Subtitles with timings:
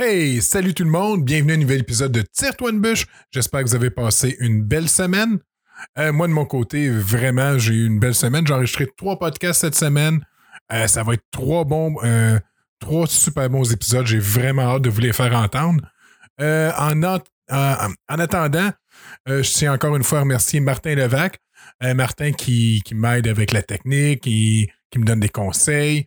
[0.00, 3.04] Hey, salut tout le monde, bienvenue à un nouvel épisode de Tire-toi une bûche.
[3.32, 5.40] J'espère que vous avez passé une belle semaine.
[5.98, 8.46] Euh, moi, de mon côté, vraiment, j'ai eu une belle semaine.
[8.46, 10.24] J'ai enregistré trois podcasts cette semaine.
[10.72, 12.38] Euh, ça va être trois bons, euh,
[12.78, 14.06] trois super bons épisodes.
[14.06, 15.82] J'ai vraiment hâte de vous les faire entendre.
[16.40, 18.70] En, en, attendant,
[19.26, 21.40] je tiens encore une fois à remercier Martin Levac.
[21.82, 26.06] Martin qui, m'aide avec la technique, qui, qui me donne des conseils.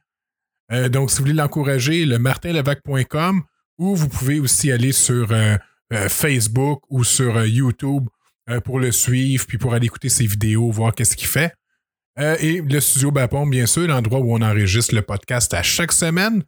[0.92, 3.44] donc, si vous voulez l'encourager, le martinlevac.com
[3.82, 5.58] ou vous pouvez aussi aller sur euh,
[5.92, 8.08] euh, Facebook ou sur euh, YouTube
[8.64, 11.54] pour le suivre, puis pour aller écouter ses vidéos, voir qu'est-ce qu'il fait.
[12.18, 16.44] et le studio Bapon, bien sûr, l'endroit où on enregistre le podcast à chaque semaine.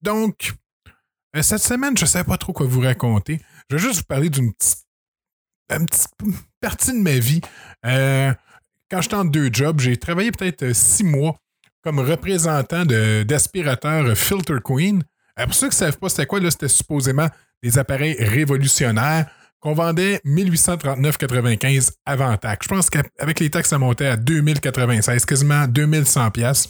[0.00, 0.54] donc,
[1.42, 3.38] cette semaine, je ne sais pas trop quoi vous raconter.
[3.68, 6.08] Je vais juste vous parler d'une petite,
[6.60, 7.42] partie de ma vie.
[7.82, 11.36] quand j'étais en deux jobs, j'ai travaillé peut-être six mois
[11.82, 15.04] comme représentant d'aspirateur Filter Queen.
[15.40, 17.28] Euh, pour ceux qui ne savent pas c'était quoi, c'était supposément
[17.62, 19.26] des appareils révolutionnaires
[19.60, 22.66] qu'on vendait 1839,95 avant taxe.
[22.66, 26.68] Je pense qu'avec les taxes, ça montait à 2096, quasiment 2100 pièces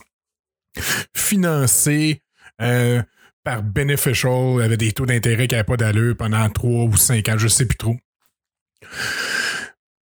[1.15, 2.23] financé
[2.61, 3.03] euh,
[3.45, 7.39] par Beneficial, avec des taux d'intérêt qui n'avaient pas d'allure pendant 3 ou 5 ans,
[7.39, 7.97] je ne sais plus trop.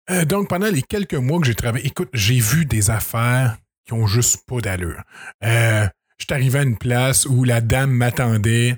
[0.09, 3.93] Euh, donc, pendant les quelques mois que j'ai travaillé, écoute, j'ai vu des affaires qui
[3.93, 5.01] ont juste pas d'allure.
[5.43, 8.77] Euh, je suis arrivé à une place où la dame m'attendait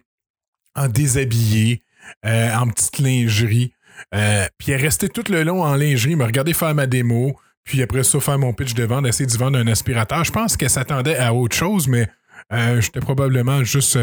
[0.75, 1.83] en déshabillé,
[2.25, 3.73] euh, en petite lingerie.
[4.14, 7.81] Euh, puis elle restait tout le long en lingerie, me regardait faire ma démo, puis
[7.81, 10.23] après ça, faire mon pitch de vente, essayer de vendre un aspirateur.
[10.23, 12.09] Je pense qu'elle s'attendait à autre chose, mais
[12.52, 13.97] euh, j'étais probablement juste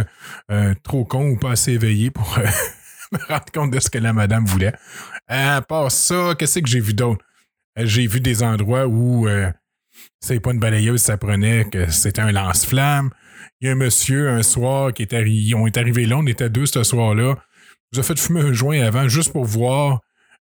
[0.83, 2.39] trop con ou pas assez éveillé pour
[3.13, 4.73] me rendre compte de ce que la madame voulait.
[5.29, 7.25] À part ça, qu'est-ce que j'ai vu d'autre?
[7.77, 9.29] J'ai vu des endroits où
[10.21, 13.11] c'est pas une balayeuse, ça prenait que c'était un lance-flamme.
[13.61, 16.83] Il y a un monsieur un soir qui est arrivé, là, on était deux ce
[16.83, 17.37] soir-là.
[17.93, 20.01] Nous a fait fumer un joint avant juste pour voir.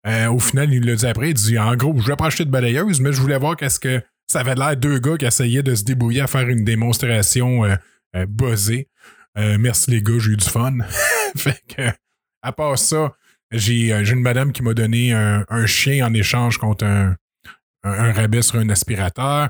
[0.08, 2.46] Euh, au final, il l'a dit après, il dit en gros, je vais pas acheter
[2.46, 5.64] de balayeuse, mais je voulais voir qu'est-ce que ça avait l'air deux gars qui essayaient
[5.64, 7.76] de se débrouiller à faire une démonstration euh,
[8.16, 8.88] euh, buzzée.
[9.36, 10.78] merci les gars, j'ai eu du fun.
[11.38, 11.90] fait que,
[12.42, 13.14] à part ça,
[13.52, 17.16] j'ai une madame qui m'a donné un, chien en échange contre un,
[17.84, 19.50] un, rabais sur un aspirateur.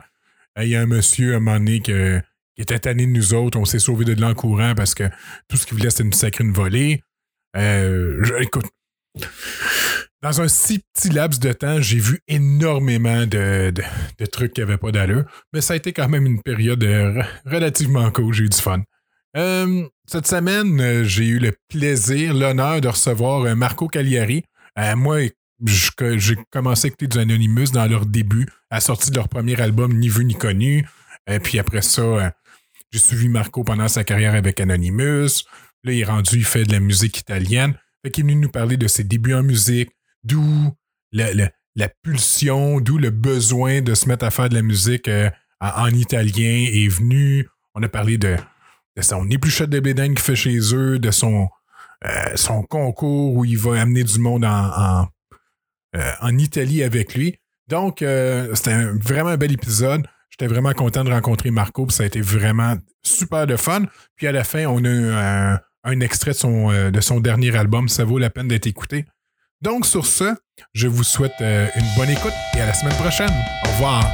[0.58, 2.22] Il y a un monsieur à un moment donné que
[2.60, 3.58] il était tanné de nous autres.
[3.58, 5.06] On s'est sauvé de l'an courant parce que
[5.48, 7.02] tout ce qu'il voulait, c'était une volée.
[7.56, 8.66] Euh, écoute,
[10.22, 13.74] dans un si petit laps de temps, j'ai vu énormément de,
[14.34, 18.12] trucs qui n'avaient pas d'allure, mais ça a été quand même une période euh, relativement
[18.12, 18.34] cool.
[18.34, 18.84] J'ai eu du fun.
[19.38, 24.44] Euh, cette semaine, j'ai eu le plaisir, l'honneur de recevoir Marco Cagliari.
[24.98, 25.20] moi,
[25.66, 29.60] j'ai commencé à écouter du Anonymous dans leur début, à la sortie de leur premier
[29.62, 30.86] album Ni vu ni connu.
[31.26, 32.34] Et puis après ça,
[32.92, 35.44] j'ai suivi Marco pendant sa carrière avec Anonymous.
[35.84, 37.76] Là, il est rendu, il fait de la musique italienne.
[38.04, 39.92] Fait qu'il est venu nous parler de ses débuts en musique,
[40.24, 40.74] d'où
[41.12, 41.52] la,
[42.02, 45.30] pulsion, d'où le besoin de se mettre à faire de la musique euh,
[45.60, 47.48] en, italien est venu.
[47.76, 48.38] On a parlé de,
[49.00, 51.48] son épluchette de bédaine qu'il fait chez eux, de son,
[52.06, 55.08] euh, son concours où il va amener du monde en, en,
[55.96, 57.38] euh, Italie avec lui.
[57.68, 60.08] Donc, c'était vraiment un bel épisode.
[60.40, 63.84] J'étais vraiment content de rencontrer Marco, ça a été vraiment super de fun.
[64.16, 67.54] Puis à la fin, on a eu un, extrait de son, euh, de son dernier
[67.58, 67.90] album.
[67.90, 69.04] Ça vaut la peine d'être écouté.
[69.62, 70.34] Donc sur ce,
[70.74, 73.34] je vous souhaite euh, une bonne écoute et à la semaine prochaine.
[73.66, 74.06] Au revoir.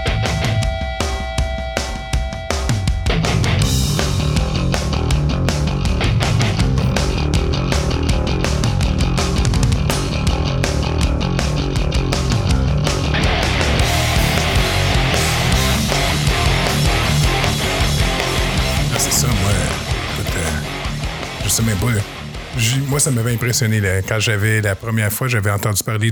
[21.55, 21.87] Sais même pas.
[22.89, 23.81] Moi, ça m'avait impressionné.
[24.07, 26.11] Quand j'avais la première fois, j'avais entendu parler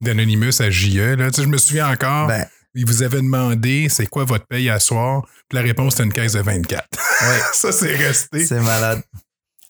[0.00, 1.14] d'Anonymous à JE.
[1.16, 1.28] Là.
[1.36, 2.26] je me souviens encore.
[2.26, 2.46] Ben.
[2.74, 5.22] il vous avait demandé c'est quoi votre paye à soir?
[5.48, 6.88] Puis la réponse c'était une caisse de 24.
[6.90, 7.26] Ouais.
[7.52, 8.44] ça, c'est resté.
[8.44, 9.02] C'est malade.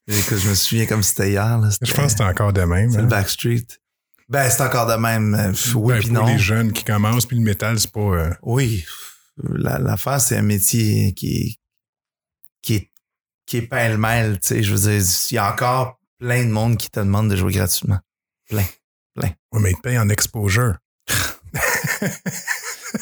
[0.09, 1.61] Écoute, je me souviens comme c'était hier.
[1.83, 2.91] je pense que c'est encore de même.
[2.91, 3.09] C'est le hein.
[3.09, 3.67] Backstreet.
[4.31, 5.35] Ben, c'est encore de même.
[5.35, 8.01] Euh, oui, ben, pour les jeunes qui commencent, puis le métal, c'est pas.
[8.01, 8.87] Euh, oui.
[9.43, 11.59] L'affaire, c'est un métier qui,
[12.63, 12.92] qui est
[13.53, 14.63] qui est pêle-mêle, tu sais.
[14.63, 17.53] Je veux dire, il y a encore plein de monde qui te demande de jouer
[17.53, 17.99] gratuitement.
[18.49, 18.65] Plein.
[19.15, 19.29] Plein.
[19.53, 20.79] Oui, mais ils te payent en exposure.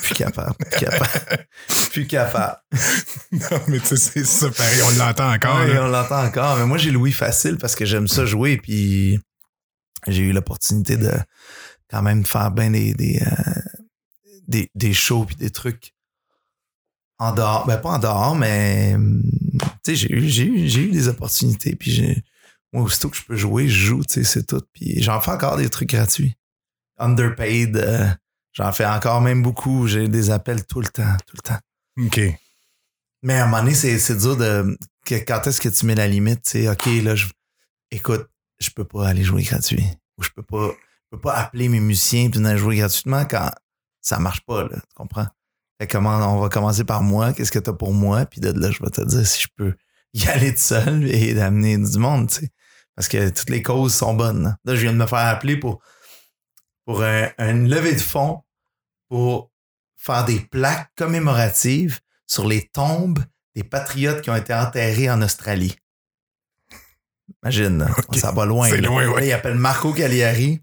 [0.02, 0.56] plus capable.
[0.56, 1.46] Plus capable.
[1.92, 2.56] plus capable.
[3.30, 4.80] non, mais tu sais, c'est ça pareil.
[4.82, 5.60] On l'entend encore.
[5.60, 6.56] Oui, on l'entend encore.
[6.56, 8.56] Mais moi, j'ai Louis facile parce que j'aime ça jouer.
[8.56, 9.20] Puis
[10.08, 11.12] j'ai eu l'opportunité de
[11.88, 13.60] quand même faire bien des, des, euh,
[14.48, 15.94] des, des shows puis des trucs
[17.20, 17.66] en dehors.
[17.66, 21.76] Ben, pas en dehors, mais tu sais, j'ai eu, j'ai eu, j'ai eu des opportunités.
[21.76, 22.24] Puis j'ai,
[22.72, 24.62] moi, aussitôt que je peux jouer, je joue, tu sais, c'est tout.
[24.72, 26.34] Puis j'en fais encore des trucs gratuits.
[26.98, 28.08] Underpaid, euh,
[28.52, 29.86] j'en fais encore même beaucoup.
[29.86, 31.58] J'ai des appels tout le temps, tout le temps.
[32.04, 32.20] OK.
[33.22, 34.76] Mais à un moment donné, c'est, c'est dur de.
[35.04, 36.42] que- quand est-ce que tu mets la limite?
[36.42, 37.26] Tu sais, OK, là, je,
[37.90, 38.26] écoute,
[38.60, 39.84] je peux pas aller jouer gratuit.
[40.18, 43.50] Ou je peux pas, je peux pas appeler mes musiciens et venir jouer gratuitement quand
[44.00, 44.76] ça marche pas, là.
[44.76, 45.26] Tu comprends?
[45.80, 47.32] Fait comment, on va commencer par moi.
[47.32, 48.26] Qu'est-ce que t'as pour moi?
[48.26, 49.74] Puis de là, je vais te dire si je peux
[50.12, 52.50] y aller tout seul et d'amener du monde, tu sais.
[52.94, 54.46] Parce que toutes les causes sont bonnes.
[54.48, 54.56] hein.
[54.66, 55.80] Là, je viens de me faire appeler pour,
[56.84, 58.42] pour un, une levée de fonds
[59.08, 59.50] pour
[59.96, 63.24] faire des plaques commémoratives sur les tombes
[63.54, 65.76] des patriotes qui ont été enterrés en Australie.
[67.42, 68.68] Imagine, ça va loin.
[68.68, 69.20] C'est loin, ouais.
[69.20, 70.60] Là, il appelle Marco Cagliari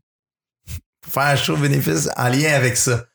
[1.02, 3.06] pour faire un show bénéfice en lien avec ça.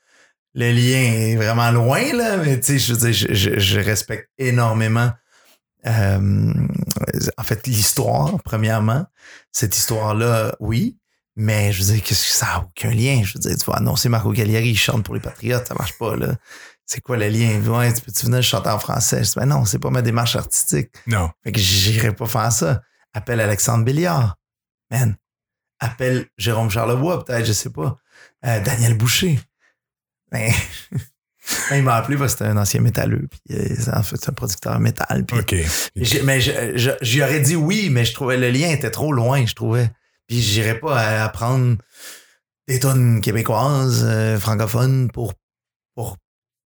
[0.54, 3.80] Le lien est vraiment loin, là, mais tu sais, je veux dire, je, je- je
[3.80, 5.10] respecte énormément
[5.86, 6.52] euh,
[7.38, 9.06] en fait l'histoire, premièrement.
[9.50, 10.98] Cette histoire-là, oui,
[11.36, 13.22] mais je veux dire, qu'est-ce que ça n'a aucun lien.
[13.24, 15.96] Je veux dire, tu vas annoncer Marco Cagliari, il chante pour les Patriotes, ça marche
[15.98, 16.34] pas, là.
[16.84, 17.60] C'est quoi le lien?
[17.66, 19.24] Ouais, tu peux-tu venir chanter en français?
[19.24, 20.90] Je dis, ben non, c'est pas ma démarche artistique.
[21.06, 21.30] Non.
[21.42, 22.82] Fait que j'irai pas faire ça.
[23.14, 24.36] Appelle Alexandre Béliard.
[24.90, 25.16] Man.
[25.80, 27.96] Appelle Jérôme Charlebois, peut-être, je sais pas.
[28.44, 29.40] Euh, Daniel Boucher.
[30.32, 30.50] Ben,
[31.70, 33.28] ben, il m'a appelé parce que c'était un ancien métalleux.
[33.30, 35.24] Puis, euh, en fait, c'est un producteur métal.
[35.24, 39.54] Puis, mais j'y aurais dit oui, mais je trouvais le lien était trop loin, je
[39.54, 39.90] trouvais.
[40.26, 41.76] Puis j'irais pas à apprendre
[42.68, 45.34] des tonnes québécoises, euh, francophones pour,
[45.94, 46.16] pour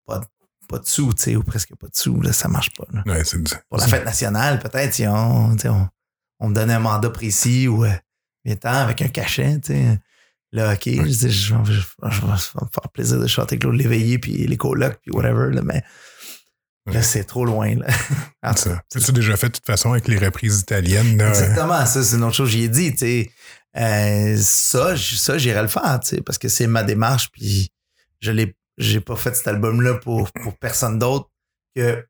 [0.06, 0.22] pas,
[0.68, 2.86] pas de sous, tu sais, ou presque pas de sous, là, ça marche pas.
[2.92, 3.04] là.
[3.06, 3.38] Ouais, c'est
[3.70, 5.88] Pour la fête nationale, peut-être, si on, on,
[6.40, 10.00] on me donnait un mandat précis ou euh, temps avec un cachet, tu sais.
[10.54, 14.58] Là, OK, je dis, je, vais me faire plaisir de chanter Claude Léveillé, puis les
[14.58, 15.82] colocs, puis whatever, là, mais
[16.88, 17.88] là, c'est trop loin, là.
[18.90, 21.18] Tu déjà fait de toute façon avec les reprises italiennes.
[21.18, 21.30] là?
[21.30, 23.32] Exactement, ça, c'est une autre chose que j'y ai dit, tu sais.
[23.78, 27.72] Euh, ça, ça, j'irais le faire, tu sais, parce que c'est ma démarche, puis
[28.20, 31.30] je l'ai, j'ai pas fait cet album-là pour, pour personne d'autre
[31.74, 32.06] que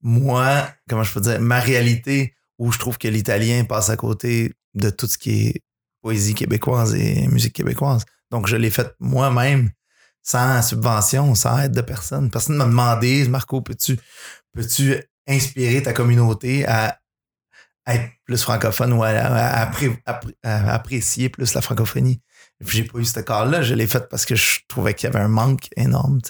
[0.00, 4.54] moi, comment je peux dire, ma réalité où je trouve que l'italien passe à côté
[4.74, 5.62] de tout ce qui est
[6.02, 8.04] poésie québécoise et musique québécoise.
[8.30, 9.70] Donc, je l'ai fait moi-même,
[10.22, 12.30] sans subvention, sans aide de personne.
[12.30, 13.98] Personne ne m'a demandé, Marco, peux-tu,
[14.52, 16.98] peux-tu inspirer ta communauté à
[17.86, 19.70] être plus francophone ou à, à
[20.42, 22.20] à apprécier plus la francophonie?
[22.60, 25.08] Et puis j'ai pas eu ce cas-là, je l'ai fait parce que je trouvais qu'il
[25.08, 26.20] y avait un manque énorme.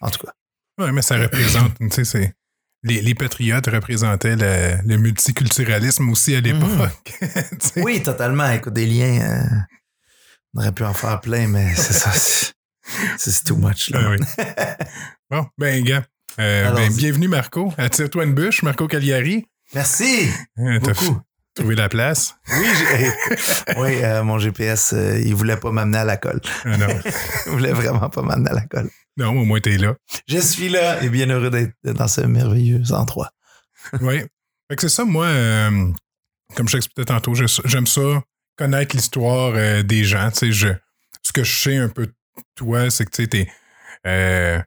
[0.00, 0.32] En tout cas.
[0.78, 2.34] Ouais, mais ça représente, tu sais, c'est.
[2.84, 7.12] Les, les patriotes représentaient le, le multiculturalisme aussi à l'époque.
[7.60, 7.80] Sais.
[7.82, 8.50] Oui, totalement.
[8.50, 9.44] Écoute, des liens, euh,
[10.54, 12.10] on aurait pu en faire plein, mais c'est ça.
[12.12, 13.90] c'est- too much.
[13.90, 14.00] Là.
[14.04, 14.18] Ah oui.
[15.30, 16.04] Bon, ben, gars.
[16.40, 17.72] euh, ben, bienvenue, Marco.
[17.78, 19.46] Attire-toi une bûche, Marco Cagliari.
[19.74, 21.20] Merci Euh, beaucoup.
[21.54, 22.34] Trouvé la place?
[22.58, 22.66] Oui,
[23.76, 26.40] oui euh, mon GPS, euh, il voulait pas m'amener à la colle.
[26.64, 26.86] Ah, non.
[27.46, 28.90] Il voulait vraiment pas m'amener à la colle.
[29.16, 29.94] non, au moins, t'es là.
[30.28, 33.30] Je suis là et bien heureux d'être dans ce merveilleux endroit.
[34.00, 34.20] Oui.
[34.70, 35.88] Fait que c'est ça, moi, euh,
[36.56, 38.22] comme je t'expliquais tantôt, j'aime ça,
[38.56, 40.30] connaître l'histoire euh, des gens.
[40.30, 40.68] Tu sais, je,
[41.22, 42.14] ce que je sais un peu de
[42.54, 44.64] toi, c'est que tu sais, t'es,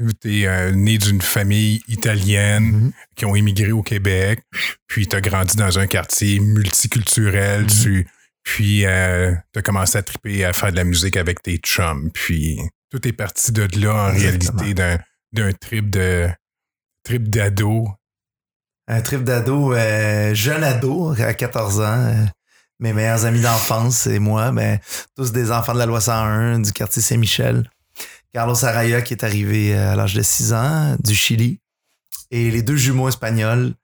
[0.00, 2.92] euh, t'es euh, né d'une famille italienne Mhm.
[3.16, 4.40] qui ont immigré au Québec,
[4.86, 7.68] puis t'as grandi dans un quartier multiculturel, Mhm.
[7.68, 8.06] tu,
[8.42, 12.58] puis euh, t'as commencé à triper à faire de la musique avec tes chums, puis
[12.90, 14.58] tout est parti de là en Exactement.
[14.62, 14.74] réalité
[15.32, 16.28] d'un, trip de
[17.04, 17.88] trip d'ado
[18.88, 21.84] Un trip d'ado, euh, jeune ado, à 14 ans.
[22.06, 22.24] euh,
[22.80, 24.78] mes meilleurs amis d'enfance, c'est moi, ben,
[25.14, 27.70] tous des enfants de la loi 101 du quartier Saint-Michel.
[28.32, 31.60] Carlos Araya qui est arrivé euh, à l'âge de 6 ans du Chili.
[32.30, 33.74] Et les deux jumeaux espagnols,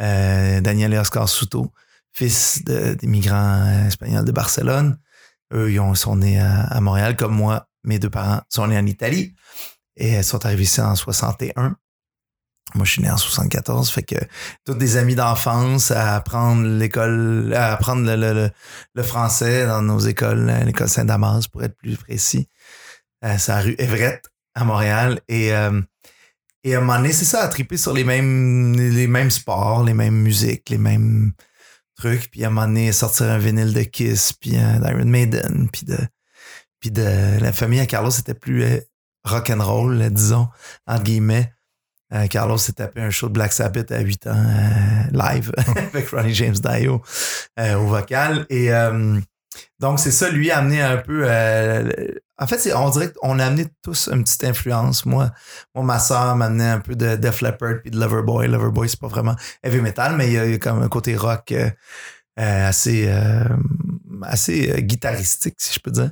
[0.00, 1.70] euh, Daniel et Oscar Souto,
[2.12, 4.98] fils d'immigrants euh, espagnols de Barcelone.
[5.52, 7.66] Eux, ils ont- sont nés à, Montréal, comme moi.
[7.84, 9.34] Mes deux parents sont nés en Italie
[9.96, 11.76] et sont arrivés ici en 61.
[12.74, 14.14] Moi, je suis né en 74, fait que
[14.64, 20.88] tous des amis d'enfance à apprendre l'école, à apprendre le, français dans nos écoles, l'école
[20.88, 22.48] Saint-Damas pour être plus précis.
[23.24, 24.24] Euh, la rue Everett
[24.54, 25.20] à Montréal.
[25.28, 25.80] Et, euh,
[26.64, 29.84] et à un moment donné, c'est ça, à triper sur les mêmes, les mêmes sports,
[29.84, 31.32] les mêmes musiques, les mêmes
[31.96, 32.30] trucs.
[32.30, 35.84] Puis à un moment donné, sortir un vinyle de Kiss, puis un d'Iron Maiden, puis
[35.86, 35.98] de,
[36.80, 38.80] puis de la famille à Carlos, c'était plus euh,
[39.24, 40.48] rock'n'roll, disons,
[40.86, 41.52] entre guillemets.
[42.12, 46.08] Euh, Carlos s'est tapé un show de Black Sabbath à 8 ans euh, live avec
[46.08, 47.02] Ronnie James Dio
[47.58, 48.46] euh, au vocal.
[48.50, 49.20] Et euh,
[49.78, 51.26] donc, c'est ça, lui, a amené un peu.
[52.40, 55.04] En fait, on dirait qu'on a amené tous une petite influence.
[55.04, 55.30] Moi,
[55.74, 58.48] moi ma soeur m'a amené un peu de Def Leppard puis de Loverboy.
[58.48, 61.52] Loverboy, c'est pas vraiment heavy metal, mais il y a, comme un côté rock.
[61.52, 61.70] euh,
[62.38, 63.44] euh, assez, euh,
[64.22, 66.10] assez guitaristique, si je peux dire.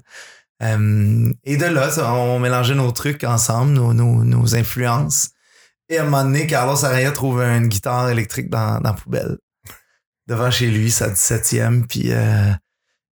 [0.60, 5.30] Et de là, on mélangeait nos trucs ensemble, nos, influences.
[5.88, 9.38] Et à un moment donné, Carlos Araya trouve une guitare électrique dans, la poubelle.
[10.26, 11.86] Devant chez lui, sa 17e.
[11.86, 12.12] Puis,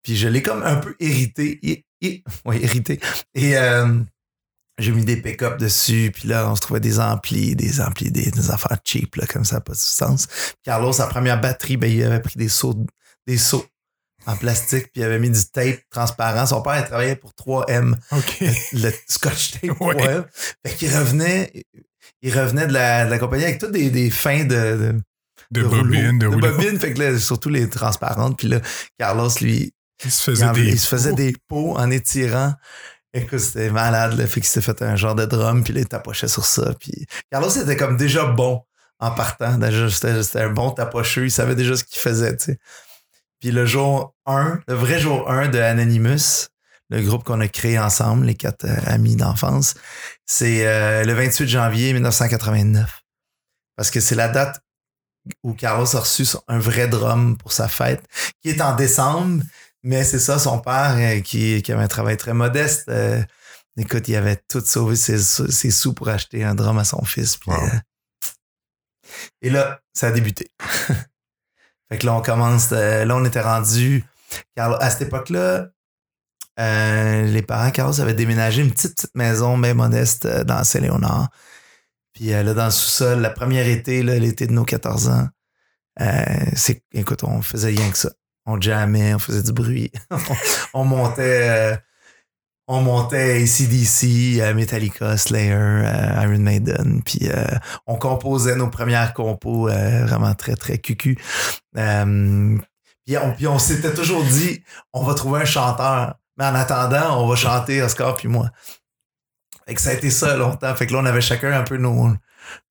[0.04, 1.60] puis je l'ai comme un peu irrité.
[2.02, 3.00] I- ouais, irrité.
[3.36, 4.00] Et euh,
[4.78, 6.12] j'ai mis des pick-up dessus.
[6.14, 9.46] Puis là, on se trouvait des amplis, des amplis, des, des affaires cheap, là, comme
[9.46, 10.28] ça, pas de sens.
[10.64, 12.76] Carlos, sa première batterie, ben, il avait pris des seaux,
[13.28, 13.66] des seaux
[14.26, 16.46] en plastique, puis il avait mis du tape transparent.
[16.46, 18.44] Son père, il travaillait pour 3M OK.
[18.74, 19.96] le scotch tape Ouais.
[19.96, 20.22] ouais.
[20.66, 21.52] Fait qu'il revenait,
[22.22, 25.02] il revenait de la, de la compagnie avec toutes des, des fins de,
[25.52, 28.38] de, De, bobine, de, bobine, fait que là, surtout les transparentes.
[28.38, 28.60] Puis là,
[28.98, 30.64] Carlos, lui, Il se il, faisait en- des.
[30.66, 32.54] il se faisait des pots en étirant.
[33.14, 34.28] Écoute, c'était malade, là.
[34.28, 36.74] Fait qu'il s'est fait un genre de drum, puis là, il tapochait sur ça.
[36.80, 38.62] Puis Carlos était comme déjà bon
[39.00, 39.58] en partant.
[39.58, 41.26] Déjà, C'était un bon tapocheux.
[41.26, 42.60] Il savait déjà ce qu'il faisait, tu sais.
[43.40, 46.48] Puis le jour 1, le vrai jour 1 de Anonymous,
[46.90, 49.76] le groupe qu'on a créé ensemble, les quatre euh, amis d'enfance,
[50.26, 53.02] c'est euh, le 28 janvier 1989.
[53.76, 54.60] Parce que c'est la date
[55.44, 58.04] où Carlos a reçu un vrai drum pour sa fête,
[58.42, 59.42] qui est en décembre,
[59.84, 63.22] mais c'est ça, son père, euh, qui, qui avait un travail très modeste, euh,
[63.78, 67.40] écoute, il avait tout sauvé ses, ses sous pour acheter un drum à son fils.
[67.46, 67.56] Wow.
[67.56, 67.68] euh,
[69.42, 70.52] et là, ça a débuté.
[71.90, 74.04] fait que là, on commence, là, on était rendu,
[74.56, 75.70] car à cette époque-là,
[76.58, 81.30] les parents, Carlos, avaient déménagé une petite, petite maison bien modeste dans Saint-Léonard.
[82.14, 85.30] Puis là, dans le sous-sol, la première été, l'été de nos 14 ans,
[86.02, 86.24] euh,
[86.56, 88.12] c'est, écoute, on faisait rien que ça.
[88.52, 89.92] On jammait, on faisait du bruit.
[90.74, 91.78] on montait, euh,
[92.68, 97.04] on montait ACDC, euh, Metallica, Slayer, euh, Iron Maiden.
[97.06, 97.30] Puis
[97.86, 101.16] on composait nos premières compos vraiment très, très cucu.
[101.74, 104.64] Puis on, puis on s'était toujours dit,
[104.94, 106.16] on va trouver un chanteur.
[106.38, 108.50] Mais en attendant, on va chanter Oscar puis moi.
[109.68, 110.74] Fait que ça a été ça longtemps.
[110.74, 112.14] Fait que là, on avait chacun un peu nos,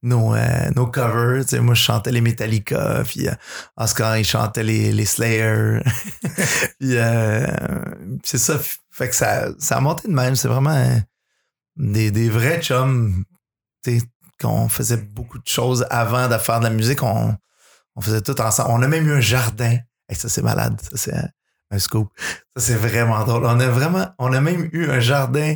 [0.02, 1.44] nos, euh, nos covers.
[1.46, 3.34] Tu moi, je chantais les Metallica, puis euh,
[3.76, 5.80] Oscar, il chantait les, les Slayer.
[6.78, 7.46] puis euh,
[8.24, 8.58] c'est ça.
[8.90, 10.36] Fait que ça, ça a monté de même.
[10.36, 11.00] C'est vraiment
[11.76, 13.24] des, des vrais chums.
[14.40, 17.02] Qu'on faisait beaucoup de choses avant de faire de la musique.
[17.02, 17.36] On,
[17.96, 18.70] on faisait tout ensemble.
[18.70, 19.78] On a même eu un jardin.
[20.08, 20.80] Et ça, c'est malade.
[20.80, 21.28] Ça, c'est un,
[21.70, 22.08] un scoop.
[22.56, 23.44] Ça, c'est vraiment drôle.
[23.44, 25.54] On a vraiment, on a même eu un jardin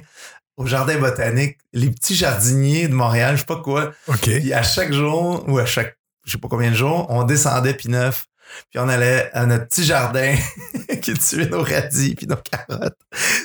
[0.56, 1.58] au jardin botanique.
[1.72, 3.92] Les petits jardiniers de Montréal, je sais pas quoi.
[4.08, 4.20] OK.
[4.24, 7.74] Puis à chaque jour, ou à chaque, je sais pas combien de jours, on descendait
[7.74, 8.26] puis neuf.
[8.70, 10.34] Puis on allait à notre petit jardin
[11.02, 12.98] qui tuait nos radis puis nos carottes.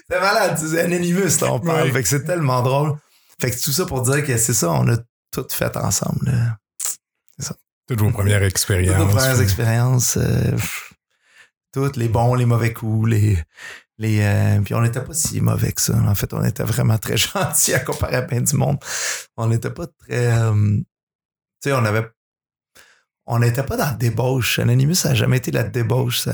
[0.10, 1.92] C'est malade, c'est anonymous, là, on parle.
[1.92, 2.98] Fait que c'est tellement drôle.
[3.40, 4.98] Fait que tout ça pour dire que c'est ça, on a
[5.32, 6.26] tout fait ensemble.
[6.32, 6.58] là.
[7.88, 8.98] Toutes vos premières Toutes expériences.
[8.98, 10.58] nos premières expériences, euh,
[11.72, 13.38] toutes les bons, les mauvais coups, les.
[14.00, 15.98] Les euh, puis on n'était pas si mauvais que ça.
[15.98, 18.78] En fait, on était vraiment très gentils à comparer à bien du monde.
[19.38, 20.28] On n'était pas très.
[20.28, 20.78] euh,
[21.62, 22.08] tu sais, on avait.
[23.26, 24.60] On n'était pas dans la débauche.
[24.60, 26.30] Anonymous, ça n'a jamais été la débauche.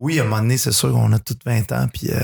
[0.00, 2.18] oui, à un moment donné, c'est sûr qu'on a tous 20 ans, puis euh,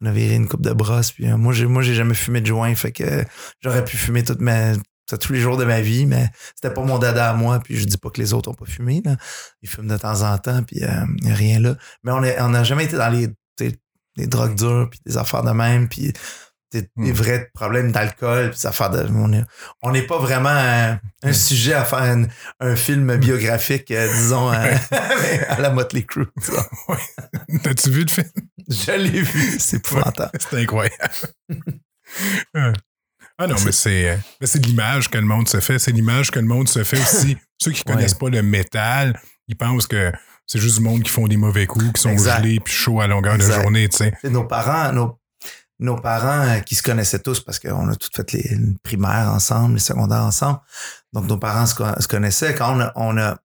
[0.00, 1.12] on a viré une coupe de brosse.
[1.12, 3.24] Puis euh, moi, j'ai, moi, j'ai jamais fumé de joint, fait que
[3.60, 7.34] j'aurais pu fumer tous les jours de ma vie, mais c'était pas mon dada à
[7.34, 7.60] moi.
[7.60, 9.02] Puis je dis pas que les autres ont pas fumé.
[9.04, 9.16] Là.
[9.62, 11.76] Ils fument de temps en temps, puis a rien là.
[12.04, 13.28] Mais on n'a jamais été dans les,
[14.20, 16.12] les drogues dures, puis des affaires de même, puis
[16.72, 17.10] des, des Hmm.
[17.12, 19.04] vrais problèmes d'alcool, puis des affaires de.
[19.12, 19.44] On est-
[19.82, 22.24] on n'est pas vraiment un, un sujet à faire un,
[22.60, 24.74] un film biographique, euh, disons, euh,
[25.48, 26.26] à la Motley Crue.
[27.64, 28.28] T'as-tu vu le film?
[28.68, 30.30] Je l'ai vu, c'est épouvantable.
[30.38, 30.96] C'est incroyable.
[32.54, 35.78] ah non, mais c'est, euh, mais c'est l'image que le monde se fait.
[35.78, 37.36] C'est l'image que le monde se fait aussi.
[37.58, 40.12] Ceux qui connaissent pas le métal, ils pensent que
[40.52, 42.38] c'est juste du monde qui font des mauvais coups, qui sont Exact.
[42.42, 43.56] gelés puis chauds à longueur Exact.
[43.58, 44.12] de journée, tu sais.
[44.24, 45.16] Nos parents, nos,
[45.78, 49.74] nos parents euh, qui se connaissaient tous parce qu'on a tous fait les primaires ensemble,
[49.74, 50.58] les secondaires ensemble.
[51.12, 52.54] Donc, nos parents se, co- se connaissaient.
[52.56, 53.38] Quand on a, on a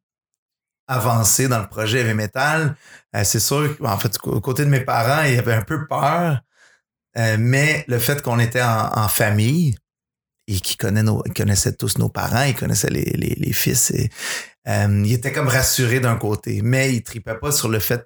[0.87, 2.75] avancé dans le projet Heavy Metal,
[3.15, 5.85] euh, c'est sûr qu'en fait, au côté de mes parents, il y avait un peu
[5.87, 6.39] peur.
[7.17, 9.77] Euh, mais le fait qu'on était en, en famille
[10.47, 14.09] et qu'ils connaissaient, nos- connaissaient tous nos parents, ils connaissaient les, les, les fils, et,
[14.67, 16.61] euh, ils étaient comme rassurés d'un côté.
[16.63, 18.05] Mais ils tripaient pas sur le fait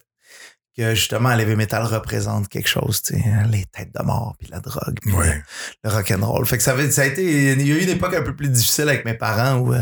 [0.78, 4.60] que justement l'heavy metal représente quelque chose, tu sais, les têtes de mort puis la
[4.62, 5.12] drogue, puis
[5.84, 6.46] le, rock and roll.
[6.46, 8.36] Fait que ça, avait- ça a été, il y a eu une époque un peu
[8.36, 9.82] plus difficile avec mes parents où euh,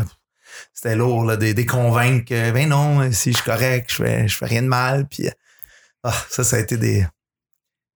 [0.74, 4.26] c'était lourd là, de les convaincre que ben non, si je suis correct, je fais,
[4.28, 5.32] je fais rien de mal, puis euh,
[6.02, 7.06] ah, ça, ça a été des,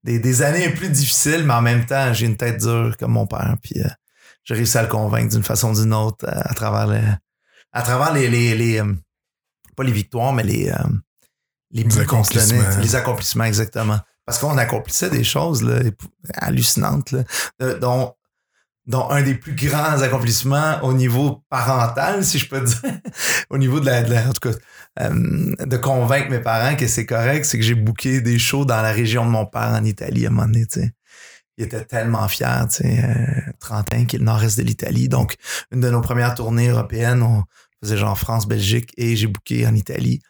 [0.04, 3.26] des, des années plus difficiles, mais en même temps, j'ai une tête dure comme mon
[3.26, 3.88] père, puis euh,
[4.45, 7.01] j'ai réussi à le convaincre d'une façon ou d'une autre euh, à travers le,
[7.73, 8.93] à travers les, les, les euh,
[9.77, 10.75] pas les victoires, mais les, euh,
[11.71, 12.79] les Les accomplissements.
[12.81, 13.99] les accomplissements, exactement.
[14.27, 15.81] Parce qu'on accomplissait des choses là,
[16.35, 17.25] hallucinantes, là,
[17.81, 18.15] dont,
[18.87, 23.01] dont un des plus grands accomplissements au niveau parental, si je peux dire,
[23.51, 24.57] au niveau de la, de la- en tout cas,
[25.01, 28.83] euh, de convaincre mes parents que c'est correct, c'est que j'ai booké des shows dans
[28.83, 30.93] la région de mon père en Italie à un moment donné, tu sais.
[31.59, 35.09] Il était tellement fier, tu sais, euh, Trentin, qui est le nord-est de l'Italie.
[35.09, 35.37] Donc,
[35.71, 37.45] une de nos premières tournées européennes, on
[37.83, 40.23] faisait genre France, Belgique, et j'ai booké en Italie.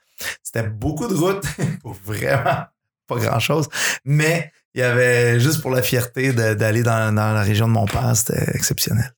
[0.42, 1.46] C'était beaucoup de routes
[1.82, 2.64] pour vraiment
[3.06, 3.68] pas grand-chose,
[4.04, 7.86] mais il y avait juste pour la fierté d'aller dans, dans la région de mon
[7.86, 9.12] père, c'était exceptionnel.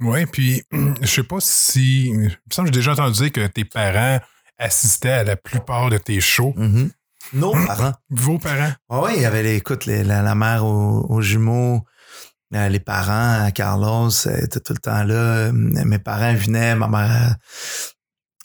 [0.00, 0.62] Ouais, puis
[1.02, 2.06] je sais pas si.
[2.06, 4.18] Il me semble que j'ai déjà entendu dire que tes parents
[4.58, 6.54] assistaient à la plupart de tes shows.
[6.56, 6.90] Mhm.
[7.32, 7.92] Nos parents.
[8.10, 8.72] Vos parents.
[8.88, 11.82] Oui, il y avait les, écoute, les- la, la mère aux, aux jumeaux,
[12.54, 15.14] euh, les parents, à Carlos, euh, étaient tout le temps là.
[15.14, 17.36] Euh, Mes parents venaient, ma mère,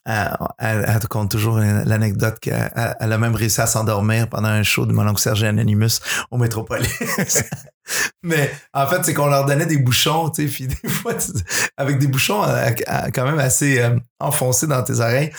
[0.05, 4.29] elle, elle- elle te compte toujours l'anecdote qu'elle elle- elle a même réussi à s'endormir
[4.29, 6.87] pendant un show de mon oncle Serge Anonymous au Métropolis.
[8.23, 11.31] Mais en fait, c'est qu'on leur donnait des bouchons, tu sais, puis des fois, tu-
[11.77, 15.31] avec des bouchons euh, euh, quand même assez euh, enfoncés dans tes oreilles,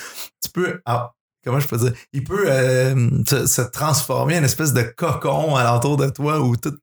[0.43, 0.81] tu peux...
[0.85, 1.13] ah,
[1.47, 1.93] comment je peux dire?
[2.13, 6.57] Il peut euh, se, se transformer en une espèce de cocon alentour de toi où
[6.57, 6.77] tout,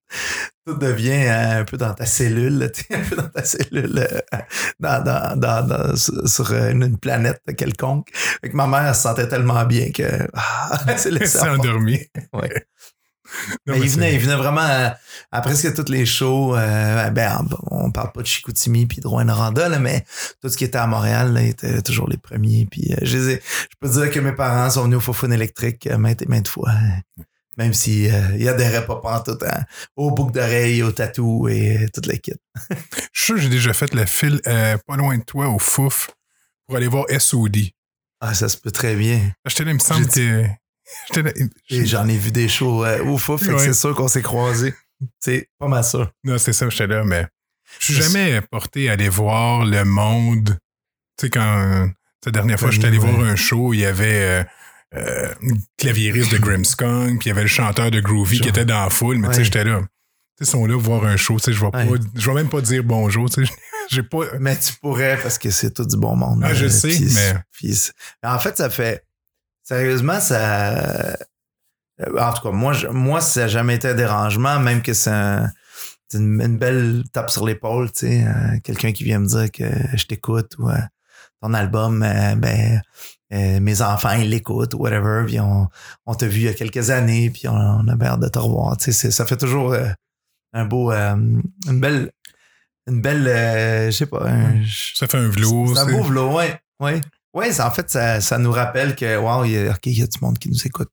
[0.65, 4.37] tout devient euh, un peu dans ta cellule, un peu dans ta cellule, euh,
[4.79, 5.95] dans, dans, dans, dans-
[6.27, 8.07] sur une, une planète quelconque.
[8.13, 10.03] Fait que ma mère se sentait tellement bien que
[10.33, 11.59] ah, elle s'est Elle laissée s'est avoir.
[11.59, 11.99] endormi.
[12.33, 12.65] Ouais.
[13.67, 14.95] Non, Mais mais il venait, il venait vraiment à,
[15.31, 16.55] à presque tous les shows.
[16.55, 20.05] euh, ben, on parle pas de Chicoutimi puis de Rouen-Noranda, là, mais
[20.41, 22.67] tout ce qui était à Montréal là, était toujours les premiers.
[22.69, 25.33] Puis euh, je, les ai- je peux dire que mes parents sont venus au Fofone
[25.33, 26.71] électrique euh, maintes et maintes fois.
[26.71, 27.23] hein.
[27.57, 29.63] Même si euh, il adhérait pas pantoute hein,
[29.95, 32.39] aux boucles d'oreilles, aux tatous et euh, toute l'équipe.
[32.69, 32.75] Je
[33.13, 36.09] suis sûr que j'ai déjà fait le fil euh, pas loin de toi au Fouf
[36.65, 37.57] pour aller voir SOD.
[38.21, 39.19] Ah, ça se peut très bien.
[39.45, 40.45] J'étais là, il me semble que.
[41.69, 43.17] Et j'en ai vu des shows euh, Ouais.
[43.59, 44.73] c'est sûr qu'on s'est croisés.
[45.19, 46.11] C'est pas mal sûr.
[46.23, 47.27] Non, c'est ça, j'étais là, mais
[47.79, 50.57] je suis jamais porté à aller voir le monde.
[51.17, 51.89] Tu sais, quand.
[52.25, 53.11] La dernière fois, j'étais allé Ouais.
[53.11, 54.23] voir un show, il y avait.
[54.23, 54.43] Euh,
[54.95, 55.33] euh,
[55.79, 58.89] claviériste de Grimmskong, puis il y avait le chanteur de Groovy qui était dans la
[58.91, 59.81] foule, mais tu sais, j'étais là.
[60.39, 61.71] Ils sont là pour voir un show, tu sais, je vais
[62.27, 62.33] Ouais.
[62.35, 63.51] même pas dire bonjour, tu sais,
[63.89, 66.41] j'ai pas, Mais tu pourrais parce que c'est tout du bon monde.
[66.45, 67.33] Ah, je euh, sais, mais-
[68.23, 69.03] en fait, ça fait.
[69.63, 70.69] Sérieusement, ça.
[70.79, 71.15] euh,
[72.19, 75.11] En tout cas, moi, je- moi ça n'a jamais été un dérangement, même que c'est
[75.11, 75.49] un-
[76.13, 78.25] une, une belle tape sur l'épaule, tu sais.
[78.27, 79.63] euh, Quelqu'un qui vient me dire que
[79.95, 80.77] je t'écoute ou euh,
[81.41, 82.81] ton album, euh, ben.
[83.31, 85.67] mes enfants, ils l'écoutent ou whatever, puis on,
[86.05, 88.37] on t'a vu il y a quelques années, puis on, on a hâte de te
[88.39, 88.77] revoir.
[88.77, 89.75] Tu sais, ça fait toujours
[90.53, 92.11] un beau, une belle,
[92.87, 93.23] une belle,
[93.91, 94.61] je sais pas, un,
[94.93, 95.75] ça fait un velours.
[95.75, 96.59] c'est un beau vlog, ouais.
[96.79, 97.01] Ouais,
[97.33, 99.99] ouais c'est- en fait, ça, ça nous rappelle que, wow, il y a, OK, il
[99.99, 100.91] y a du monde qui nous écoute.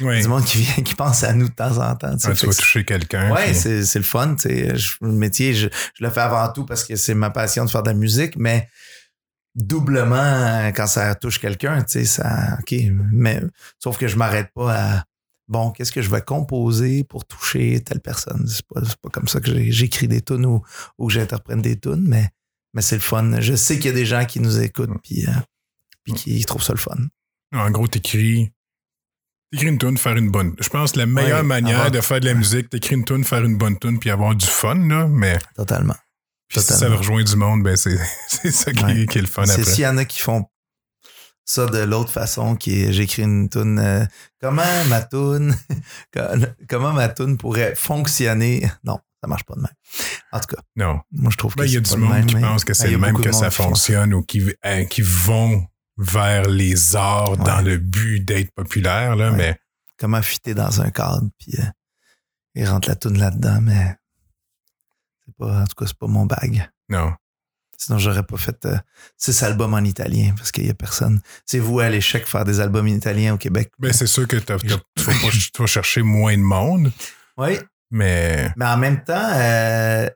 [0.00, 0.18] Ouais.
[0.18, 2.16] a du monde qui vient, qui pense à nous de temps en temps.
[2.16, 3.32] tu Fait tu vas toucher quelqu'un.
[3.32, 4.36] Ouais, puis- c'est, c'est le fun.
[4.36, 4.72] tu sais.
[5.00, 7.82] Le métier, je, je le fais avant tout parce que c'est ma passion de faire
[7.82, 8.68] de la musique, mais
[9.54, 12.56] doublement quand ça touche quelqu'un, tu sais, ça.
[12.60, 12.74] OK.
[13.12, 13.42] Mais
[13.78, 15.04] sauf que je m'arrête pas à
[15.48, 18.46] bon, qu'est-ce que je vais composer pour toucher telle personne?
[18.48, 20.62] C'est pas, c'est pas comme ça que j'écris des tunes ou,
[20.98, 22.28] ou que j'interprète des tunes, mais,
[22.74, 23.40] mais c'est le fun.
[23.40, 25.30] Je sais qu'il y a des gens qui nous écoutent puis, euh,
[26.04, 26.96] puis qui trouvent ça le fun.
[27.54, 28.52] En gros, t'écris.
[29.52, 30.54] T'écris une tune, faire une bonne.
[30.60, 33.04] Je pense que la meilleure Ouais, manière avoir- de faire de la musique, t'écris une
[33.04, 35.06] tune, faire une bonne tune, puis avoir du fun, là.
[35.06, 35.94] Mais Totalement.
[36.48, 37.96] puis si ça rejoint du monde, ben c'est
[38.28, 39.06] c'est ça qui, Ouais.
[39.06, 39.64] qui est le fun C'est après.
[39.64, 40.44] s'il y en a qui font
[41.44, 43.78] ça de l'autre façon, qui est j'écris une tune.
[43.78, 44.04] euh,
[44.40, 45.54] comment ma tune,
[46.68, 48.68] comment ma tune pourrait fonctionner?
[48.82, 49.72] Non, ça marche pas de même.
[50.32, 51.00] En tout cas, Non.
[51.12, 52.64] moi je trouve que Ben, il y a c'est du le monde même, qui pense
[52.64, 56.96] que Ben, c'est le même que ça fonctionne ou qui, euh, qui vont vers les
[56.96, 59.36] arts dans le but d'être populaire, là, Ouais.
[59.36, 59.58] mais
[59.96, 61.64] Comment fitter dans un cadre, puis euh,
[62.56, 63.96] il rentre la tune là-dedans, mais
[65.24, 66.68] c'est pas, en tout cas, c'est pas mon bag.
[66.88, 67.12] non.
[67.76, 68.78] Sinon, j'aurais pas fait euh,
[69.16, 71.20] six albums en italien parce qu'il y a personne.
[71.44, 73.72] C'est vous à l'échec faire des albums en italien au Québec.
[73.80, 74.36] Ben, c'est sûr que
[74.96, 76.92] tu vas chercher moins de monde,
[77.36, 77.58] Oui,
[77.90, 80.08] mais Mais en même temps, euh,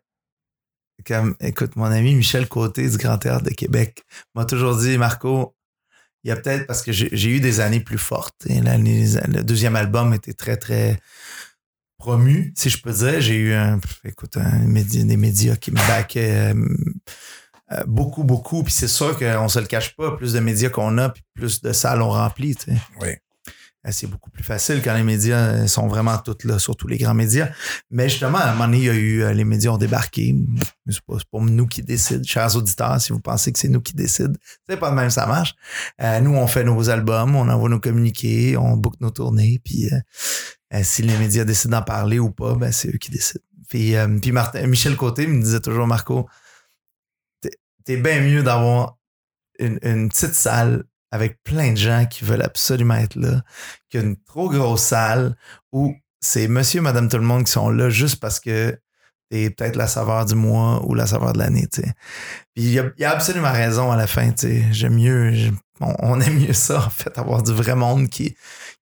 [1.05, 4.05] comme, écoute, mon ami Michel Côté du Grand Théâtre de Québec
[4.37, 5.57] m'a toujours dit, Marco,
[6.25, 8.47] il y a peut-être parce que j'ai eu des années plus fortes.
[8.49, 10.99] Le deuxième album était très, très
[11.99, 13.21] promu, si je peux dire.
[13.21, 16.77] J'ai eu un, écoute, des médias qui me backaient euh,
[17.73, 18.63] euh, beaucoup, beaucoup.
[18.63, 21.61] Puis c'est sûr qu'on se le cache pas, plus de médias qu'on a, puis plus
[21.61, 22.57] de salles on remplit.
[23.01, 23.11] oui.
[23.87, 26.99] Euh, C'est beaucoup plus facile quand les médias euh, sont vraiment tous là, surtout les
[26.99, 27.49] grands médias.
[27.91, 30.35] Mais justement, à un moment donné, il y a eu euh, les médias ont débarqué.
[30.89, 33.95] C'est pas, pas nous qui décident, chers auditeurs, si vous pensez que c'est nous qui
[33.95, 34.35] décident.
[34.69, 35.55] C'est pas de même ça marche.
[36.01, 39.91] Euh, nous, on fait nos albums, on envoie nos communiqués, on book nos tournées, puis
[40.83, 43.45] si les médias décident d'en parler ou pas, ben c'est eux qui décident.
[43.69, 44.33] Puis, puis
[44.67, 46.29] Michel Côté me disait toujours, Marco,
[47.85, 48.99] t'es bien mieux d'avoir
[49.59, 53.43] une, une petite salle avec plein de gens qui veulent absolument être là
[53.91, 55.37] qu'une trop grosse salle
[55.73, 58.79] où c'est monsieur, madame, tout le monde qui sont là juste parce que
[59.31, 61.93] t'es peut-être la saveur du mois ou la saveur de l'année, tu sais.
[62.55, 64.65] Puis il y a, a absolument raison à la fin, tu sais.
[64.73, 65.33] J'aime mieux,
[65.81, 68.37] on, aime mieux ça, en fait, avoir du vrai monde qui,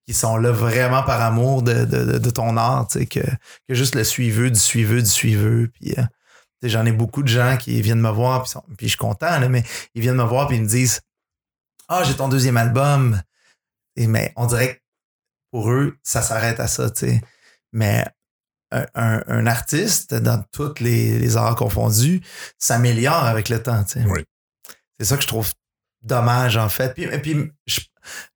[0.06, 3.20] qui sont là vraiment par amour de, de, de- ton art, tu sais, que,
[3.68, 5.70] que juste le suiveux, du suiveux, du suiveux.
[5.74, 6.02] Puis euh,
[6.62, 9.48] j'en ai beaucoup de gens qui viennent me voir, puis, sont- je suis content, là,
[9.48, 11.00] mais ils viennent me voir puis ils me disent
[11.88, 13.20] Ah, j'ai ton deuxième album.
[13.96, 14.80] Et mais on dirait que
[15.50, 17.20] pour eux, ça s'arrête à ça, tu sais.
[17.72, 18.04] Mais
[18.72, 22.20] un, un- un artiste, dans tous les, les arts confondus,
[22.58, 24.04] s'améliore avec le temps, tu sais.
[24.06, 24.24] Oui.
[24.98, 25.50] C'est ça que je trouve
[26.02, 26.94] dommage, en fait.
[26.94, 27.80] Puis, et puis je,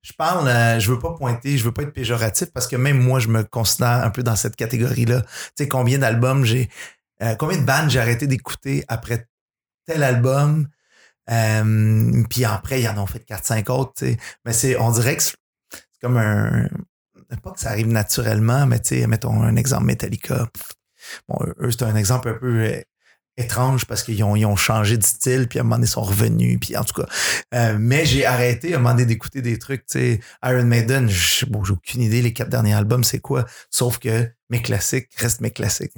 [0.02, 2.98] je parle, euh, je veux pas pointer, je veux pas être péjoratif parce que même
[3.00, 5.22] moi, je me considère un peu dans cette catégorie-là.
[5.22, 6.70] Tu sais, combien d'albums j'ai,
[7.22, 9.26] euh, combien de bandes j'ai arrêté d'écouter après
[9.86, 10.68] tel album.
[11.30, 14.04] Euh, puis après, ils en ont fait 4-5 autres.
[14.44, 15.34] Mais c'est, on dirait que c'est
[15.70, 16.68] c'est comme un,
[17.42, 20.48] pas que ça arrive naturellement, mais tu sais, mettons un exemple Metallica.
[21.28, 22.82] Bon, eux, c'est un exemple un peu euh,
[23.36, 25.90] étrange parce qu'ils ont, ils ont changé de style, puis à un moment donné, ils
[25.90, 27.08] sont revenus, puis en tout cas.
[27.54, 30.20] Euh, mais j'ai arrêté à un moment donné d'écouter des trucs, tu sais.
[30.44, 31.08] Iron Maiden,
[31.48, 33.46] bon, j'ai aucune idée, les quatre derniers albums, c'est quoi?
[33.70, 35.92] Sauf que mes classiques restent mes classiques.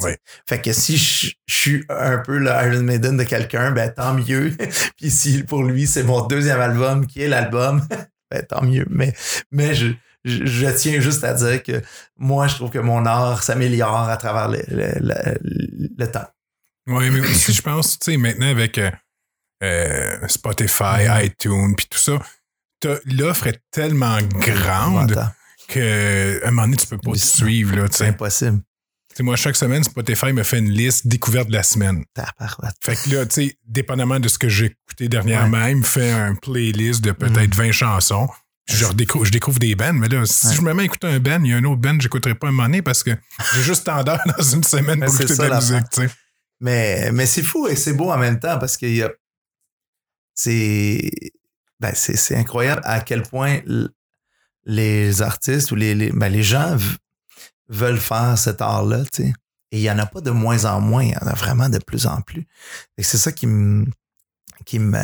[0.49, 4.15] Fait que si je, je suis un peu le Iron Maiden de quelqu'un, ben tant
[4.15, 4.55] mieux.
[4.97, 7.83] puis si pour lui, c'est mon deuxième album qui est l'album,
[8.31, 8.87] ben tant mieux.
[8.91, 9.15] Mais,
[9.51, 9.89] mais je,
[10.25, 11.83] je, je tiens juste à dire que
[12.19, 16.29] moi, je trouve que mon art s'améliore à travers le, le, le- le temps.
[16.87, 18.91] Oui, mais aussi, je pense, tu sais, maintenant avec euh,
[19.63, 21.25] euh, Spotify, Mhm.
[21.27, 22.19] iTunes, puis tout ça,
[23.07, 25.31] l'offre est tellement grande
[25.69, 27.77] qu'à un moment donné, tu peux pas te suivre.
[27.77, 28.61] Là, C'est impossible.
[29.11, 32.03] Tu sais, moi, chaque semaine, Spotify me fait une liste découverte de la semaine.
[32.83, 36.11] Fait que là, tu sais, dépendamment de ce que j'ai écouté dernièrement, il me fait
[36.11, 38.29] un playlist de peut-être 20 chansons.
[38.71, 40.47] Je, redécouvre, je découvre des bands, mais là, si.
[40.47, 40.55] Ouais.
[40.55, 42.47] je me mets à écouter un band, il y a un autre band, j'écouterai pas
[42.47, 43.11] un moment donné parce que
[43.55, 46.11] j'ai juste tant d'heures dans une semaine pour écouter de la musique, tu sais.
[46.63, 49.11] Mais, mais c'est fou et c'est beau en même temps parce qu'il y a.
[50.35, 51.11] C'est.
[51.81, 53.61] Ben, c'est, incroyable à quel point
[54.65, 56.77] les artistes ou les, les, ben, les gens
[57.69, 59.33] veulent faire cet art-là, tu sais.
[59.73, 61.69] Et il n'y en a pas de moins en moins, il y en a vraiment
[61.69, 62.47] de plus en plus.
[62.97, 63.85] Et c'est ça qui me
[64.65, 65.03] qui me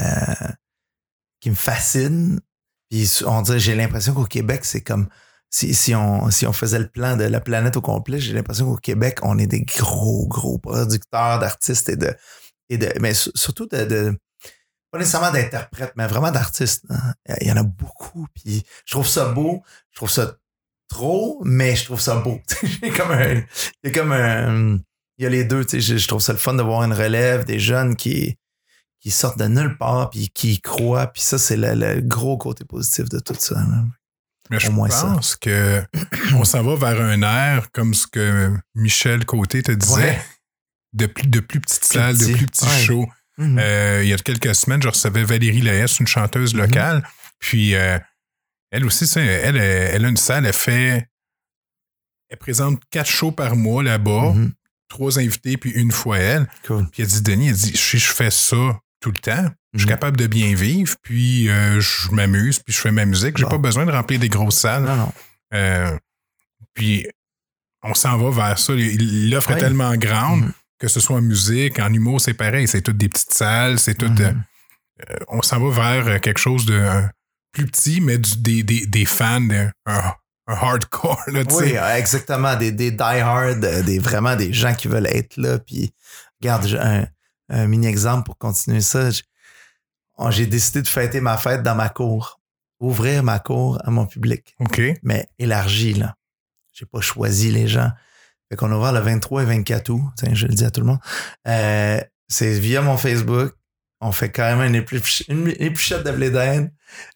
[1.41, 2.41] qui me fascine.
[2.89, 5.09] Puis on dirait, j'ai l'impression qu'au Québec, c'est comme
[5.51, 8.67] si, si, on, si on faisait le plan de la planète au complet, j'ai l'impression
[8.67, 12.15] qu'au Québec, on est des gros, gros producteurs d'artistes et de.
[12.71, 14.19] Et de mais su- surtout de, de-
[14.91, 16.85] Pas nécessairement d'interprètes, mais vraiment d'artistes.
[16.91, 17.15] hein.
[17.41, 18.27] Il y en a beaucoup.
[18.35, 19.63] Puis je trouve ça beau.
[19.93, 20.35] Je trouve ça
[20.89, 22.41] trop, mais je trouve ça beau.
[22.83, 23.43] J'ai comme un.
[23.83, 24.79] Il y a comme un.
[25.17, 25.65] Il y a les deux.
[25.73, 28.37] Je, je trouve ça le fun de voir une relève des jeunes qui,
[29.01, 31.07] qui sortent de nulle part puis qui y croient.
[31.09, 33.57] Puis ça, c'est le, le gros côté positif de tout ça.
[34.51, 35.03] Mais je moins ça.
[35.03, 35.83] pense que
[36.35, 40.21] on s'en va vers un air comme ce que Michel Côté te disait, Ouais.
[40.93, 42.83] de, plus, de plus petites salles, de plus petits ouais.
[42.85, 43.09] shows.
[43.39, 43.59] Mhm.
[43.61, 46.61] Euh, il y a quelques semaines, je recevais Valérie Laes, une chanteuse Mhm.
[46.61, 47.09] locale.
[47.39, 47.99] Puis euh,
[48.71, 51.07] elle aussi, c'est- elle, elle, elle a une salle, elle fait.
[52.31, 54.53] Elle présente quatre shows par mois là-bas, Mhm.
[54.89, 56.47] trois invités, puis une fois elle.
[56.67, 56.87] Cool.
[56.91, 59.87] Puis elle dit Denis, elle dit Si je fais ça tout le temps, je suis
[59.87, 59.91] Mhm.
[59.91, 63.37] capable de bien vivre, puis euh, je m'amuse, puis je fais ma musique.
[63.37, 63.51] J'ai Bon.
[63.51, 64.85] pas besoin de remplir des grosses salles.
[64.85, 65.13] Non, non.
[65.55, 65.97] Euh,
[66.75, 67.07] puis
[67.83, 68.73] on s'en va vers ça.
[68.77, 70.53] L'offre est tellement grande Mhm.
[70.79, 72.67] que ce soit en musique, en humour, c'est pareil.
[72.69, 74.07] C'est toutes des petites salles, c'est tout.
[74.09, 74.43] Mhm.
[75.11, 76.83] euh, on s'en va vers quelque chose de
[77.53, 79.99] plus petit, mais du- des, des, des fans, de- un,
[80.49, 81.23] un hardcore.
[81.29, 82.57] Là, Oui, exactement.
[82.57, 85.59] Des, des die-hard, des, vraiment des gens qui veulent être là.
[85.61, 85.93] Puis,
[86.41, 87.07] regarde, j'ai un,
[87.51, 89.09] un mini-exemple pour continuer ça.
[90.31, 92.41] J'ai décidé de fêter ma fête dans ma cour.
[92.81, 94.55] Ouvrir ma cour à mon public.
[94.61, 94.81] OK.
[95.03, 96.15] Mais élargi, là.
[96.73, 97.91] J'ai pas choisi les gens.
[98.49, 100.03] Fait qu'on a ouvert le 23 et 24 août.
[100.17, 101.01] Tiens, je le dis à tout le monde.
[101.49, 103.53] Euh, c'est via mon Facebook.
[104.01, 106.71] On fait carrément une épluch- une épluchette de blé d'Inde,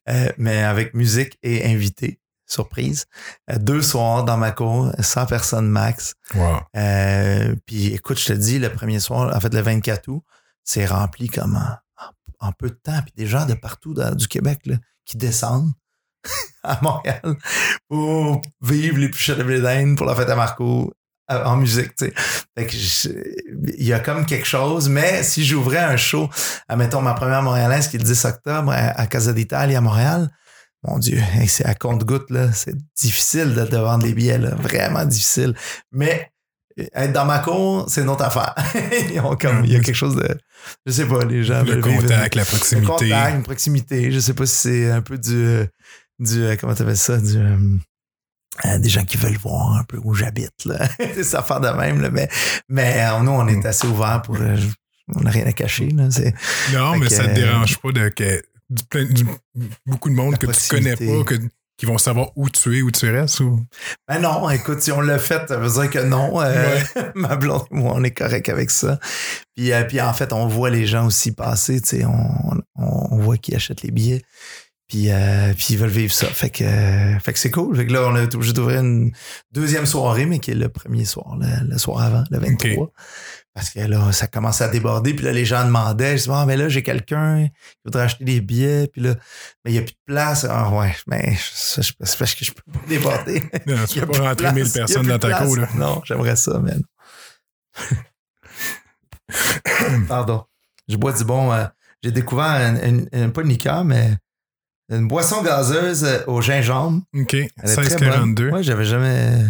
[0.09, 2.19] euh, mais avec musique et invité.
[2.47, 3.07] Surprise.
[3.51, 6.15] Euh, deux soirs dans ma cour, 100 personnes max.
[6.35, 6.59] Wow.
[7.67, 10.25] Puis écoute, je te dis, le premier soir, en fait, le 24 août,
[10.65, 11.57] c'est rempli comme
[12.43, 13.01] en, peu de temps.
[13.03, 15.73] Puis des gens de partout du Québec là, qui descendent
[16.63, 17.37] à Montréal
[17.89, 20.93] pour vivre les plus de blé pour la fête à Marco
[21.29, 22.13] en musique, tu
[22.57, 23.15] sais.
[23.79, 26.29] Il y a comme quelque chose, mais si j'ouvrais un show,
[26.69, 30.31] admettons ma première montréalaise qui est le 10 octobre à, Casa d'Italie à Montréal,
[30.83, 32.53] mon Dieu, c'est à compte-goutte, là.
[32.53, 34.39] C'est difficile de, vendre des billets.
[34.39, 35.55] Vraiment difficile.
[35.93, 36.32] Mais
[36.77, 38.55] être dans ma cour, c'est une autre affaire.
[39.41, 40.29] comme, il y a quelque chose de.
[40.87, 41.63] Je sais pas, les gens.
[41.63, 42.87] Le contact, la proximité.
[42.87, 44.13] Le contact, une proximité.
[44.13, 45.65] Je sais pas si c'est un peu du.
[46.19, 47.19] du comment t'appelles ça?
[47.19, 47.37] Du.
[47.37, 47.57] Euh,
[48.67, 50.65] euh, des gens qui veulent voir un peu où j'habite.
[50.67, 50.87] Là.
[50.99, 52.01] c'est ça faire de même.
[52.01, 52.11] Là.
[52.11, 52.29] Mais,
[52.69, 53.67] mais euh, nous, on est mm.
[53.67, 54.37] assez ouverts pour.
[55.15, 55.89] on n'a rien à cacher.
[55.89, 56.09] Là.
[56.73, 58.43] Non, mais ça ne te dérange pas de que
[59.87, 61.35] beaucoup de monde que tu connais pas, que,
[61.83, 63.41] qui vont savoir où tu es, où tu restes?
[63.41, 63.59] Ou?
[64.07, 66.41] Ben non, écoute, si on l'a fait, ça veut dire que non.
[66.41, 66.79] Euh,
[67.17, 69.01] ma blonde moi, on est correct avec ça.
[69.57, 73.19] Puis, euh, puis en fait, on voit les gens aussi passer, tu sais, on, on,
[73.19, 74.23] voit qui achètent les billets.
[74.87, 76.29] Puis, euh, puis ils veulent vivre ça.
[76.29, 76.63] Fait que,
[77.21, 77.75] fait que c'est cool.
[77.75, 79.11] Fait que là, on a obligé d'ouvrir une
[79.51, 82.93] deuxième soirée, mais qui est le premier soir, le, soir avant, le 23.
[83.55, 85.13] Parce que là, ça commençait à déborder.
[85.13, 86.17] Puis là, les gens demandaient.
[86.17, 87.53] Je disais, ah, mais là, j'ai quelqu'un qui
[87.85, 88.87] voudrait acheter des billets.
[88.87, 89.15] Puis là,
[89.65, 90.47] mais il n'y a plus de place.
[90.49, 93.43] Ah, ouais, mais c'est parce que je peux pas déborder.
[93.67, 95.57] Non, tu peux pas rentrer 1000 personnes dans ta cour.
[95.57, 95.69] Là.
[95.75, 96.83] Non, j'aimerais ça, man.
[100.09, 100.45] Pardon.
[100.89, 101.53] Je bois du bon.
[101.53, 101.67] Euh,
[102.03, 102.75] j'ai découvert
[103.13, 104.17] un, pas une liqueur, mais
[104.89, 107.03] une boisson gazeuse au gingembre.
[107.15, 107.37] OK.
[107.63, 108.51] 1642.
[108.51, 109.45] Moi, j'avais jamais.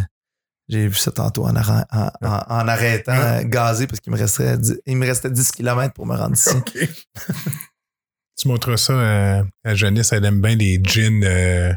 [0.72, 4.56] J'ai vu ça tantôt en, en, arrêtant gazé parce qu'il me restait
[4.86, 6.48] il me restait 10 km pour me rendre ici.
[8.38, 11.74] tu montres ça à, à Janice, elle aime bien les gins, euh,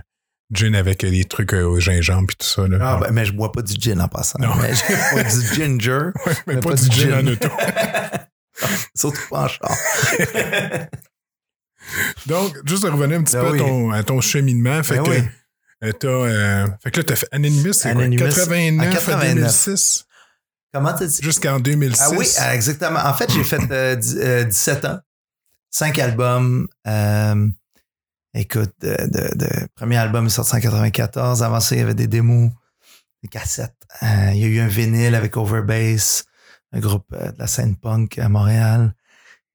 [0.50, 2.70] gin avec les trucs euh, au gingembre et tout ça.
[2.70, 2.78] Là.
[2.80, 4.40] Ah, ben, mais je bois pas du gin en passant.
[4.40, 4.56] Non.
[4.62, 6.12] Mais je bois du ginger.
[6.48, 7.50] mais, pas, du gin, en auto.
[8.96, 9.78] Surtout pas en char.
[12.28, 14.82] Donc, juste de revenir un petit ben peu à, ton, à, ton, cheminement.
[14.84, 15.22] Fait ben que, euh,
[15.94, 18.08] t'as, euh, fait que là, t'as fait Anonymous, c'est quoi?
[18.08, 20.06] 89 à 2006?
[20.74, 21.20] Comment t'as dit?
[21.22, 22.02] Jusqu'en 2006.
[22.02, 23.00] Ah oui, exactement.
[23.00, 23.60] En fait, j'ai fait
[23.98, 25.00] 17 euh, ans.
[25.72, 26.68] Cinq albums.
[28.34, 31.44] écoute, de, premier album est sorti en 94.
[31.44, 32.52] Avant ça, il y avait des démos,
[33.24, 33.76] des cassettes.
[34.02, 36.26] il y a eu un vinyle avec Overbass,
[36.72, 38.94] un groupe de la scène punk à Montréal.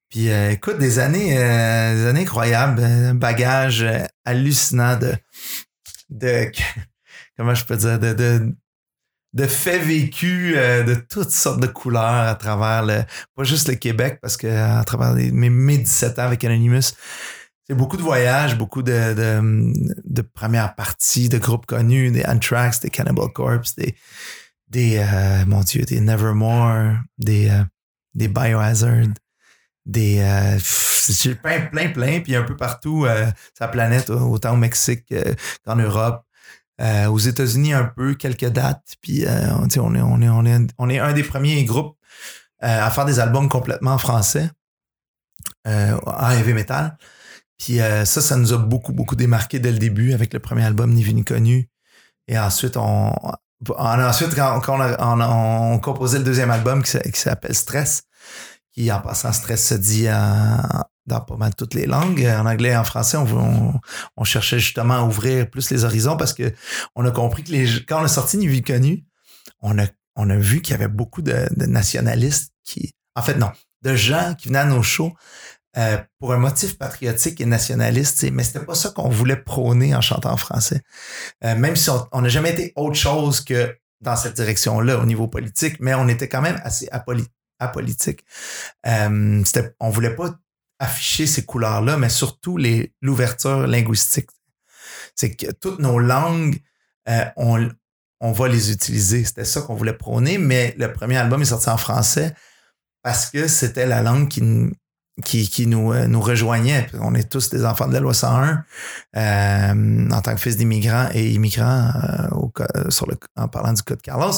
[0.09, 3.87] Puis écoute, des années, des années incroyables, un bagage
[4.25, 5.14] hallucinant de,
[6.11, 6.51] de
[7.37, 8.55] comment je peux dire de,
[9.33, 13.03] de, faits vécus euh, de toutes sortes de couleurs à travers le
[13.35, 16.92] pas juste le Québec parce que à travers mes, mes 17 ans avec Anonymous
[17.66, 23.29] c'est beaucoup de voyages beaucoup de premières parties de groupes connus des Anthrax des Cannibal
[23.33, 23.94] Corpse des
[24.68, 27.64] des euh, mon dieu des Nevermore des euh,
[28.14, 29.07] des Biohazard
[29.90, 33.26] des euh, plein plein plein puis un peu partout euh,
[33.59, 35.12] sa planète autant au Mexique
[35.64, 36.24] qu'en Europe.
[36.81, 40.88] Euh, aux États-Unis un peu quelques dates puis on est on est on est on
[40.88, 41.98] est un des premiers groupes
[42.61, 44.50] à faire des albums complètement en français
[45.66, 46.96] en heavy metal.
[47.59, 50.94] Puis ça ça nous a beaucoup beaucoup démarqué dès le début avec le premier album
[50.94, 51.68] Ni vu ni connu.
[52.29, 53.12] Et ensuite on,
[53.79, 58.05] ensuite quand, on, a, on, composait le deuxième album qui s'appelle Stress
[58.81, 60.07] qui en passant stress se dit
[61.07, 62.25] dans pas mal toutes les langues.
[62.25, 63.75] En anglais et en français, on,
[64.16, 66.53] on, cherchait justement à ouvrir plus les horizons parce que
[66.95, 69.05] on a compris que les, quand on a sorti Une vie connue,
[69.61, 73.51] on a, on a vu qu'il y avait beaucoup de, nationalistes qui, en fait, non,
[73.83, 75.12] de gens qui venaient à nos shows
[75.77, 80.01] euh, pour un motif patriotique et nationaliste, mais c'était pas ça qu'on voulait prôner en
[80.01, 80.81] chantant en français.
[81.45, 85.29] Euh, même si on n'a jamais été autre chose que dans cette direction-là au niveau
[85.29, 88.25] politique, mais on était quand même assez apolitique apolitique.
[88.87, 89.42] Euh,
[89.79, 90.35] on voulait pas
[90.79, 92.59] afficher ces couleurs-là, mais surtout
[93.03, 94.31] l'ouverture linguistique.
[95.14, 96.59] C'est que toutes nos langues,
[97.09, 97.68] euh, on,
[98.20, 99.25] on va les utiliser.
[99.25, 102.35] C'était ça qu'on voulait prôner, mais le premier album est sorti en français
[103.03, 104.42] parce que c'était la langue qui,
[105.24, 106.87] qui, qui nous, euh, nous rejoignait.
[107.00, 108.64] On est tous des enfants de la loi 101
[109.16, 112.52] euh, en tant que fils d'immigrants et immigrants euh, au,
[112.90, 114.33] sur le, en parlant du code Carlos.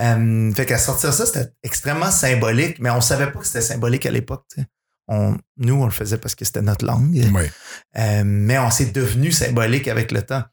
[0.00, 4.06] Euh, fait qu'à sortir ça, c'était extrêmement symbolique, mais on savait pas que c'était symbolique
[4.06, 4.46] à l'époque.
[5.08, 7.20] On, nous, on le faisait parce que c'était notre langue.
[7.98, 10.44] Euh, mais on s'est devenu symbolique avec le temps.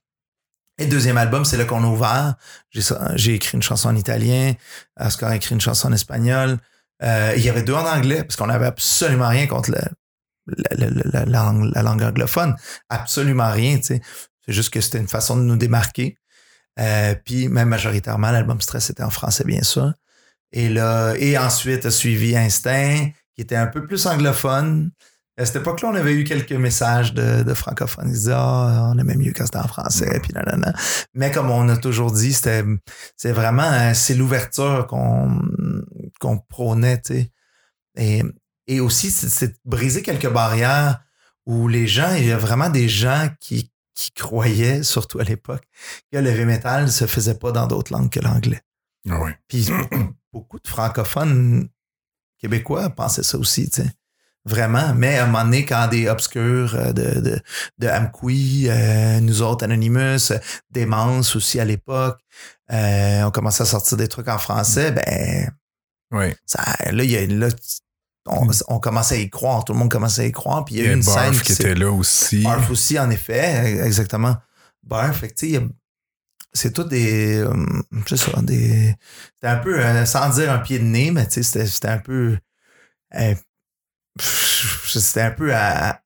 [0.79, 2.35] Et deuxième album, c'est là qu'on a ouvert.
[2.71, 4.53] J'ai écrit une chanson en italien,
[4.99, 6.59] Oscar a écrit une chanson en espagnol.
[7.03, 12.03] Euh, il y avait deux en anglais, parce qu'on n'avait absolument rien contre la, langue,
[12.03, 12.55] anglophone.
[12.89, 14.01] Absolument rien, tu sais.
[14.45, 16.17] C'est juste que c'était une façon de nous démarquer.
[16.79, 19.93] Euh, puis même majoritairement, l'album Stress était en français, bien sûr.
[20.51, 24.91] Et là, et ensuite a suivi Instinct, qui était un peu plus anglophone.
[25.39, 28.07] À cette époque-là, on avait eu quelques messages de, de francophones.
[28.07, 30.73] Ils disaient, ah, on aimait mieux quand c'était en français, puis nanana.
[31.13, 32.63] Mais comme on a toujours dit, c'était,
[33.15, 35.39] c'est vraiment, euh, c'est l'ouverture qu'on,
[36.17, 37.31] qu'on prônait, tu sais.
[37.97, 38.23] Et,
[38.67, 41.01] et aussi, c'est, briser quelques barrières
[41.45, 45.63] où les gens, il y a vraiment des gens qui, qui croyaient, surtout à l'époque,
[46.11, 48.61] que le heavy metal se faisait pas dans d'autres langues que l'anglais.
[49.09, 49.19] Ah.
[49.47, 49.69] Puis
[50.33, 51.69] beaucoup, de francophones
[52.39, 53.91] québécois pensaient ça aussi, tu sais.
[54.45, 54.93] Vraiment.
[54.95, 57.39] Mais à un moment donné, quand des obscurs euh, de, de,
[57.79, 60.39] de Amqui, euh, nous autres, Anonymous, euh,
[60.71, 62.21] Démence aussi à l'époque,
[62.71, 65.51] euh, on commençait à sortir des trucs en français, ben,
[66.11, 66.35] Ouais.
[66.45, 67.49] ça, là, il y a, là,
[68.27, 68.51] on, Mm.
[68.69, 70.87] on commençait à y croire, tout le monde commençait à y croire, puis il y
[70.87, 72.43] a eu une scène Barf qui s'est- était là aussi.
[72.43, 74.35] Barf aussi, en effet, exactement.
[74.83, 75.61] Barf, fait que, tu sais,
[76.53, 77.37] c'est tout des.
[77.37, 77.53] euh,
[78.07, 78.95] je sais ça, des.
[79.35, 81.99] C'était un peu, euh, sans dire un pied de nez, mais tu sais, c'était- un
[81.99, 82.37] peu.
[83.15, 83.35] euh,
[84.19, 86.01] c'était un peu à,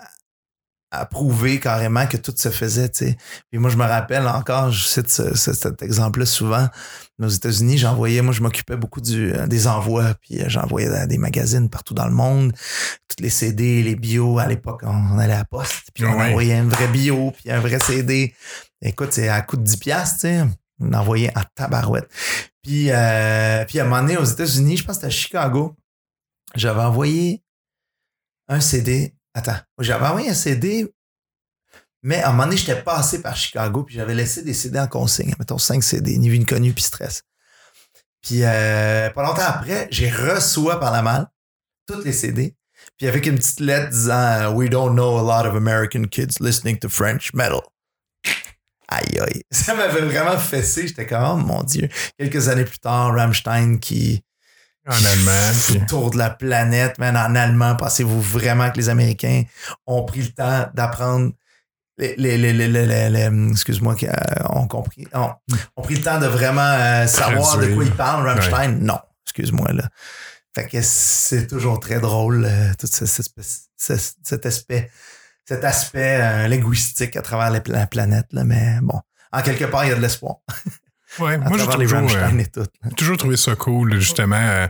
[0.91, 2.89] à prouver carrément que tout se faisait.
[2.89, 3.15] Puis
[3.59, 6.67] moi, je me rappelle encore, je cite ce- ce- cet exemple-là souvent.
[7.21, 11.17] Aux États-Unis, j'envoyais, moi, je m'occupais beaucoup du, euh, des envois, puis euh, j'envoyais des
[11.17, 12.51] magazines partout dans le monde,
[13.07, 14.37] toutes les CD, les bios.
[14.39, 16.29] À l'époque, on, on allait à la poste, puis on Ouais.
[16.29, 18.33] envoyait un vrai bio, puis un vrai CD.
[18.81, 20.43] Écoute, c'est à coût de 10 piastres, tu sais.
[20.79, 22.09] On envoyait en tabarouette.
[22.63, 25.75] Puis, euh, puis à un moment donné, aux États-Unis, je pense que c'était à Chicago,
[26.55, 27.43] j'avais envoyé
[28.49, 29.13] un CD.
[29.33, 30.93] Attends, j'avais envoyé un CD,
[32.03, 34.87] mais à un moment donné, j'étais passé par Chicago, puis j'avais laissé des CD en
[34.87, 35.33] consigne.
[35.39, 37.23] Mettons 5 CD, ni vu puis stress.
[38.21, 41.27] Puis euh, pas longtemps après, j'ai reçois par la malle
[41.87, 42.55] toutes les CD,
[42.97, 46.77] puis avec une petite lettre disant We don't know a lot of American kids listening
[46.79, 47.61] to French metal.
[48.87, 49.43] Aïe aïe.
[49.51, 50.87] Ça m'avait vraiment fessé.
[50.87, 51.87] J'étais comme, oh mon Dieu.
[52.17, 54.23] Quelques années plus tard, Rammstein qui
[54.87, 55.85] En allemand.
[55.87, 57.75] tour de la planète, man, en allemand.
[57.75, 59.43] Pensez-vous vraiment que les Américains
[59.85, 61.31] ont pris le temps d'apprendre
[61.97, 64.11] les, les, les, les, excuse-moi, qui, euh,
[64.49, 65.31] ont compris, ont,
[65.75, 68.79] ont pris le temps de vraiment euh, savoir de quoi ils parlent, Rammstein?
[68.81, 69.87] Non, excuse-moi, là.
[70.55, 73.21] Fait que c'est toujours très drôle, euh, tout ce- ce-
[74.23, 74.89] cet aspect,
[75.45, 78.99] cet aspect euh, linguistique à travers la planète, là, mais bon.
[79.31, 80.37] En quelque part, il y a de l'espoir.
[81.19, 82.29] Ouais, À moi, j'ai toujours, euh,
[82.85, 84.67] j'ai toujours trouvé ça cool, justement, euh,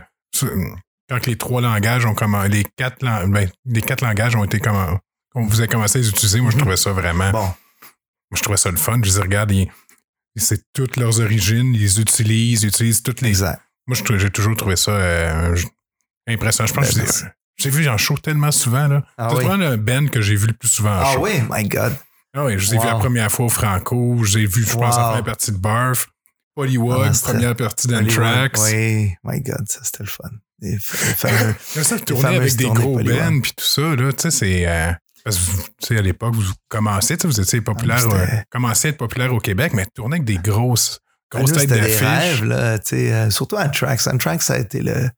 [1.08, 4.58] quand les trois langages ont commencé, les quatre, lang- ben, les quatre langages ont été
[4.58, 4.98] comment,
[5.32, 6.40] qu'on vous a commencé à les utiliser.
[6.40, 7.54] Moi, je trouvais ça vraiment, Bon, moi,
[8.34, 8.98] je trouvais ça le fun.
[9.04, 9.52] Je dis, regarde,
[10.36, 13.28] c'est toutes leurs origines, ils les utilisent, ils utilisent toutes les.
[13.28, 13.60] exact.
[13.86, 15.56] Moi, j'ai toujours trouvé ça euh,
[16.28, 16.66] impressionnant.
[16.68, 17.12] Je pense Ben, que
[17.58, 18.88] j'ai- vu en show tellement souvent.
[18.88, 19.04] Là.
[19.18, 19.44] Ah c'est oui.
[19.44, 21.20] vraiment le band que j'ai vu le plus souvent en Ah show.
[21.24, 21.94] oui, my God.
[22.34, 24.24] Ah oui, je les ai vus la première fois au Franco.
[24.24, 25.08] J'ai vu, je pense, la Wow.
[25.10, 26.06] première partie de Barf.
[26.54, 28.60] Pollywog, Ah, première partie d'Anthrax.
[28.60, 30.30] Oui, my God, ça c'était le fun.
[30.60, 34.22] Les les fameux- Comme ça, tourner avec des gros bands puis tout ça, là, tu
[34.22, 34.66] sais, c'est.
[34.68, 34.92] euh,
[35.24, 38.06] parce que, vous- tu sais, à l'époque, vous commencez, tu sais, vous étiez populaire, Ah,
[38.08, 41.00] mais c'était- euh, commencez à être populaire au Québec, mais tourner avec des grosses,
[41.32, 42.00] Ben, grosses têtes c'était des d'affiche.
[42.00, 44.06] rêves, là, tu sais, euh, surtout Anthrax.
[44.08, 45.08] Anthrax, ça a été le.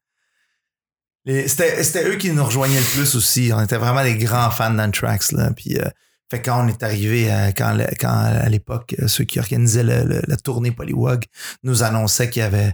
[1.47, 3.51] c'était eux qui nous rejoignaient le plus aussi.
[3.53, 5.51] On était vraiment des grands fans d'Anthrax, là.
[5.55, 5.89] Puis, euh,
[6.31, 10.03] fait quand on est arrivé, euh, quand, quand à l'époque, euh, ceux qui organisaient le-
[10.03, 11.23] le- la tournée Polywog
[11.63, 12.73] nous annonçaient qu'il y avait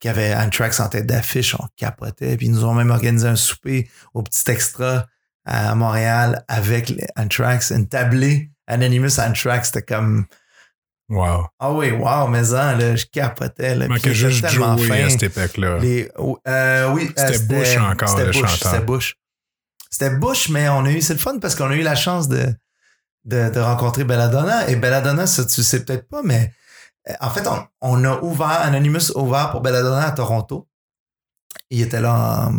[0.00, 2.36] qu'il y avait Anthrax en tête d'affiche, on capotait.
[2.36, 5.06] Puis ils nous ont même organisé un souper au petit extra
[5.44, 9.68] à Montréal avec Anthrax, une tablée Anonymous Anthrax.
[9.68, 10.26] C'était comme
[11.08, 11.46] Wow.
[11.58, 13.74] ah oui, wow, mais en, là, je capotais.
[13.74, 15.04] Là, manquait c'était juste tellement Joey fin.
[15.06, 15.78] à cette époque-là.
[16.48, 18.56] Euh, oui, euh, C'était Bush encore, le Bush, chanteur.
[18.72, 19.14] C'était Bush.
[19.90, 22.28] C'était Bush, mais on a eu, c'est le fun parce qu'on a eu la chance
[22.28, 22.54] de,
[23.24, 24.68] de, rencontrer Belladonna.
[24.68, 26.52] Et Belladonna, ça, tu sais peut-être pas, mais
[27.08, 30.68] euh, en fait, on, on a ouvert, Anonymous ouvert pour Belladonna à Toronto.
[31.70, 32.50] Il était là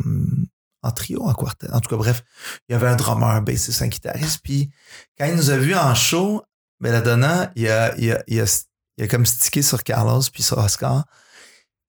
[0.81, 1.69] en, trio, en quartet.
[1.71, 2.23] En tout cas, bref,
[2.67, 4.41] il y avait un drummer, un bassiste, un guitariste.
[4.43, 4.71] Puis
[5.17, 6.43] quand il nous a vus en show,
[6.79, 11.05] Belladonna, il a, il a, il a, comme stické sur Carlos puis sur Oscar.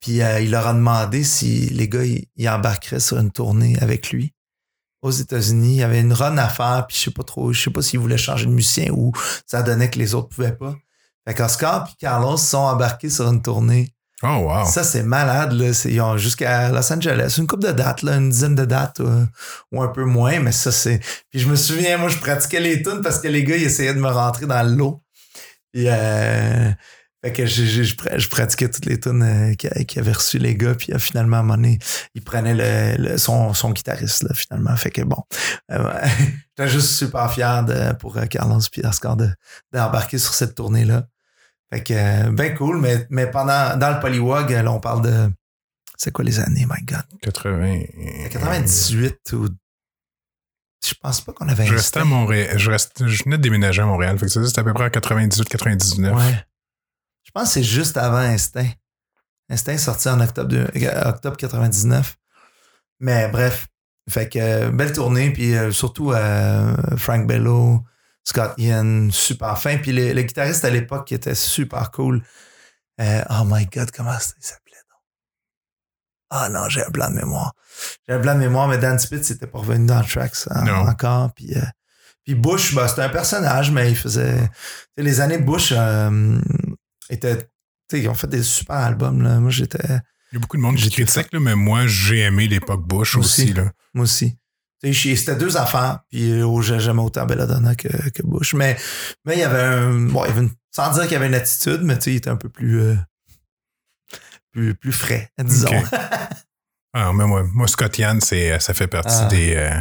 [0.00, 4.10] Puis euh, il leur a demandé si les gars, ils embarqueraient sur une tournée avec
[4.10, 4.34] lui
[5.04, 5.74] aux États-Unis.
[5.74, 7.82] Il y avait une run à faire, puis je sais pas trop, je sais pas
[7.82, 9.12] s'ils voulaient changer de musicien ou
[9.46, 10.74] ça donnait que les autres pouvaient pas.
[11.26, 13.94] Fait qu'Oscar puis Carlos sont embarqués sur une tournée.
[14.22, 14.64] Oh, wow.
[14.64, 15.70] Ça, c'est malade, là.
[15.84, 17.34] Ils ont jusqu'à Los Angeles.
[17.36, 19.26] Une couple de dates, là, une dizaine de dates euh,
[19.70, 21.00] ou un peu moins, mais ça, c'est.
[21.30, 23.92] Puis je me souviens, moi, je pratiquais les tunes parce que les gars, ils essayaient
[23.92, 25.02] de me rentrer dans le lot.
[25.72, 26.70] Puis, euh,
[27.24, 30.74] fait que je, pra- je pratiquais toutes les tunes euh, qu'a- qu'avaient reçues les gars.
[30.74, 31.78] Puis euh, finalement, à un moment donné,
[32.14, 34.76] le, le- son, son guitariste, là, finalement.
[34.76, 35.22] Fait que bon.
[35.70, 35.92] Euh,
[36.58, 39.30] J'étais juste super fier de, pour euh, Carlos puis Oscar de-
[39.72, 41.06] d'embarquer sur cette tournée-là.
[41.72, 45.30] Fait que, ben cool, mais, mais pendant, dans le Polywog, là, on parle de.
[45.96, 47.02] C'est quoi les années, my God?
[47.22, 47.80] 80.
[48.30, 49.48] 98 ou.
[50.86, 52.58] je pense pas qu'on avait Je restais à Montréal.
[52.58, 52.68] Je,
[53.24, 54.18] venais de déménager à Montréal.
[54.18, 56.12] Fait que c'était à peu près en 98-99.
[56.14, 56.44] Ouais.
[57.34, 58.70] Je pense que c'est juste avant Instinct.
[59.50, 62.16] Instinct est sorti en octobre, de, euh, octobre 99.
[63.00, 63.66] Mais bref.
[64.08, 67.82] Fait que euh, belle tournée, puis euh, surtout euh, Frank Bello,
[68.22, 69.78] Scott Ian, super fin.
[69.78, 72.22] Puis le, le guitariste à l'époque qui était super cool.
[73.00, 75.00] Euh, oh my god, comment il s'appelait donc?
[76.30, 77.54] Ah non, j'ai un blanc de mémoire.
[78.06, 80.62] J'ai un blanc de mémoire, mais Dan Spitz n'était pas revenu dans le track ça,
[80.62, 80.86] Non.
[80.86, 81.32] encore.
[81.34, 81.62] Puis, euh,
[82.24, 84.36] puis Bush, ben, c'était un personnage, mais il faisait.
[84.38, 84.44] tu
[84.98, 85.72] sais, les années Bush
[87.12, 87.42] euh,
[87.92, 89.22] ils ont fait des super albums.
[89.22, 89.38] Là.
[89.40, 89.78] Moi, j'étais.
[90.32, 93.16] Il y a beaucoup de monde qui critique, là, mais moi, j'ai aimé l'époque Bush
[93.16, 93.42] aussi.
[93.44, 93.52] Aussi.
[93.54, 93.70] là.
[93.94, 94.36] Moi aussi.
[94.82, 98.52] C'était deux affaires, puis oh, j'ai- j'aimais autant Belladonna que, que Bush.
[98.52, 98.76] Mais,
[99.24, 99.92] mais il y avait un.
[100.08, 102.28] Bon, il y avait une- sans dire qu'il y avait une attitude, mais il était
[102.28, 102.80] un peu plus.
[102.80, 102.96] euh,
[104.52, 105.70] plus, plus frais, disons.
[106.92, 109.26] Ah, mais moi, moi, Scott Yann, ça fait partie Ah.
[109.26, 109.80] des, euh,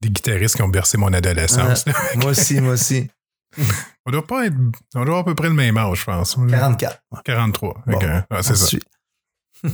[0.00, 1.86] des guitaristes qui ont bercé mon adolescence.
[1.86, 1.92] là.
[2.16, 3.08] moi aussi, moi aussi.
[4.06, 4.54] On doit pas être.
[4.94, 6.36] On doit avoir à peu près le même âge, je pense.
[6.36, 7.02] 44.
[7.12, 7.18] ouais.
[7.24, 7.82] 43.
[7.86, 8.76] Bon, que, ah, c'est ça.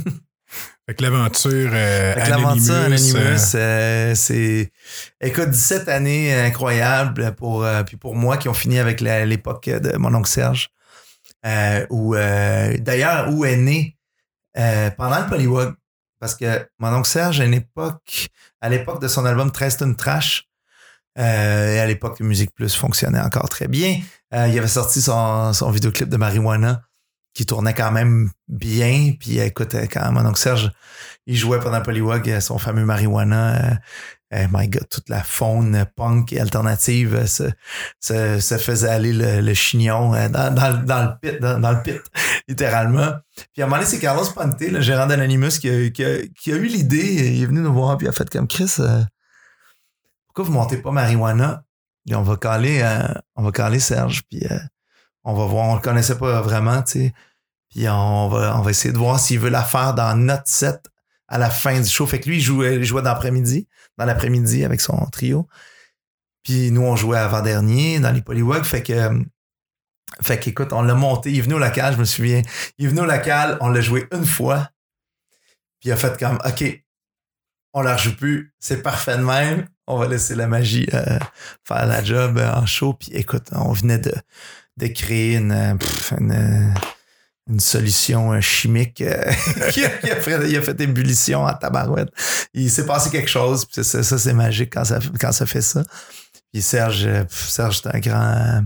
[0.87, 4.73] Fait que l'aventure euh, que l'aventure Anonymous, Anonymous, euh, euh, c'est.
[5.21, 9.97] Écoute, 17 années incroyables pour, euh, puis pour moi qui ont fini avec l'époque de
[9.97, 10.71] mon oncle Serge.
[11.47, 13.97] Euh, où, euh, D'ailleurs, où est né
[14.59, 15.75] euh, pendant le Polywog.
[16.19, 18.29] Parce que mon oncle Serge, à une époque,
[18.61, 20.50] à l'époque de son album 13 tonnes trash,
[21.19, 24.01] euh, et à l'époque, Musique Plus fonctionnait encore très bien.
[24.35, 26.83] euh, il avait sorti son, son vidéoclip de Marijuana
[27.35, 29.13] qui tournait quand même bien.
[29.19, 30.71] Puis euh, écoute, quand mon oncle Serge,
[31.27, 33.79] il jouait pendant Polywog son fameux Marijuana.
[34.33, 37.51] euh, my God, toute la faune punk et alternative se,
[38.59, 42.01] faisait aller le, chignon dans, le- pit, dans, le pit,
[42.49, 43.15] littéralement.
[43.53, 47.33] Puis à un moment donné, c'est Carlos Ponte, le gérant d'Anonymous, qui a, eu l'idée.
[47.35, 48.77] Il est venu nous voir puis il a fait comme Chris.
[50.31, 51.65] Pourquoi vous montez pas Marijuana?
[52.09, 54.59] Et on va caler, euh, on va caler Serge, puis euh,
[55.25, 55.69] on va voir.
[55.69, 57.13] On le connaissait pas vraiment, tu sais.
[57.69, 60.87] Puis on va, on va essayer de voir s'il veut la faire dans notre set
[61.27, 62.07] à la fin du show.
[62.07, 63.67] Fait que lui, il jouait, il jouait dans l'après-midi,
[63.99, 65.49] dans l'après-midi avec son trio.
[66.45, 68.65] Puis nous, on jouait avant-dernier dans les Polywogs.
[68.65, 69.19] Fait que, euh,
[70.23, 71.31] fait qu'écoute, on l'a monté.
[71.33, 72.43] Il est venu au local, je me souviens.
[72.79, 74.71] Il est venu au local, on l'a joué une fois.
[75.81, 76.85] Puis il a fait comme, OK,
[77.73, 78.55] on la rejoue plus.
[78.59, 79.67] C'est parfait de même.
[79.87, 81.19] On va laisser la magie euh,
[81.65, 82.95] faire la job euh, en show.
[82.95, 84.13] Puis écoute, on venait de,
[84.77, 85.75] de créer une, euh,
[86.19, 86.75] une, euh,
[87.49, 89.33] une solution chimique euh,
[89.73, 92.11] qui, a, qui a fait, a fait ébullition en tabarouette.
[92.55, 93.65] Il s'est passé quelque chose.
[93.67, 95.85] Puis ça, c'est magique quand ça, quand ça fait ça.
[96.53, 98.65] Puis Serge, Serge, c'est un grand,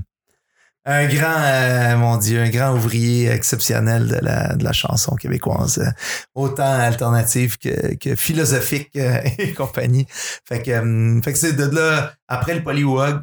[0.87, 5.78] un grand, euh, mon Dieu, un grand ouvrier exceptionnel de la, de la chanson québécoise,
[5.78, 5.91] euh,
[6.35, 10.07] autant alternative que, que philosophique euh, et compagnie.
[10.45, 13.22] Fait que, euh, fait que c'est de là, après le Polywog,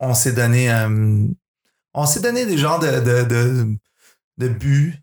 [0.00, 1.26] on s'est donné, euh,
[1.94, 3.66] on s'est donné des genres de, de, de,
[4.38, 4.96] de buts.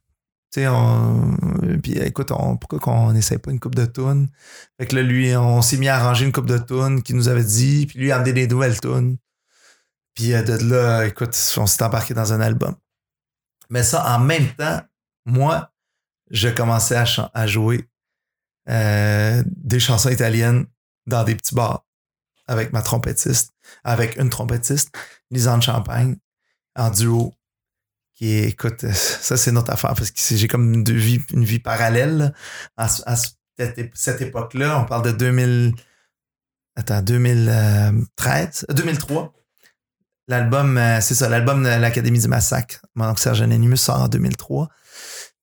[0.53, 1.37] Tu sais, on,
[1.81, 4.27] puis écoute, on, pourquoi qu'on n'essaie pas une coupe de tunes?
[4.77, 7.29] Fait que là, lui, on s'est mis à arranger une coupe de tunes qu'il nous
[7.29, 9.15] avait dit, puis lui, a amené des nouvelles tunes.
[10.15, 12.75] Puis euh, de là, écoute, on s'est embarqué dans un album.
[13.69, 14.81] Mais ça, en même temps,
[15.25, 15.71] moi,
[16.29, 17.87] je commençais à, à jouer
[18.69, 20.65] euh, des chansons italiennes
[21.07, 21.85] dans des petits bars
[22.47, 23.53] avec ma trompettiste,
[23.83, 24.93] avec une trompettiste,
[25.29, 26.17] Lisanne Champagne,
[26.75, 27.33] en duo.
[28.13, 32.33] Qui écoute, ça c'est notre affaire parce que j'ai comme une vie, une vie parallèle
[32.77, 33.37] à, à cette,
[33.77, 34.79] ép- cette époque-là.
[34.79, 35.73] On parle de 2000,
[36.75, 39.33] attends, 2013, euh, 2003.
[40.31, 42.77] L'album, euh, c'est ça, l'album de l'Académie du Massacre.
[42.95, 44.69] Mon oncle Serge Anonymous sort en 2003.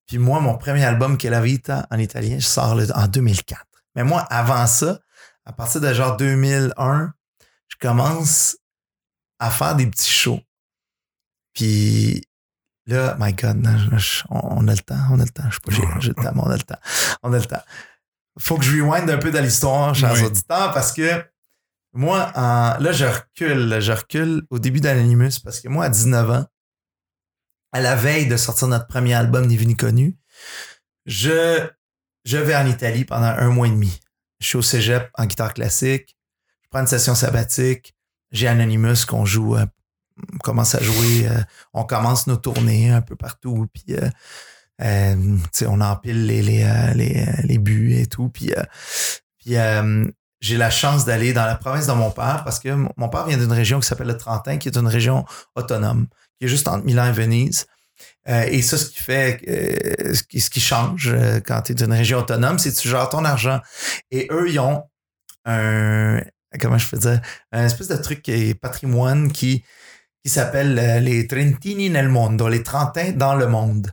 [0.06, 3.66] Puis moi, mon premier album, Che la Vita, en italien, je sors le- en 2004.
[3.94, 4.98] Mais moi, avant ça,
[5.44, 7.12] à partir de genre 2001,
[7.68, 8.56] je commence
[9.38, 10.40] à faire des petits shows.
[11.54, 12.24] Puis
[12.86, 13.62] là, my God,
[14.30, 15.50] on, a le temps, on a le temps.
[15.50, 16.78] Je sais pas, j'ai- j'ai le temps, mais on a le temps.
[17.22, 17.62] On a le temps.
[18.38, 20.22] Faut que je rewind un peu dans l'histoire, chers Oui.
[20.22, 21.22] auditeurs, parce que
[21.92, 26.46] moi, là, je recule, je recule au début d'Anonymous, parce que moi, à 19 ans,
[27.72, 30.16] à la veille de sortir notre premier album, Ni vu ni connu,
[31.06, 31.66] je,
[32.24, 34.00] je vais en Italie pendant un mois et demi.
[34.40, 36.16] Je suis au cégep en guitare classique.
[36.62, 37.94] Je prends une session sabbatique.
[38.30, 39.64] J'ai Anonymous qu'on joue, euh,
[40.34, 41.40] on commence à jouer, euh,
[41.72, 43.66] on commence nos tournées un peu partout.
[43.72, 44.08] Puis, euh,
[44.82, 48.28] euh, on empile les, les, les, les buts et tout.
[48.28, 48.52] Puis,
[49.38, 50.06] puis euh,
[50.40, 53.38] j'ai la chance d'aller dans la province de mon père parce que mon père vient
[53.38, 55.24] d'une région qui s'appelle le Trentin, qui est une région
[55.56, 56.06] autonome,
[56.38, 57.66] qui est juste entre Milan et Venise.
[58.28, 61.72] Euh, et ça, ce qui fait, euh, ce, qui, ce qui change euh, quand tu
[61.72, 63.60] es d'une région autonome, c'est que tu gères ton argent.
[64.10, 64.84] Et eux, ils ont
[65.44, 66.20] un,
[66.60, 67.20] comment je peux dire,
[67.52, 69.64] un espèce de truc qui est patrimoine qui,
[70.24, 73.92] qui s'appelle euh, les Trentini nel mondo, les Trentins dans le monde.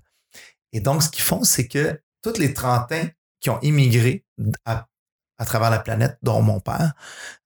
[0.71, 3.07] Et donc, ce qu'ils font, c'est que tous les Trentins
[3.39, 4.25] qui ont immigré
[4.65, 4.87] à,
[5.43, 6.93] travers la planète, dont mon père,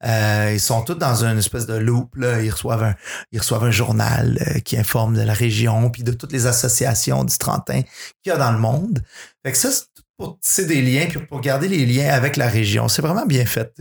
[0.05, 2.15] euh, ils sont tous dans une espèce de loop.
[2.15, 2.41] Là.
[2.41, 2.95] Ils, reçoivent un,
[3.31, 7.23] ils reçoivent un journal euh, qui informe de la région, puis de toutes les associations
[7.23, 7.81] du Trentin
[8.21, 9.03] qu'il y a dans le monde.
[9.43, 9.85] Fait que ça, c'est
[10.17, 12.87] pour tisser des liens, puis pour garder les liens avec la région.
[12.87, 13.73] C'est vraiment bien fait.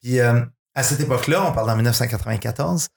[0.00, 0.40] Puis euh,
[0.74, 2.88] à cette époque-là, on parle en 1994,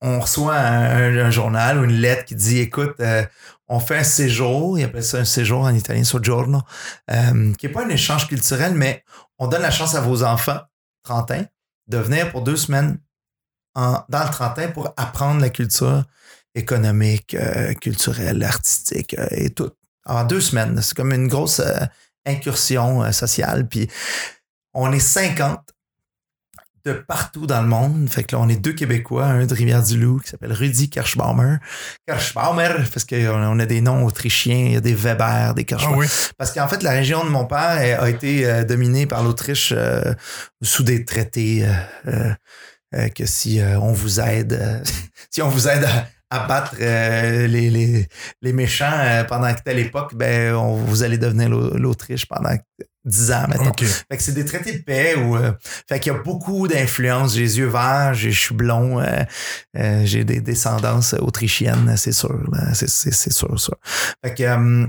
[0.00, 3.24] on reçoit un, journal ou une lettre qui dit écoute, euh,
[3.68, 6.62] on fait un séjour, il appelle ça un séjour en italien, soggiorno,
[7.10, 9.04] euh, qui n'est pas un échange culturel, mais
[9.38, 10.60] on donne la chance à vos enfants,
[11.02, 11.44] Trentin,
[11.86, 12.98] de venir pour deux semaines
[13.74, 16.04] dans le Trentin pour apprendre la culture
[16.54, 19.70] économique, euh, culturelle, artistique et tout.
[20.06, 20.80] En deux semaines.
[20.82, 21.62] C'est comme une grosse
[22.26, 23.68] incursion sociale.
[23.68, 23.88] Puis
[24.74, 25.60] on est 50
[26.84, 28.08] de partout dans le monde.
[28.08, 31.56] Fait que là, on est deux Québécois, un de Rivière-du-Loup qui s'appelle Rudy Kirschbaumer.
[32.06, 36.06] Kirschbaumer, parce qu'on a des noms autrichiens, il y a des Weber, des Kirschbaumer.
[36.08, 39.72] Ah parce qu'en fait, la région de mon père a été euh, dominée par l'Autriche
[39.76, 40.14] euh,
[40.62, 41.66] sous des traités
[42.06, 42.34] euh,
[43.14, 44.82] que si on vous aide,
[45.30, 48.06] si on vous aide à, abattre les, les,
[48.40, 52.56] les, méchants pendant telle époque, ben on, vous allez devenir l'Autriche pendant
[53.04, 53.72] 10 ans, mettons.
[53.76, 55.36] Fait que c'est des traités de paix où.
[55.36, 55.52] Euh,
[55.88, 57.34] fait qu'il y a beaucoup d'influence.
[57.34, 59.22] J'ai les yeux verts, je suis blond, euh,
[59.76, 62.38] euh, j'ai des descendances autrichiennes, c'est sûr.
[62.74, 63.56] C'est, c'est, sûr.
[64.24, 64.86] Fait que.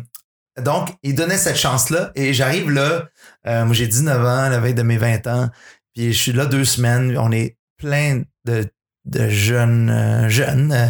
[0.62, 3.08] donc, il donnait cette chance-là et j'arrive là.
[3.46, 5.50] moi, j'ai 19 ans, la veille de mes 20 ans.
[5.94, 7.18] Puis je suis là deux semaines.
[7.18, 8.66] On est plein de
[9.06, 10.88] de jeunes, euh, jeunes euh,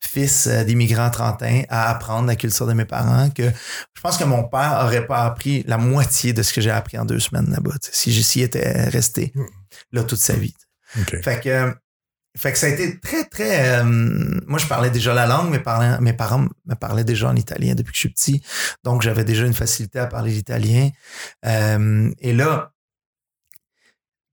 [0.00, 4.24] fils euh, d'immigrants trentains à apprendre la culture de mes parents que je pense que
[4.24, 7.50] mon père aurait pas appris la moitié de ce que j'ai appris en deux semaines
[7.50, 9.44] là-bas si j'y étais resté hmm.
[9.92, 10.54] là toute sa vie.
[11.22, 11.74] Fait que
[12.36, 13.84] fait que ça a été très, très.
[13.84, 15.62] moi, je parlais déjà la langue, mais
[16.00, 18.42] mes parents me parlaient déjà en italien depuis que je suis petit.
[18.82, 20.90] Donc, j'avais déjà une facilité à parler l'italien.
[21.44, 22.72] et là,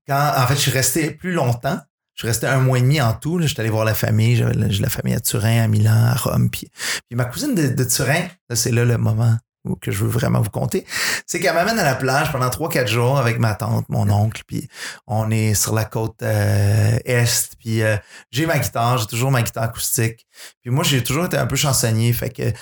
[0.08, 1.80] quand, en fait, je suis resté plus longtemps,
[2.22, 3.40] je restais un mois et demi en tout.
[3.40, 4.36] J'étais allé voir la famille.
[4.36, 6.50] J'avais la, famille à Turin, à Milan, à Rome.
[6.50, 6.68] Puis,
[7.08, 9.36] puis ma cousine de, Turin, c'est là le moment
[9.80, 10.84] que je veux vraiment vous compter,
[11.26, 14.42] c'est qu'elle m'amène à la plage pendant trois quatre jours avec ma tante, mon oncle,
[14.46, 14.68] puis
[15.06, 17.96] on est sur la côte euh, est, puis euh,
[18.30, 20.26] j'ai ma guitare, j'ai toujours ma guitare acoustique.
[20.62, 22.52] Puis moi, j'ai toujours été un peu chansonnier, fait que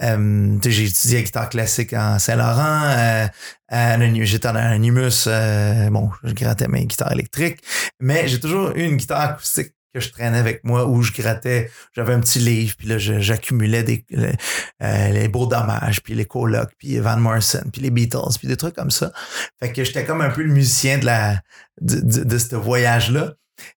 [0.00, 3.28] euh, j'ai étudié la guitare classique en Saint-Laurent.
[3.70, 5.24] Euh, j'étais en animus.
[5.26, 7.60] Euh, bon, je grattais mes guitares électriques.
[8.00, 11.70] Mais j'ai toujours eu une guitare acoustique que je traînais avec moi où je grattais.
[11.94, 16.70] J'avais un petit livre, puis là, j'accumulais des euh, les beaux dommages, puis les colocs,
[16.78, 19.12] puis Van Morrison, puis les Beatles, puis des trucs comme ça.
[19.60, 21.40] Fait que j'étais comme un peu le musicien de la
[21.80, 23.34] de, de, ce voyage-là.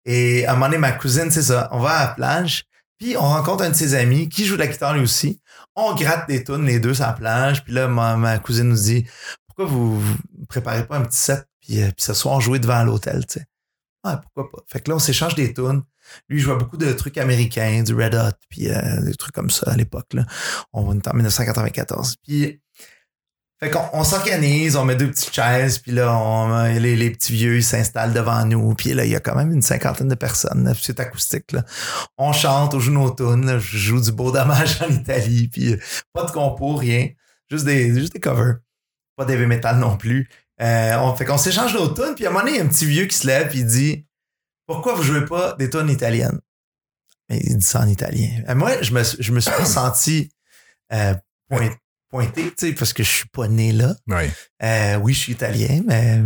[0.06, 2.66] Et à un moment donné, ma cousine, c'est ça, on va à la plage,
[3.00, 5.40] puis on rencontre un de ses amis qui joue de la guitare lui aussi.
[5.76, 7.64] On gratte des tunes les deux sur la plage.
[7.64, 9.06] Puis là, ma, cousine nous dit
[9.48, 10.04] Pourquoi vous,
[10.38, 13.40] ne préparez pas un petit set puis, euh, puis ce soir jouer devant l'hôtel, tu
[13.40, 13.46] sais.
[14.04, 14.64] Ah, pourquoi pas?
[14.68, 15.84] Fait que là, on s'échange des tunes.
[16.30, 19.50] Lui, il jouait beaucoup de trucs américains, du Red Hot, puis euh, des trucs comme
[19.50, 20.14] ça à l'époque.
[20.14, 20.26] Là.
[20.74, 22.16] On est en 1994.
[22.26, 22.62] Puis
[23.60, 27.34] fait qu'on on, s'organise, on met deux petites chaises, puis là, on, les, les petits
[27.34, 30.16] vieux, ils s'installent devant nous, puis là, il y a quand même une cinquantaine de
[30.16, 31.66] personnes, c'est acoustique, là.
[32.18, 35.76] On chante, on joue nos tunes, je joue du beau dommage en Italie, puis
[36.14, 37.10] pas de compo, rien,
[37.52, 38.60] juste des, juste des covers.
[39.18, 40.30] Pas d'heavy metal non plus.
[40.62, 42.68] Euh, on fait qu'on s'échange nos puis à un moment donné, il y a un
[42.68, 44.06] petit vieux qui se lève, puis il dit
[44.68, 46.40] «Pourquoi vous jouez pas des tunes italiennes?»
[47.30, 48.44] Il dit ça en italien.
[48.50, 50.32] Euh, moi, je me, je me suis pas senti
[50.92, 51.14] euh,
[51.48, 51.70] point,
[52.10, 53.96] pointé, tu sais, parce que je suis pas né là.
[54.08, 54.24] Oui.
[54.64, 56.20] Euh, oui, je suis italien, mais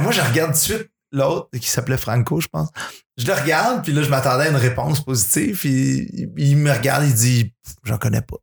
[0.00, 2.68] moi, je regarde tout de suite l'autre qui s'appelait Franco, je pense.
[3.16, 7.04] Je le regarde, puis là, je m'attendais à une réponse positive, puis il, me regarde,
[7.04, 7.54] il dit,
[7.84, 8.36] j'en connais pas.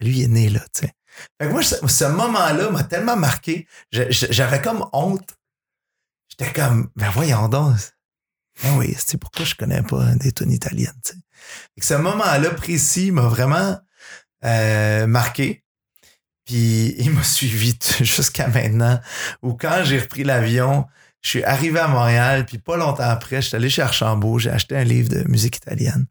[0.00, 0.92] Lui, il est né là, tu sais.
[1.40, 3.66] Fait que moi, ce, moment-là m'a tellement marqué.
[3.90, 5.36] J'avais comme honte.
[6.28, 7.76] J'étais comme, ben voyons donc.
[8.62, 11.18] Ben oui, c'est pourquoi je connais pas des tunes italiennes, tu sais?
[11.80, 13.78] ce moment-là précis m'a vraiment
[14.44, 15.64] euh, marqué.
[16.44, 19.00] Puis il m'a suivi jusqu'à maintenant,
[19.42, 20.86] où quand j'ai repris l'avion,
[21.22, 24.50] je suis arrivé à Montréal, puis pas longtemps après, je suis allé chez Archambault, j'ai
[24.50, 26.06] acheté un livre de musique italienne,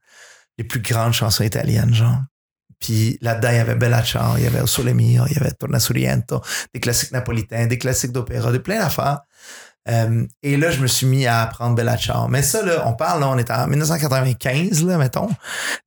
[0.58, 2.20] les plus grandes chansons italiennes, genre.
[2.84, 5.40] Puis là-dedans, il y avait Bella Ciao, il y avait O Sole Mio, il y
[5.40, 6.42] avait Torna Suriento,
[6.74, 9.22] des classiques napolitains, des classiques d'opéra, de plein d'affaires.
[9.90, 12.28] Euh, et là, je me suis mis à apprendre Bella Ciao.
[12.28, 15.30] Mais ça, là, on parle, là, on est en 1995, là, mettons,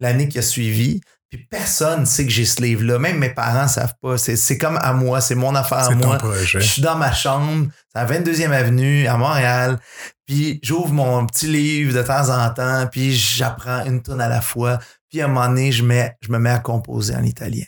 [0.00, 1.00] l'année qui a suivi.
[1.28, 2.98] Puis personne ne sait que j'ai ce livre-là.
[2.98, 4.16] Même mes parents savent pas.
[4.16, 6.16] C'est comme à moi, c'est mon affaire à C'est moi.
[6.16, 6.60] ton projet.
[6.60, 9.78] Je suis dans ma chambre, c'est à 22e Avenue, à Montréal.
[10.24, 14.40] Puis j'ouvre mon petit livre de temps en temps, puis j'apprends une tonne à la
[14.40, 14.78] fois.
[15.16, 17.64] Puis à un moment donné, je, me mets à composer en italien.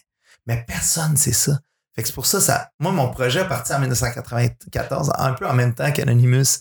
[0.47, 1.59] Mais personne sait ça.
[1.97, 5.55] Fait que c'est pour ça, moi, mon projet est parti en 1994, un peu en
[5.55, 6.61] même temps qu'Anonymous.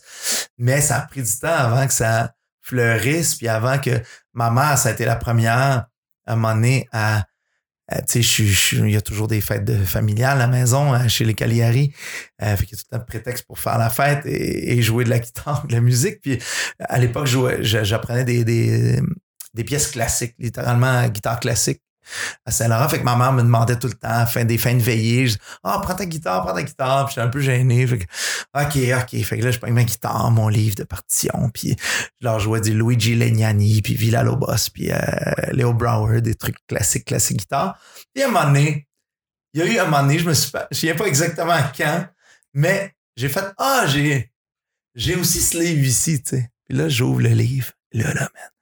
[0.58, 2.32] Mais ça a pris du temps avant que ça
[2.62, 5.88] fleurisse, puis avant que ma mère, ça a été la première à
[6.26, 7.26] un moment donné à
[8.06, 11.34] tu sais, il y a toujours des fêtes familiales à la maison, euh, chez les
[11.34, 11.94] Cagliari.
[12.42, 15.10] Euh, fait qu'il y a tout un prétexte pour faire la fête et, jouer de
[15.10, 16.20] la guitare, de la musique.
[16.22, 16.38] Puis
[16.80, 17.28] à l'époque,
[17.62, 19.02] j'apprenais des,
[19.58, 21.82] des pièces classiques, littéralement guitare classique
[22.46, 22.88] à Saint-Laurent.
[22.90, 25.38] Fait que ma mère me demandait tout le temps, fin des fins de veillée, je
[25.64, 27.06] ah, prends ta guitare, prends ta guitare.
[27.06, 27.86] Puis j'étais un peu gêné.
[27.86, 27.98] OK,
[28.54, 29.24] OK.
[29.24, 31.76] Fait que là, je prends ma guitare, mon livre de partition, puis
[32.22, 34.98] je leur jouais du Luigi Legnani, puis Villa Lobos, puis euh,
[35.52, 37.78] Léo Brower, des trucs classiques, classiques guitare.
[38.14, 38.88] Puis à un moment donné,
[39.54, 41.58] il y a eu un moment donné, je me suis pas, je sais pas exactement
[41.76, 42.08] quand,
[42.54, 44.32] mais j'ai fait, ah, j'ai,
[44.96, 46.52] j'ai aussi ce livre ici, tu sais.
[46.66, 47.72] Puis là, j'ouvre le livre.
[47.94, 48.57] Là, là, man.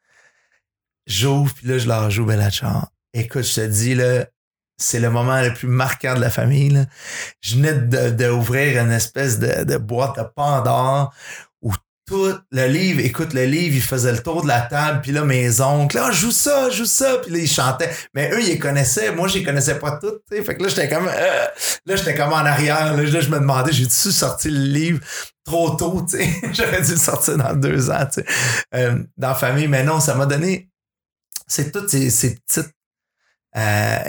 [1.07, 2.81] J'ouvre, puis là, je leur joue Bella Ciao.
[3.13, 4.25] Écoute, je te dis, là,
[4.77, 6.69] c'est le moment le plus marquant de la famille.
[6.69, 6.85] Là.
[7.41, 11.13] Je venais de- d'ouvrir une espèce de, de boîte de Pandore
[11.61, 11.71] où
[12.07, 15.23] tout le livre, écoute, le livre, il faisait le tour de la table, puis là,
[15.23, 17.89] mes oncles, là, joue ça, joue ça, puis là, ils chantaient.
[18.13, 20.43] Mais eux, ils les connaissaient, moi, je les connaissais pas toutes, tu sais.
[20.43, 21.45] Fait que là, j'étais comme, euh,
[21.85, 24.99] là, j'étais comme en arrière, là, Là, je me demandais, j'ai-tu sorti le livre
[25.45, 26.29] trop tôt, tu sais?
[26.53, 28.25] J'aurais dû le sortir dans deux ans, tu sais,
[28.75, 29.67] euh, dans la famille.
[29.67, 30.69] Mais non, ça m'a donné,
[31.47, 32.71] c'est toutes ces, ces petites
[33.57, 33.99] euh,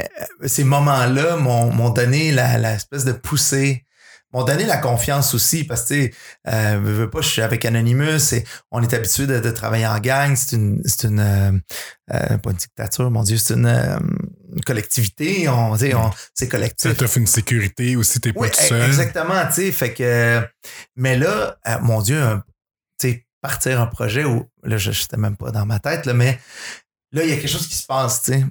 [0.46, 3.84] ces moments-là m'ont, m'ont donné la, la espèce de poussée,
[4.32, 6.14] m'ont donné la confiance aussi parce que, tu sais,
[6.48, 9.86] euh, veux, veux pas, je suis avec Anonymous et on est habitué de, de travailler
[9.86, 10.34] en gang.
[10.34, 11.52] C'est une, c'est une, euh,
[12.12, 13.98] euh, pas une dictature, mon Dieu, c'est une, euh,
[14.52, 15.48] une collectivité.
[15.48, 16.96] On, tu sais, on, c'est Ça collectif.
[16.96, 18.82] t'offre une sécurité aussi, t'es pas Oui, tout seul.
[18.82, 20.42] exactement, tu sais, fait que,
[20.96, 22.20] mais là, euh, mon Dieu,
[22.98, 26.14] tu sais, partir un projet où, là, je n'étais même pas dans ma tête, là,
[26.14, 26.40] mais
[27.12, 28.44] là, il y a quelque chose qui se passe, tu sais.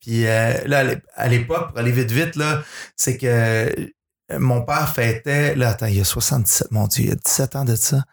[0.00, 2.62] Puis euh, là, à l'é- à l'époque, pour aller vite, vite, là,
[2.96, 7.08] c'est que euh, mon père fêtait, là, attends, il y a 77, mon Dieu, il
[7.10, 8.04] y a 17 ans de ça.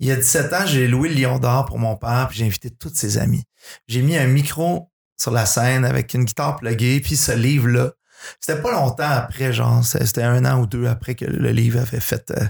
[0.00, 2.46] Il y a 17 ans, j'ai loué le Lion d'Or pour mon père, puis j'ai
[2.46, 3.42] invité tous ses amis.
[3.88, 4.90] J'ai mis un micro
[5.20, 7.92] sur la scène avec une guitare pluguée, puis ce livre-là.
[8.40, 12.00] C'était pas longtemps après, genre, c'était un an ou deux après que le livre avait
[12.00, 12.46] fait euh,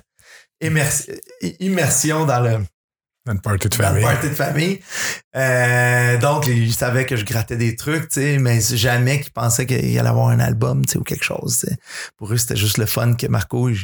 [0.62, 1.18] immersi-
[1.60, 2.58] immersion dans le,
[3.34, 4.02] Le party de famille.
[4.02, 4.80] party de famille.
[5.36, 9.66] Euh, donc, ils savaient que je grattais des trucs, tu sais, mais jamais qu'ils pensaient
[9.66, 11.58] qu'il allait avoir un album, tu sais, ou quelque chose.
[11.58, 11.76] tu sais.
[12.16, 13.78] Pour eux, c'était juste le fun que Marco, il,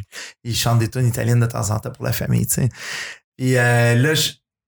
[0.45, 2.69] il chante des tunes italiennes de temps en temps pour la famille, tu sais.
[3.37, 4.15] Puis euh, là,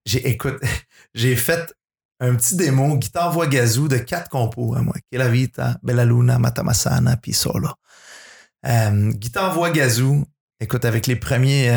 [0.04, 0.60] j'ai, écoute,
[1.14, 1.74] j'ai fait
[2.20, 4.94] un petit démo, guitare voix gazou de quatre compos à moi.
[5.12, 7.68] Che la vita, Bella Luna, Matamassana, puis solo.
[8.66, 10.24] Euh, guitare voix gazou,
[10.60, 11.70] écoute, avec les premiers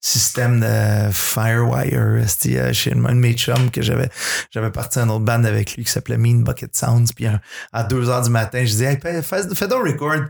[0.00, 2.24] système de Firewire,
[2.72, 4.08] chez un de mes chums que j'avais,
[4.50, 7.12] j'avais parti à un autre band avec lui qui s'appelait Mean Bucket Sounds.
[7.14, 7.26] Puis
[7.72, 10.24] à 2 h du matin, je disais, hey, fais, fais donc record.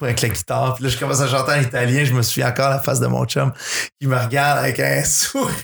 [0.00, 0.74] Avec la guitare.
[0.74, 2.04] Puis là, je commence à chanter en italien.
[2.04, 3.52] Je me souviens encore la face de mon chum
[4.00, 5.54] qui me regarde avec un sourire.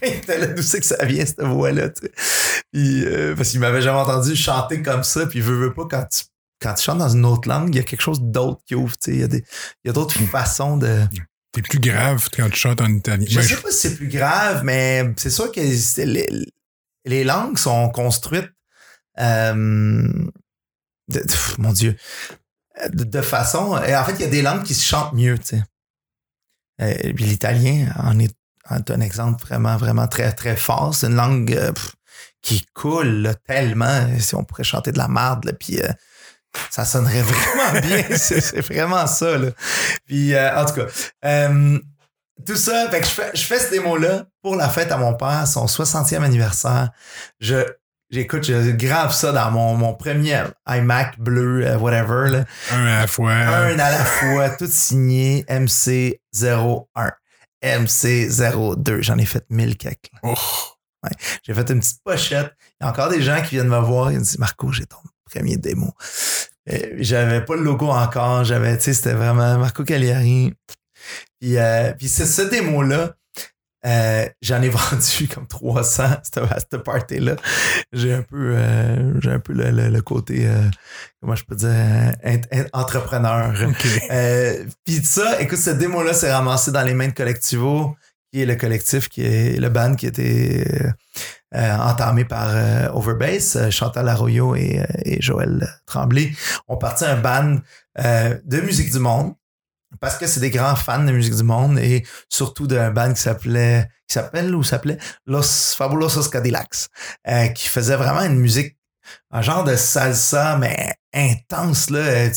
[0.57, 1.89] D'où c'est que ça vient, cette voix-là.
[2.73, 5.27] Puis, euh, parce qu'il m'avait jamais entendu chanter comme ça.
[5.27, 6.25] Puis, veut, veut pas, quand tu
[6.61, 8.97] quand tu chantes dans une autre langue, il y a quelque chose d'autre qui ouvre.
[8.99, 9.17] tu sais.
[9.17, 9.45] Il y a, des-
[9.85, 11.01] il y a d'autres façons de.
[11.53, 13.27] T'es plus grave quand tu chantes en italien.
[13.29, 16.29] Je Ben, sais pas si c'est plus grave, mais c'est sûr que c'est- les,
[17.05, 18.51] les langues sont construites
[19.19, 20.13] euh,
[21.09, 21.97] de- pff, mon Dieu
[22.93, 25.37] de, de façon et en fait il y a des langues qui se chantent mieux
[25.39, 25.63] tu sais
[26.81, 28.35] Euh, l'italien en est,
[28.71, 31.95] en est un exemple vraiment vraiment très très fort c'est une langue euh, pff,
[32.43, 35.93] qui coule là, tellement si on pourrait chanter de la marde là, puis euh,
[36.71, 39.49] ça sonnerait vraiment bien c'est vraiment ça là.
[40.07, 40.87] puis euh, en tout cas
[41.25, 41.79] euh,
[42.47, 45.47] tout ça, fait que je fais, je fais démo-là pour la fête à mon père,
[45.47, 46.91] son 60e anniversaire.
[47.39, 47.57] Je,
[48.11, 52.45] j'écoute, je grave ça dans mon, mon premier iMac bleu, euh, whatever, là.
[52.73, 53.33] un à la fois.
[53.33, 57.13] Un à la fois, tout signé MC01,
[57.63, 59.03] MC02.
[59.03, 60.11] J'en ai fait 1000 cakes.
[60.23, 60.35] Oh,
[61.43, 62.53] J'ai fait une petite pochette.
[62.81, 64.13] Il y a encore des gens qui viennent me voir.
[64.13, 64.99] Ils me disent Marco, j'ai ton
[65.33, 65.93] premier démo.
[66.71, 68.45] Euh, J'avais pas le logo encore.
[68.45, 70.53] J'avais, tu sais, c'était vraiment Marco Cagliari.
[71.41, 73.15] Puis, euh, puis c'est ce démo-là.
[73.87, 77.37] euh, j'en ai vendu comme 300 cette- à cette party-là.
[77.95, 80.69] J'ai un peu, euh, j'ai un peu le, le- le côté, euh,
[81.21, 83.55] comment je peux dire, int- int- entrepreneur.
[84.85, 87.97] Puis ça, écoute, ce démo-là s'est ramassé dans les mains de Collectivo,
[88.33, 90.65] qui est le collectif, qui est le band qui était
[91.53, 92.55] entamé par
[92.95, 96.33] Overbass, Chantal Arroyo et, et, Joël Tremblay,
[96.69, 97.57] ont parti un band
[97.97, 99.35] de musique du monde
[99.99, 103.21] parce que c'est des grands fans de musique du monde et surtout d'un band qui
[103.21, 106.89] s'appelait qui s'appelle ou s'appelait Los Fabulosos Cadillacs
[107.29, 108.77] euh, qui faisait vraiment une musique
[109.31, 112.31] un genre de salsa mais intense là euh,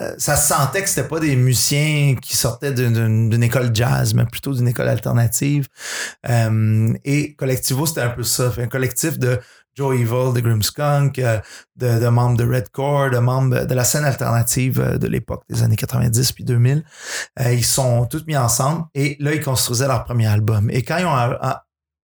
[0.00, 4.26] euh, ça, se sentait que c'était pas des musiciens qui sortaient d'une école jazz, mais
[4.26, 5.68] plutôt d'une école alternative.
[6.24, 8.52] et Collectivo, c'était un peu ça.
[8.58, 9.40] un collectif de
[9.78, 11.40] Joe Evil de Grimskunk, euh,
[11.76, 15.76] de, membres de Redcore, de membres de la scène alternative euh, de l'époque des années
[15.76, 16.84] 90 puis 2000.
[17.38, 20.68] Euh, ils sont tous mis ensemble et là, ils construisaient leur premier album.
[20.70, 20.98] Et quand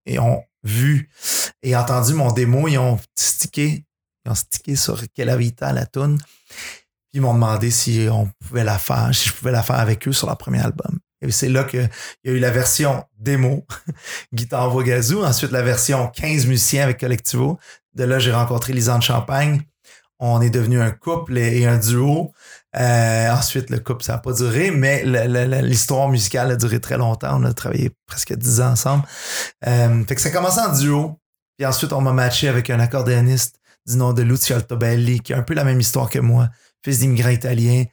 [0.07, 1.11] ils ont, vu
[1.63, 3.85] et entendu mon démo, ils ont stické,
[4.25, 6.17] ils ont stické sur Quelle Vita la tune.
[7.15, 10.13] Ils m'ont demandé si on pouvait la faire, si je pouvais la faire avec eux
[10.13, 10.99] sur leur premier album.
[11.23, 11.89] Et c'est là qu'il
[12.25, 13.65] y a eu la version démo,
[14.35, 17.59] guitare voix gazou, ensuite la version 15 musiciens avec Collectivo.
[17.95, 19.63] De là, j'ai rencontré Lisanne Champagne.
[20.19, 22.33] On est devenu un couple et un duo.
[22.77, 25.05] Euh, ensuite, le couple, ça n'a pas duré, mais
[25.63, 27.41] l'histoire musicale a duré très longtemps.
[27.41, 29.05] On a travaillé presque 10 ans ensemble.
[29.67, 31.21] Euh, fait que ça a commencé en duo.
[31.57, 35.39] Puis ensuite, on m'a matché avec un accordéoniste du nom de Lucio Altobelli, qui a
[35.39, 36.49] un peu la même histoire que moi,
[36.85, 37.85] fils d'immigrants italiens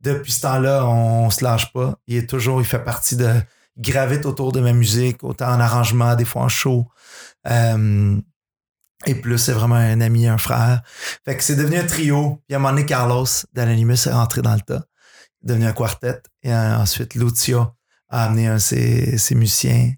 [0.00, 1.98] depuis ce temps-là, on, se lâche pas.
[2.06, 3.30] Il est toujours, il fait partie de,
[3.78, 6.86] gravite autour de ma musique, autant en arrangement, des fois en show.
[7.48, 8.18] Euh,
[9.06, 10.82] et plus, c'est vraiment un ami, un frère.
[11.24, 12.42] Fait que c'est devenu un trio.
[12.46, 14.84] Puis à un moment Carlos d'Anonymous est rentré dans le tas.
[15.42, 16.20] Il est devenu un quartet.
[16.42, 17.66] Et ensuite, Lucio
[18.08, 19.92] a amené un de ses, musiciens,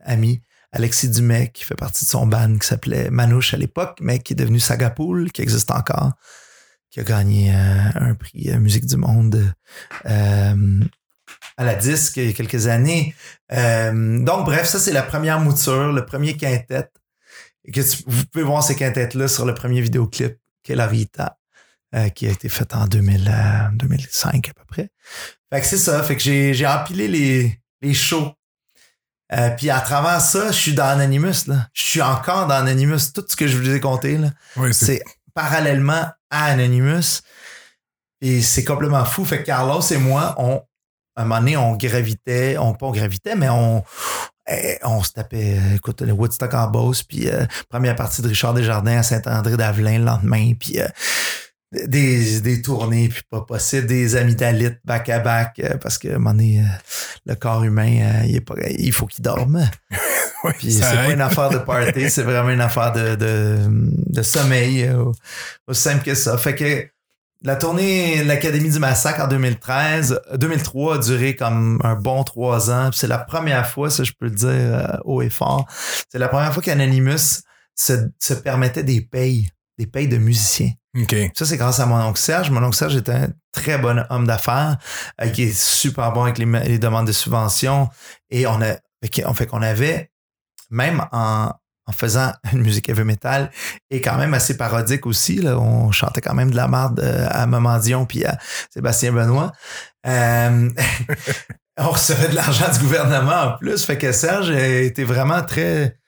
[0.00, 0.42] amis.
[0.72, 4.34] Alexis Dumais, qui fait partie de son band qui s'appelait Manouche à l'époque, mais qui
[4.34, 6.12] est devenu Sagapoul, qui existe encore
[6.96, 9.54] qui a gagné euh, un prix euh, Musique du Monde
[10.06, 10.80] euh,
[11.58, 13.14] à la disque il y a quelques années.
[13.50, 16.88] donc, bref, ça, c'est la première mouture, le premier quintet.
[17.70, 21.38] Que vous pouvez voir ces quintettes-là sur le premier vidéoclip, qui est La Vita,
[22.14, 24.90] qui a été fait en 2005 à peu près.
[25.52, 26.02] Fait que c'est ça.
[26.02, 28.32] Fait que j'ai empilé les, les shows.
[29.58, 31.46] puis à travers ça, je suis dans Anonymous.
[31.48, 31.68] Là.
[31.72, 33.12] Je suis encore dans Anonymous.
[33.14, 34.18] Tout ce que je vous ai compté,
[34.72, 35.02] c'est
[35.36, 37.20] parallèlement à Anonymous.
[38.22, 39.24] Et c'est complètement fou.
[39.24, 40.62] Fait que Carlos et moi, on,
[41.14, 43.84] à un moment donné, on gravitait, on pas on gravitait, mais on,
[44.48, 48.54] eh, on se tapait, écoute, le Woodstock en Beauce, puis euh, première partie de Richard
[48.54, 50.88] Desjardins à Saint-André-d'Avelin le lendemain, puis euh,
[51.72, 56.30] des, des tournées, puis pas possible, des amygdalites back-à-back, euh, parce que à un moment
[56.30, 56.64] donné,
[57.26, 59.68] le corps humain, il faut qu'il dorme.
[60.58, 65.12] c'est pas une affaire de party, c'est vraiment une affaire de, de, sommeil, euh,
[65.66, 66.36] aussi simple que ça.
[66.38, 66.88] Fait que
[67.42, 72.70] la tournée de l'Académie du Massacre en 2013, 2003 a duré comme un bon trois
[72.70, 72.90] ans.
[72.92, 75.66] C'est la première fois, ça je peux le dire euh, haut et fort,
[76.10, 77.42] c'est la première fois qu'Anonymous
[77.74, 80.72] se, se permettait des payes, des payes de musiciens.
[81.34, 82.50] Ça, c'est grâce à mon oncle Serge.
[82.50, 84.78] Mon oncle Serge est un très bon homme d'affaires
[85.20, 87.90] euh, qui est super bon avec les, les, demandes de subventions.
[88.30, 88.76] Et on a,
[89.26, 90.10] on fait qu'on avait
[90.70, 91.52] même en,
[91.92, 93.50] faisant une musique heavy metal
[93.90, 95.36] et quand même assez parodique aussi.
[95.36, 95.58] Là.
[95.58, 98.38] On chantait quand même de la merde euh, à Maman Dion puis à
[98.70, 99.52] Sébastien Benoît.
[100.06, 100.70] Euh,
[101.78, 103.84] on recevait de l'argent du gouvernement en plus.
[103.84, 105.98] Fait que Serge était vraiment très,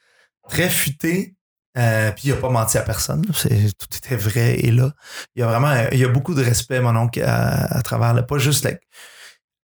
[0.48, 1.36] très futé.
[1.76, 3.24] Euh, puis il n'a pas menti à personne.
[3.34, 4.90] C'est, tout était vrai et là.
[5.36, 8.38] Il y a vraiment il y a beaucoup de respect, mon oncle, à, travers, pas
[8.38, 8.68] juste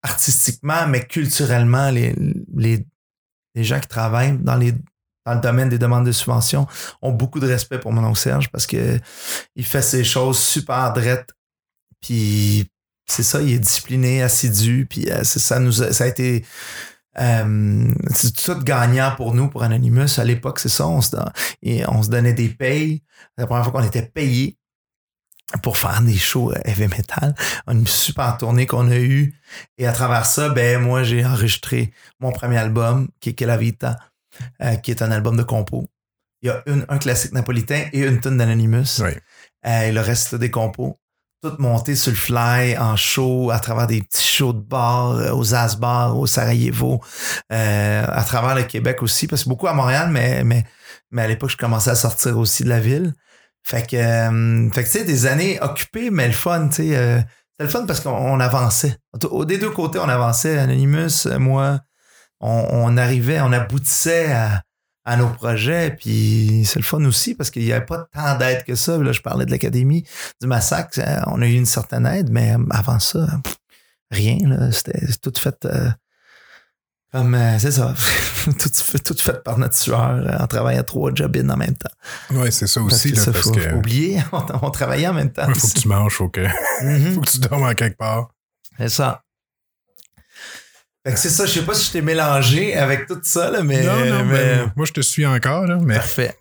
[0.03, 2.15] artistiquement, mais culturellement, les,
[2.55, 2.87] les
[3.55, 6.67] les gens qui travaillent dans le domaine des demandes de subvention
[7.03, 8.99] ont beaucoup de respect pour mon oncle Serge parce que
[9.57, 11.31] il fait ses choses super drettes.
[12.01, 12.71] Puis
[13.07, 14.87] c'est ça, il est discipliné, assidu.
[14.89, 16.45] Puis euh, c'est ça, nous ça a été
[17.19, 20.19] euh, c'est tout gagnant pour nous, pour Anonymous.
[20.19, 20.87] À l'époque, c'est ça.
[20.87, 21.17] On se,
[21.89, 23.03] on se donnait des payes.
[23.37, 24.57] La première fois qu'on était payé
[25.63, 27.35] pour faire des shows euh, heavy metal.
[27.67, 29.35] Une super tournée qu'on a eue.
[29.79, 33.57] Et à travers ça, ben moi, j'ai enregistré mon premier album, qui est Que la
[33.57, 33.97] Vita,
[34.63, 35.87] euh, qui est un album de compo.
[36.43, 39.01] Il y a un classique napolitain et une tonne d'Anonymous.
[39.01, 40.99] Euh, et le reste, des compos.
[41.43, 45.55] Tout monté sur le fly, en show, à travers des petits shows de bar, aux
[45.55, 47.03] Asbar, au Sarajevo,
[47.51, 50.65] à travers le Québec aussi, parce que beaucoup à Montréal, mais, mais,
[51.11, 53.15] mais à l'époque, je commençais à sortir aussi de la ville.
[53.65, 56.97] Fait que, euh, fait que tu sais, des années occupées, mais le fun, tu sais.
[56.97, 57.21] Euh,
[57.59, 58.97] le fun parce qu'on avançait.
[59.47, 60.59] Des deux côtés, on avançait.
[60.59, 61.81] Anonymous, moi,
[62.41, 64.33] on, arrivait, on aboutissait
[65.05, 65.97] à, nos projets.
[65.99, 68.99] Puis c'est le fun aussi parce qu'il n'y avait pas tant d'aide que ça.
[68.99, 70.05] Là, je parlais de l'Académie
[70.41, 70.99] du Massacre.
[71.29, 73.25] On a eu une certaine aide, mais avant ça,
[74.11, 74.39] rien.
[74.73, 75.65] C'était tout fait.
[75.65, 75.91] Euh,
[77.15, 77.95] Comme, euh, c'est ça.
[78.45, 81.91] tout, fait- tout fait par notre sueur euh, en travaillant trois job en même temps.
[82.37, 84.71] Ouais, c'est ça Parce aussi, que là, ça, parce faut, que faut oublier, on, on
[84.71, 85.47] travaillait en même temps.
[85.49, 86.45] il faut que tu manges, faut que,
[87.15, 88.31] faut que tu dormes en quelque part.
[88.79, 89.23] C'est ça.
[91.07, 93.63] Fait que c'est ça, je sais pas si je t'ai mélangé avec tout ça, là,
[93.63, 93.85] mais.
[93.85, 96.37] non, non, mais- moi, je te suis encore, là, mais Parfait.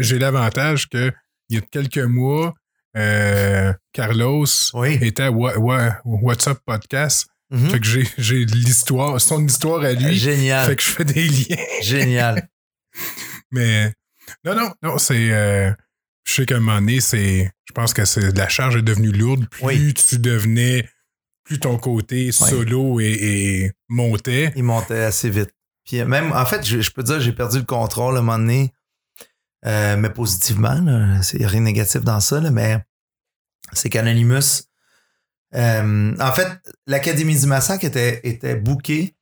[0.00, 1.10] j'ai l'avantage que
[1.48, 2.52] il y a quelques mois,
[2.96, 4.44] euh, Carlos
[4.74, 4.98] Oui.
[5.00, 7.28] était à Wha- Wha- What's Up Podcast.
[7.52, 7.70] Mhm.
[7.70, 7.86] Fait que
[8.18, 10.16] j'ai, l'histoire, son histoire à lui.
[10.16, 10.66] Génial.
[10.68, 11.56] Fait que je fais des liens.
[11.82, 12.48] Génial.
[13.50, 13.92] Mais
[14.44, 15.30] non, non, non, c'est.
[15.32, 15.70] euh,
[16.24, 17.50] je sais qu'à un moment donné, c'est.
[17.66, 19.46] Je pense que c'est la charge est devenue lourde.
[19.50, 19.94] Plus Oui.
[19.94, 20.88] tu devenais,
[21.44, 24.52] plus ton côté solo et, et montait.
[24.56, 25.50] Il montait assez vite.
[25.84, 28.38] Puis même, en fait, je, je peux dire, j'ai perdu le contrôle à un moment
[28.38, 28.72] donné,
[29.66, 30.76] euh, mais positivement.
[30.76, 32.78] Il n'y a rien de négatif dans ça, là, mais
[33.72, 34.62] c'est qu'Anonymous.
[35.54, 36.48] Euh, en fait,
[36.86, 39.16] l'Académie du Massacre était, était bookée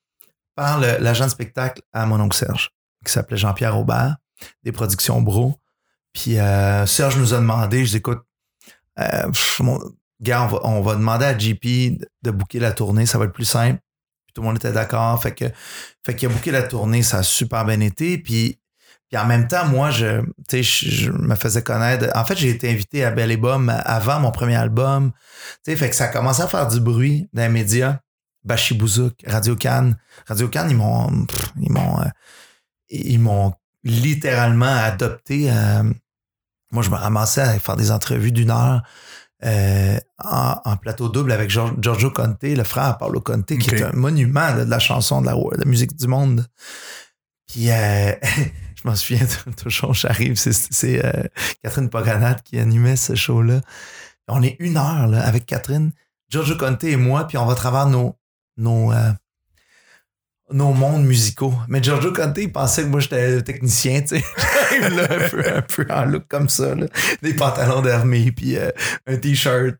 [0.55, 2.71] par l'agent de spectacle à mon oncle Serge,
[3.05, 4.17] qui s'appelait Jean-Pierre Aubert,
[4.63, 5.59] des productions Bro.
[6.13, 8.21] Puis euh, Serge nous a demandé, je dis écoute,
[8.99, 9.81] euh, mon,
[10.21, 13.25] gars, on va, on va demander à JP de, de booker la tournée, ça va
[13.25, 13.81] être plus simple.
[14.27, 15.21] Puis tout le monde était d'accord.
[15.21, 15.47] Fait que
[16.05, 18.19] fait qu'il a booké la tournée, ça a super bien été.
[18.19, 18.60] Puis,
[19.11, 22.07] puis en même temps, moi, je, je, je me faisais connaître.
[22.17, 25.11] En fait, j'ai été invité à Belle et Bomme avant mon premier album.
[25.65, 27.99] Tu sais, fait que ça a commencé à faire du bruit dans les médias.
[28.45, 29.97] Bachibouzouk, Radio Cannes.
[30.27, 31.11] Radio Cannes, ils m'ont,
[31.61, 32.05] ils m'ont, euh,
[32.89, 33.53] ils m'ont
[33.85, 35.51] littéralement adopté.
[35.51, 35.83] euh,
[36.71, 38.83] moi, je me ramassais à faire des entrevues d'une heure.
[39.45, 43.83] euh, en, en plateau double avec Gior- Giorgio Conte, le frère Paolo Conte, qui est
[43.83, 46.47] un monument de la chanson, de la, de la musique du monde.
[47.49, 48.13] Puis, euh,
[48.83, 49.27] je m'en souviens
[49.63, 51.25] toujours, j'arrive, c'est, euh,
[51.63, 53.61] Catherine Poganat qui animait ce show-là.
[54.29, 55.93] On est une heure là, avec Catherine,
[56.29, 58.17] Giorgio Conte et moi, puis on va travers nos,
[58.57, 59.11] nos, euh,
[60.53, 61.55] nos mondes musicaux.
[61.69, 64.25] Mais Giorgio Conte, il pensait que moi, j'étais technicien, tu sais.
[64.71, 66.75] J'arrive un peu, un peu en look comme ça.
[67.23, 68.71] Des pantalons d'armée, puis euh,
[69.07, 69.77] un t-shirt.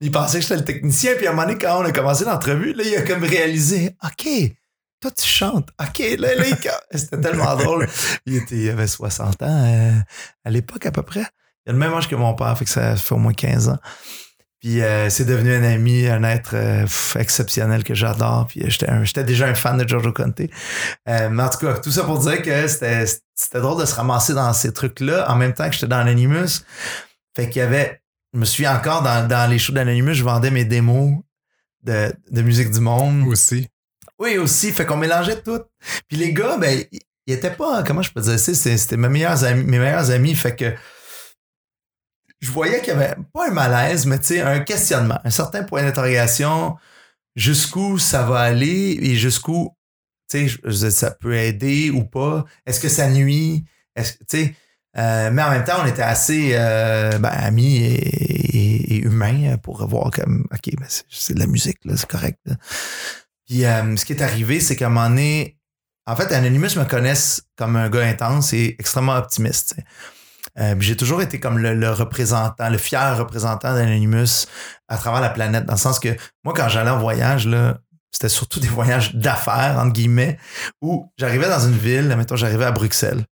[0.00, 1.14] Il pensait que j'étais le technicien.
[1.16, 4.28] Puis à un moment donné, quand on a commencé l'entrevue, il a comme réalisé, OK,
[5.02, 5.68] toi, tu chantes.
[5.80, 6.56] OK, là, il-
[6.98, 7.88] c'était tellement drôle.
[8.24, 9.92] Il, était, il avait 60 ans euh,
[10.44, 11.24] à l'époque, à peu près.
[11.66, 13.68] Il a le même âge que mon père, fait que ça fait au moins 15
[13.68, 13.78] ans.
[14.60, 18.46] Puis euh, c'est devenu un ami, un être euh, pff, exceptionnel que j'adore.
[18.48, 20.40] Puis euh, j'étais déjà un fan de Giorgio Conte.
[21.08, 23.94] Euh, mais en tout cas, tout ça pour dire que c'était c'était drôle de se
[23.96, 26.62] ramasser dans ces trucs-là en même temps que j'étais dans Anonymous.
[27.34, 30.52] Fait qu'il y avait, je me souviens encore dans, dans les shows d'Anonymous, je vendais
[30.52, 31.12] mes démos
[31.82, 33.26] de, de musique du monde.
[33.26, 33.66] Aussi.
[34.22, 34.70] Oui, aussi.
[34.70, 35.62] Fait qu'on mélangeait tout.
[36.06, 36.84] Puis les gars, ben,
[37.26, 40.36] ils étaient pas, comment je peux dire c'était mes meilleurs amis, mes meilleurs amis.
[40.36, 40.72] Fait que
[42.40, 45.64] je voyais qu'il y avait pas un malaise, mais tu sais, un questionnement, un certain
[45.64, 46.76] point d'interrogation,
[47.34, 49.76] jusqu'où ça va aller et jusqu'où,
[50.30, 52.44] tu sais, ça peut aider ou pas?
[52.64, 53.64] Est-ce que ça nuit?
[53.96, 54.54] Tu sais,
[54.98, 60.10] euh, mais en même temps, on était assez euh, ben, amis et, humains pour voir
[60.12, 62.38] comme, OK, ben, c'est- de la musique, là, c'est correct.
[63.52, 65.58] Puis euh, ce qui est arrivé, c'est qu'à un moment donné,
[66.06, 69.76] en fait, Anonymous me connaissent comme un gars intense et extrêmement optimiste.
[70.58, 74.46] Euh, j'ai toujours été comme le, représentant, le fier représentant d'Anonymous
[74.88, 77.78] à travers la planète, dans le sens que moi, quand j'allais en voyage, là,
[78.10, 80.38] c'était surtout des voyages d'affaires, entre guillemets,
[80.80, 83.26] où j'arrivais dans une ville, mettons, j'arrivais à Bruxelles.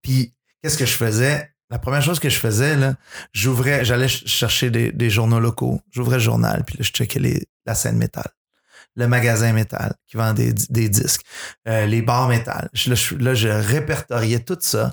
[0.00, 1.52] Puis, qu'est-ce que je faisais?
[1.68, 2.94] La première chose que je faisais, là,
[3.34, 5.82] j'ouvrais, j'allais ch- chercher des, journaux locaux.
[5.90, 8.30] J'ouvrais le journal, puis là, je checkais la scène métal.
[8.96, 11.22] Le magasin métal qui vend des, des disques.
[11.68, 12.68] euh, les bars métal.
[12.72, 14.92] Je- Là, je, répertoriais tout ça.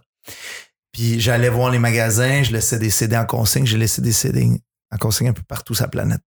[0.91, 4.50] Puis j'allais voir les magasins, je laissais des CD en consigne, j'ai laissé des CD
[4.91, 6.22] en consigne un peu partout sur la planète.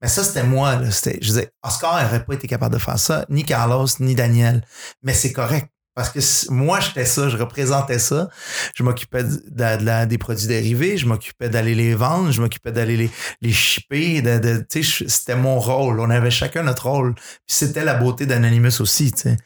[0.00, 0.76] Mais ça, c'était moi.
[0.76, 0.88] Là.
[0.90, 4.64] Je disais, Oscar n'aurait pas été capable de faire ça, ni Carlos, ni Daniel.
[5.02, 5.68] Mais c'est correct.
[5.96, 8.28] Parce que moi, j'étais ça, je représentais ça.
[8.76, 12.40] Je m'occupais de, de- de la- des produits dérivés, je m'occupais d'aller les vendre, je
[12.40, 13.10] m'occupais d'aller les,
[13.42, 14.20] les shipper.
[14.22, 15.98] De, de- tu sais, je- c'était mon rôle.
[15.98, 17.14] On avait chacun notre rôle.
[17.14, 19.36] Puis c'était la beauté d'Anonymous aussi, tu sais,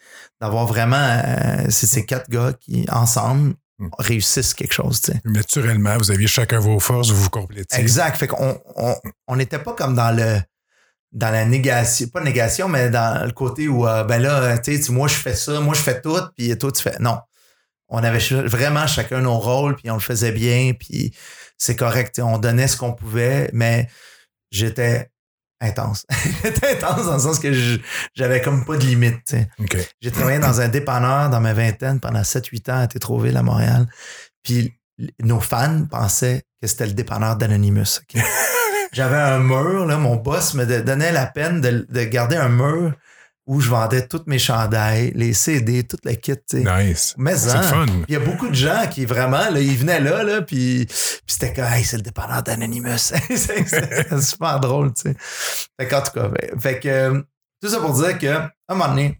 [0.40, 3.88] d'avoir vraiment euh, ces quatre gars qui, ensemble, Mm.
[3.98, 5.00] réussissent quelque chose.
[5.00, 5.20] tu sais.
[5.24, 7.80] Naturellement, vous aviez chacun vos forces, vous vous complétiez.
[7.80, 8.14] Exact.
[8.18, 8.94] Fait qu'on on,
[9.26, 10.38] on n'était pas comme dans le
[11.12, 14.92] dans la négation, pas négation, mais dans le côté où euh, ben là, tu sais,
[14.92, 16.96] moi je fais ça, moi je fais tout, puis toi tu fais.
[17.00, 17.18] Non.
[17.88, 21.12] On avait vraiment chacun nos rôles, puis on le faisait bien, puis
[21.58, 22.20] c'est correct.
[22.22, 23.88] On donnait ce qu'on pouvait, mais
[24.52, 25.10] j'étais
[25.60, 26.06] intense.
[26.44, 27.78] j'étais intense dans le sens que je-
[28.14, 29.16] j'avais comme pas de limite.
[29.26, 29.48] tu sais.
[29.58, 29.76] OK.
[30.00, 33.86] J'ai travaillé dans un dépanneur dans ma vingtaine pendant 7-8 ans à Tétroville à Montréal.
[34.44, 34.72] Puis
[35.20, 37.98] nos fans pensaient que c'était le dépanneur d'Anonymous.
[38.14, 38.22] ok?
[38.92, 42.92] J'avais un mur, là, mon boss me donnait la peine de, de garder un mur
[43.50, 46.84] où je vendais toutes mes chandails, les CD, tout le kit, tu sais.
[46.84, 47.14] Nice.
[47.18, 47.86] Mais C'est hein, fun.
[48.06, 51.24] il y a beaucoup de gens qui vraiment, là, ils venaient là, là, puis, puis
[51.26, 52.96] c'était comme, hey, c'est le dépendant d'Anonymous.
[53.28, 55.16] c'est super drôle, tu sais.
[55.80, 57.24] Fait qu'en tout cas, ben, fait que,
[57.60, 59.18] tout ça pour dire que, à un moment donné,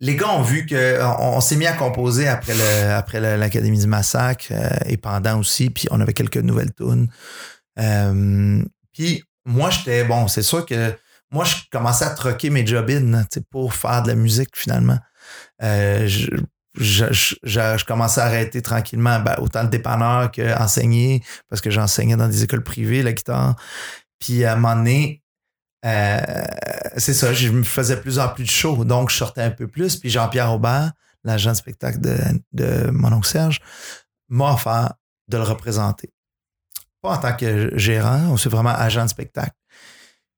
[0.00, 3.86] les gars ont vu que on, s'est mis à composer après le, après l'Académie du
[3.86, 7.08] Massacre euh, et pendant aussi, puis on avait quelques nouvelles tunes.
[7.78, 8.62] Euh,
[8.92, 10.94] puis moi, j'étais, bon, c'est sûr que
[11.30, 12.64] moi, je commençais à troquer mes
[13.32, 14.98] sais, pour faire de la musique finalement.
[15.62, 16.28] Euh, je,
[16.76, 21.70] je, je, je- je commençais à arrêter tranquillement, ben, autant le dépanneur qu'enseigner, parce que
[21.70, 23.56] j'enseignais dans des écoles privées, la guitare.
[24.18, 25.22] Puis à un moment donné,
[25.84, 26.20] euh,
[26.96, 29.66] c'est ça, je me faisais plus en plus de shows, donc je sortais un peu
[29.68, 29.96] plus.
[29.96, 30.92] Puis Jean-Pierre Aubert,
[31.24, 32.16] l'agent de spectacle de,
[32.52, 33.60] de mon oncle Serge,
[34.28, 34.94] m'a offert
[35.28, 36.12] de le représenter.
[37.04, 39.52] Pas en tant que gérant, c'est vraiment agent de spectacle.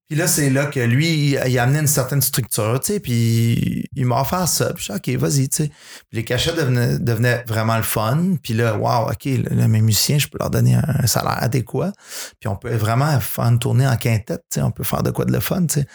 [0.09, 3.89] Puis là, c'est là que lui, il, a amené une certaine structure, tu sais, puis
[3.95, 4.73] il m'a offert ça.
[4.73, 5.69] Puis je suis OK, vas-y, tu sais.
[5.69, 8.35] Puis les cachets devenaient, vraiment le fun.
[8.43, 11.93] Puis là, wow, OK, là, mes musiciens, je peux leur donner un salaire adéquat.
[12.41, 14.63] Puis on peut vraiment faire une tournée en quintette, tu sais.
[14.63, 15.87] On peut faire de quoi de le fun, tu sais.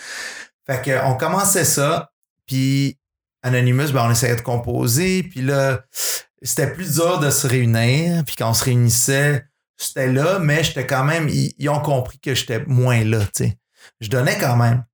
[0.65, 2.11] Fait qu'on commençait ça.
[2.47, 2.97] Puis
[3.43, 5.23] Anonymous, ben, on essayait de composer.
[5.23, 5.83] Puis là,
[6.41, 8.23] c'était plus dur de se réunir.
[8.23, 9.50] Puis quand on se réunissait,
[9.83, 11.27] c'était là, mais j'étais quand même.
[11.29, 13.57] Ils, ont compris que j'étais moins là, tu sais.
[13.99, 14.85] Je donnais quand même,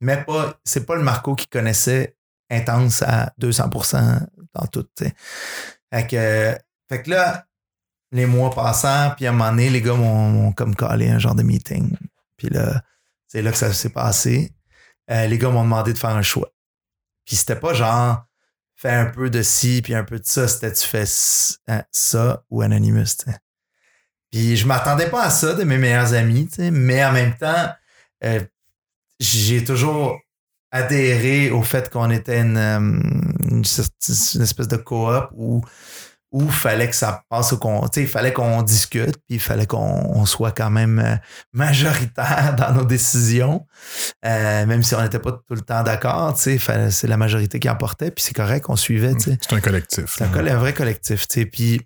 [0.00, 0.58] mais pas.
[0.64, 2.16] C'est pas le Marco qui connaissait
[2.50, 5.14] intense à 200% dans tout, tu sais.
[5.92, 7.46] Fait que, fait que là,
[8.12, 11.34] les mois passant, puis à un moment donné, les gars m'ont comme collé un genre
[11.34, 11.96] de meeting.
[12.36, 12.82] Puis là,
[13.28, 14.52] c'est là que ça s'est passé.
[15.10, 16.50] Euh, les gars m'ont demandé de faire un choix.
[17.24, 18.24] Puis c'était pas genre
[18.80, 21.04] fais un peu de ci puis un peu de ça, c'était tu fais
[21.68, 23.24] hein, ça ou Anonymous.
[24.30, 27.36] Puis je m'attendais pas à ça de mes meilleurs amis, tu sais, mais en même
[27.36, 27.68] temps,
[28.24, 28.40] euh,
[29.18, 30.20] j'ai toujours
[30.70, 32.78] adhéré au fait qu'on était une, euh,
[33.50, 35.62] une, espèce de coop où
[36.32, 39.36] où il fallait que ça passe au con, tu sais, il fallait qu'on discute, puis
[39.36, 41.16] il fallait qu'on on soit quand même euh,
[41.52, 43.66] majoritaire dans nos décisions,
[44.24, 47.16] Euh, même si on n'était pas tout le temps d'accord, tu sais, fallait- c'est la
[47.16, 49.14] majorité qui emportait, puis c'est correct, on suivait.
[49.18, 50.04] C'est un collectif.
[50.06, 51.46] C'est un, vrai collectif, tu sais.
[51.46, 51.80] Puis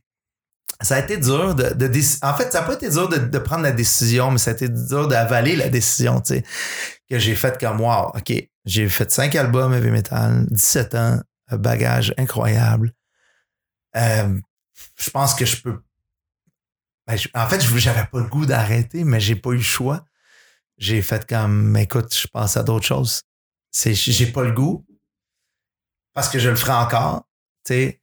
[0.85, 1.87] ça a été dur de, de
[2.22, 4.68] En fait, ça n'a pas été dur de, prendre la décision, mais ça a été
[4.68, 6.45] dur d'avaler la décision, tu sais.
[7.09, 8.32] Que j'ai faite comme wow, OK,
[8.64, 12.93] j'ai fait cinq albums heavy metal, 17 ans, un bagage incroyable.
[13.97, 14.39] Euh,
[14.97, 15.80] je pense que je peux.
[17.07, 20.05] Ben, en fait, j'avais pas le goût d'arrêter, mais j'ai pas eu le choix.
[20.78, 23.22] J'ai fait comme écoute, je pense à d'autres choses.
[23.70, 24.85] C'est, j'ai pas le goût
[26.14, 27.28] parce que je le ferai encore.
[27.64, 28.01] Tu sais,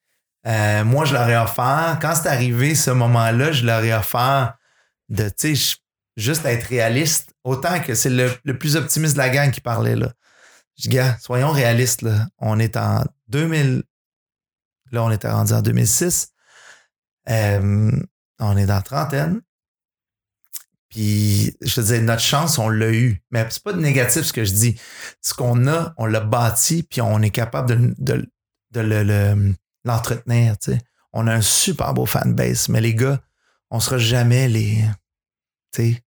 [0.48, 4.56] euh, moi, je leur ai offert, quand c'est arrivé ce moment-là, je leur ai offert
[5.10, 5.78] de, tu sais,
[6.18, 9.96] juste être réaliste, autant que c'est le, le plus optimiste de la gang qui parlait
[9.96, 10.14] là.
[10.78, 12.28] Je dis, gars, soyons réalistes, là.
[12.40, 13.84] On est en 2000,
[14.92, 16.30] là, on était rendu en 2006.
[17.30, 17.92] Euh,
[18.40, 19.42] on est dans la trentaine.
[20.90, 23.24] Puis, je te disais, notre chance, on l'a eu.
[23.32, 24.80] Mais c'est pas de négatif ce que je dis.
[25.22, 28.30] Ce qu'on a, on l'a bâti, puis on est capable de, de,
[28.72, 29.54] de le- le-
[29.86, 30.58] l'entretenir.
[30.58, 30.80] tu sais.
[31.14, 33.20] On a un super beau fanbase, mais les gars,
[33.70, 34.84] on sera jamais les.
[35.74, 36.04] Tu sais,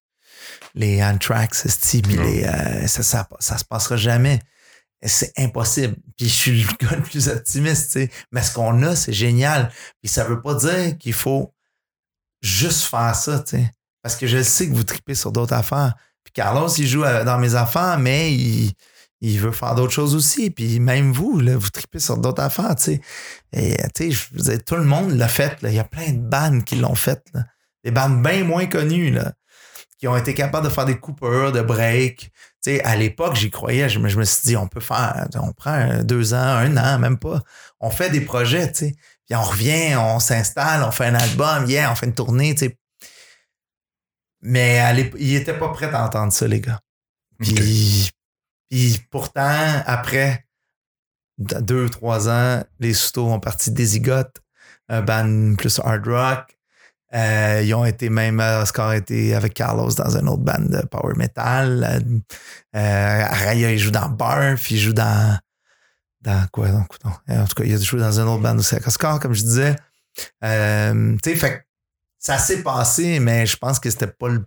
[0.74, 4.39] les Anthrax, les, euh, ça, ça, ça se passera jamais.
[5.03, 5.95] C'est impossible.
[6.17, 8.11] Puis je suis le gars le plus optimiste, tu sais.
[8.32, 9.72] Mais ce qu'on a, c'est génial.
[10.01, 11.53] Puis ça veut pas dire qu'il faut
[12.41, 13.72] juste faire ça, tu sais.
[14.01, 15.93] Parce que je sais que vous tripez sur d'autres affaires.
[16.24, 18.74] Puis Carlos, il joue euh, dans mes affaires, mais il,
[19.22, 20.49] il veut faire d'autres choses aussi.
[20.49, 23.01] Puis même vous, là, vous tripez sur d'autres affaires, tu sais.
[23.53, 25.61] Et tu sais, je vous dis, tout le monde l'a fait.
[25.61, 25.69] Là.
[25.69, 27.24] Il y a plein de bandes qui l'ont fait.
[27.34, 27.45] Là.
[27.84, 29.34] Des bandes bien moins connues, là,
[29.99, 32.32] qui ont été capables de faire des coupures, de break.
[32.63, 33.89] Tu sais, à l'époque, j'y croyais.
[33.89, 36.99] Je me, je me suis dit, on peut faire, on prend deux ans, un an,
[36.99, 37.41] même pas.
[37.80, 38.95] On fait des projets, tu sais.
[39.28, 42.65] Puis on revient, on s'installe, on fait un album, yeah, on fait une tournée, tu
[42.65, 42.78] sais.
[44.41, 46.80] Mais à ils pas prêts à entendre ça, les gars.
[47.39, 48.11] Puis,
[48.72, 50.45] puis pourtant, après
[51.38, 54.38] deux, trois ans, les Soutos ont parti des Zigotes,
[54.88, 56.57] un band plus hard rock.
[57.13, 60.59] Euh, ils ont été même, euh, Oscar a été avec Carlos dans un autre band
[60.59, 62.01] de power metal.
[62.74, 65.38] Euh, Araya, il joue dans Barf, il joue dans.
[66.22, 66.88] Dans quoi donc?
[67.28, 69.41] En tout cas, il a joué dans un autre band aussi avec Oscar, comme je
[69.41, 69.76] disais.
[70.43, 71.65] Euh, tu sais, fait
[72.22, 74.45] ça s'est passé, mais je pense que c'était pas le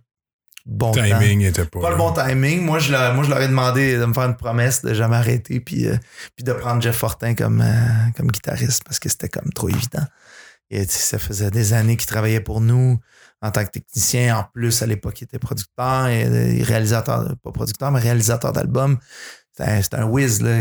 [0.65, 1.79] bon temps timing était pas.
[1.81, 2.61] pas le bon timing.
[2.63, 5.15] Moi, je leur, moi, je leur ai demandé de me faire une promesse de jamais
[5.17, 5.95] arrêter puis, euh,
[6.35, 10.05] puis de prendre Jeff Fortin comme, euh, comme guitariste parce que c'était comme trop évident.
[10.71, 12.99] Et ça faisait des années qu'il travaillait pour nous
[13.41, 14.37] en tant que technicien.
[14.39, 18.97] En plus, à l'époque, il était producteur et, et réalisateur, pas producteur, mais réalisateur d'albums.
[19.55, 20.57] c'est un, whiz, là.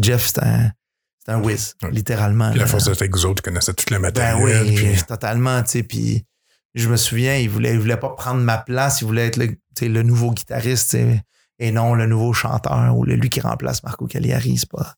[0.00, 0.70] Jeff, c'est un,
[1.26, 2.50] c'est un whiz, littéralement.
[2.50, 4.64] Puis la force de que vous autres connaissaient tout le Ben matériel.
[4.68, 5.82] oui, puis- totalement, tu sais.
[5.82, 6.24] Puis
[6.74, 10.02] je me souviens, il voulait, il voulait pas prendre ma place, il voulait être le,
[10.02, 10.96] nouveau guitariste,
[11.58, 14.56] et non le nouveau chanteur ou le, lui qui remplace Marco Cagliari.
[14.58, 14.94] C'est pas.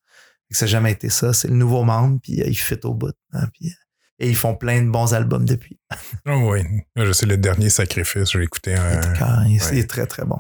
[0.51, 1.33] Ça n'a jamais été ça.
[1.33, 3.15] C'est le nouveau membre, puis euh, il fit au bout.
[3.33, 3.75] hein, puis, euh,
[4.19, 5.81] et ils font plein de bons albums depuis.
[6.27, 6.63] Oh oui.
[6.95, 8.77] Je sais, le dernier sacrifice, je écouté.
[8.77, 9.01] euh,
[9.47, 9.69] il, ouais.
[9.73, 10.39] il est très, très bon.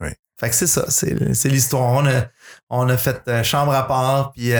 [0.00, 0.16] Ouais.
[0.40, 1.92] Fait que c'est ça, c'est c'est l'histoire.
[1.92, 2.26] On a,
[2.70, 4.52] on a fait euh, chambre à part, puis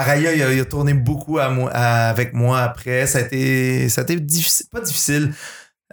[0.00, 3.06] Araya, il a, il a tourné beaucoup à moi, à- avec moi après.
[3.06, 5.34] Ça a été, ça a été difficile, pas difficile.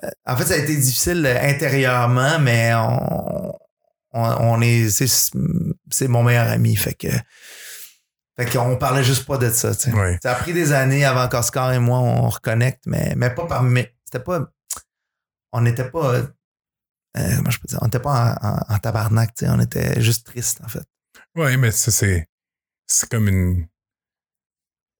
[0.04, 3.54] Euh, En fait, ça a été difficile intérieurement, mais on,
[4.14, 7.08] on, on est, c'est mon meilleur ami, fait que.
[8.36, 9.74] Fait qu'on parlait juste pas de ça.
[10.24, 13.62] Ça a pris des années avant qu'Oscar et moi, on reconnecte, mais, mais pas par...
[13.62, 14.50] mais C'était pas...
[15.52, 16.16] On n'était pas...
[16.16, 17.78] euh, comment je peux dire?
[17.82, 19.52] On n'était pas en, en- en tabarnak, tu sais.
[19.52, 20.84] On était juste triste, en fait.
[21.36, 22.28] Ouais, mais ça, c'est.
[22.88, 23.68] C'est comme une.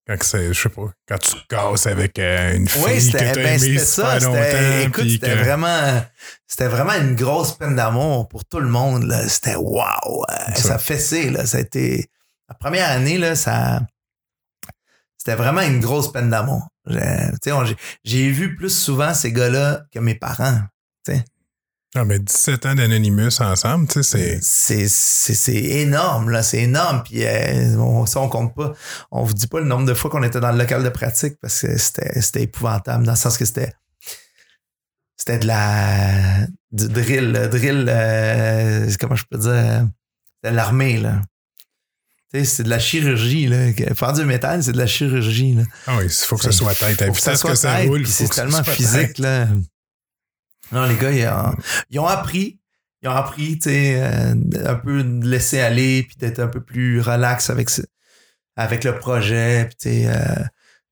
[0.06, 3.32] Quand je sais pas, quand tu te casses avec euh, une fille Oui, que c'était
[3.32, 4.18] t'as ben, aimée ça.
[4.18, 4.80] longtemps.
[4.86, 6.02] Écoute, c'était que- vraiment...
[6.46, 9.26] C'était vraiment une grosse peine d'amour pour tout le monde, là.
[9.28, 10.24] C'était wow!
[10.30, 10.78] euh, Ça ça.
[10.78, 11.46] fessait, là.
[11.46, 12.10] Ça a été...
[12.50, 13.80] La première année, là, ça...
[15.16, 16.68] C'était vraiment une grosse peine d'amour.
[16.86, 20.60] J'ai- tu sais, on- j'ai- J'ai vu plus souvent ces gars-là que mes parents.
[21.96, 24.88] Ah, mais 17 ans d'Anonymous ensemble, tu sais, c'est.
[24.88, 28.72] c'est c'est c'est énorme là c'est énorme puis euh, on, ça on compte pas
[29.12, 31.34] on vous dit pas le nombre de fois qu'on était dans le local de pratique
[31.40, 33.72] parce que c'était c'était épouvantable dans le sens que c'était
[35.16, 39.80] c'était de la du drill drill euh, comment je peux dire euh,
[40.36, 41.20] c'était de l'armée là
[42.32, 45.62] tu sais, c'est de la chirurgie là faire du métal c'est de la chirurgie là
[45.86, 47.00] Ah oui, il faut que ça soit tête.
[47.00, 49.46] La faut que ça soit tête, c'est tellement physique là.
[50.72, 51.54] Non, les gars, ils ont,
[51.90, 52.60] ils ont appris.
[53.02, 54.34] Ils ont appris, tu sais, euh,
[54.64, 57.68] un peu de laisser aller, puis d'être un peu plus relax avec,
[58.56, 60.44] avec le projet, puis tu sais, euh,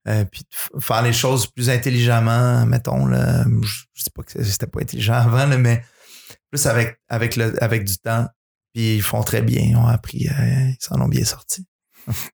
[0.09, 0.45] euh, puis
[0.81, 3.07] faire les choses plus intelligemment, mettons.
[3.07, 3.45] Là.
[3.62, 5.83] Je, je dis pas que c'était pas intelligent avant, là, mais
[6.51, 8.29] plus avec, avec, le, avec du temps.
[8.75, 11.66] Puis ils font très bien, ils ont appris, euh, ils s'en ont bien sorti.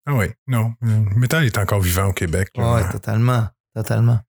[0.07, 0.73] Ah oui, non.
[0.81, 2.51] Le métal est encore vivant au Québec.
[2.57, 4.21] Ouais, totalement, totalement.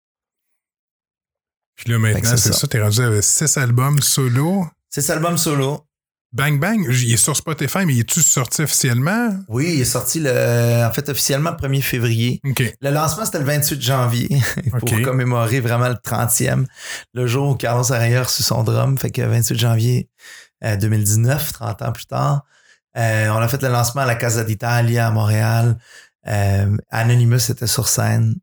[1.80, 2.67] Puis là, maintenant, c'est ça.
[2.67, 4.67] t'es rendu avec six albums solo.
[4.89, 5.86] C'est cet album solo.
[6.34, 9.34] Bang Bang, il est sur Spotify, mais il est-tu sorti officiellement?
[9.47, 12.41] Oui, il est sorti le, en fait officiellement le 1er février.
[12.82, 14.30] Le lancement, c'était le 28 janvier
[14.80, 16.65] pour commémorer vraiment le 30e,
[17.13, 18.97] le jour où Carlos Araya a reçu son drum.
[18.97, 20.09] Fait que 28 janvier
[20.65, 22.43] euh, 2019, 30 ans plus tard.
[22.97, 25.77] Euh, on a fait le lancement à la Casa d'Italia à Montréal.
[26.27, 28.36] Euh, Anonymous était sur scène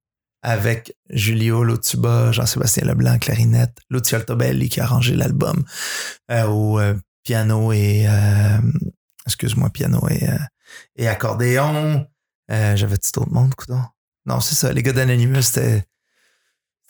[0.48, 5.64] avec Julio Lotuba, Jean-Sébastien Leblanc, clarinette, Lucio Altobelli qui a arrangé l'album
[6.30, 6.94] euh, au euh,
[7.24, 8.58] piano et euh,
[9.26, 10.24] excuse-moi, piano et,
[10.94, 12.06] et accordéon.
[12.48, 13.82] J'avais tout autre monde, coudon.
[14.24, 14.72] Non, c'est ça.
[14.72, 15.82] Les gars d'Anonymous, c'était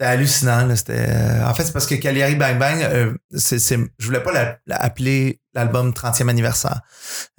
[0.01, 0.69] hallucinant.
[0.71, 3.59] en fait, c'est parce que Cagliari Bang Bang, c'est,
[3.99, 6.83] je voulais pas la- la- appeler l'album 30e anniversaire,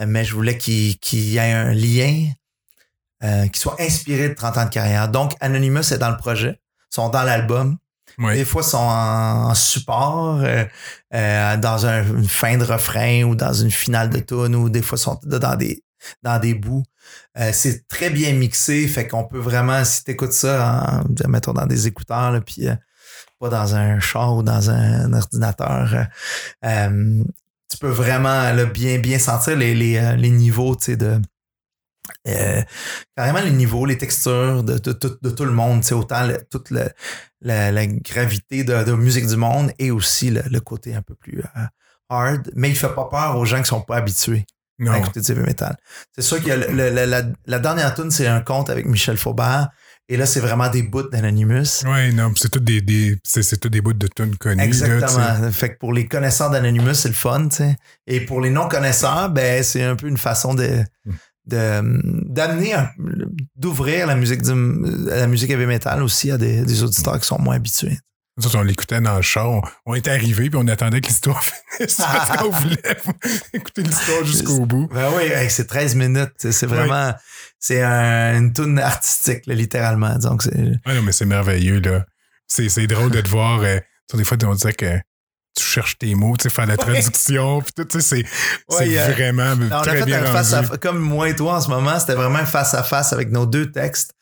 [0.03, 2.27] mais je voulais qu'il y ait un lien
[3.23, 5.09] euh, qui soit inspiré de 30 ans de carrière.
[5.09, 6.59] Donc, Anonymous est dans le projet,
[6.89, 7.77] sont dans l'album.
[8.19, 8.33] Oui.
[8.33, 10.63] Des fois, sont en, en support, euh,
[11.13, 14.81] euh, dans un- une fin de refrain ou dans une finale de tune, ou des
[14.81, 15.83] fois, sont dans des,
[16.23, 16.83] dans des bouts.
[17.37, 21.53] Euh, c'est très bien mixé, fait qu'on peut vraiment, si tu écoutes ça, en, mettons
[21.53, 22.75] dans des écouteurs, là, puis euh,
[23.39, 26.07] pas dans un char ou dans un, ordinateur,
[26.63, 31.21] tu peux vraiment là, bien, bien sentir les, les, les niveaux tu sais, de.
[32.27, 32.61] Euh,
[33.15, 36.39] carrément les niveaux, les textures de, de, de- de tout le monde, sais, autant le-
[36.49, 36.89] toute le-
[37.41, 41.15] la, la gravité de, de musique du monde et aussi le, le côté un peu
[41.15, 41.65] plus euh,
[42.09, 44.45] hard, mais il fait pas peur aux gens qui sont pas habitués
[44.91, 45.75] à écouter du heavy metal.
[46.15, 49.69] C'est sûr que la, la- la dernière tune c'est un conte avec Michel Faubert,
[50.09, 51.83] et là, c'est vraiment des bouts d'Anonymous.
[51.85, 54.55] Oui, non, c'est tout des, des, c'est, c'est tout des bouts de tunes connues.
[54.55, 54.63] là.
[54.63, 55.51] Exactement.
[55.51, 57.75] fait que pour les connaisseurs d'Anonymous, c'est le fun, tu sais.
[58.05, 61.13] Et pour les non-connaisseurs, ben, c'est un peu une façon de, de,
[61.47, 62.75] d'amener,
[63.55, 64.53] d'ouvrir la musique du,
[65.07, 67.97] la musique heavy metal aussi à des, des auditeurs qui sont moins habitués.
[68.39, 69.49] Nous on l'écoutait dans le char.
[69.49, 71.43] On, on était arrivés puis on attendait que l'histoire
[71.77, 72.77] finisse parce qu'on voulait
[73.53, 74.87] écouter l'histoire jusqu'au bout.
[74.93, 76.33] Ben oui, c'est 13 minutes.
[76.37, 77.15] C'est vraiment,
[77.59, 80.17] c'est un- une tune artistique, là, littéralement.
[80.19, 82.05] Donc, non, mais c'est merveilleux, là.
[82.47, 83.61] C'est, drôle de te voir.
[83.61, 83.79] euh,
[84.13, 84.99] des fois, on disait que
[85.57, 88.23] tu cherches tes mots, tu sais, faire la traduction, puis tout, tu sais,
[88.69, 90.37] c'est, Ouais, euh, vraiment Non, on a très fait bien un rendu.
[90.37, 93.31] face à comme moi et toi en ce moment, c'était vraiment face à face avec
[93.31, 94.13] nos deux textes.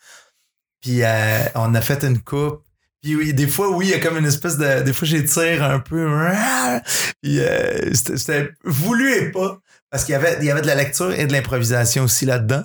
[0.82, 2.62] Puis euh, on a fait une coupe.
[3.02, 4.82] Puis oui, des fois, oui, il y a comme une espèce de.
[4.82, 6.08] Des fois, j'étire un peu.
[7.22, 9.60] Puis euh, c'était c'était voulu et pas.
[9.92, 12.64] parce qu'il y avait, il y avait de la lecture et de l'improvisation aussi là-dedans.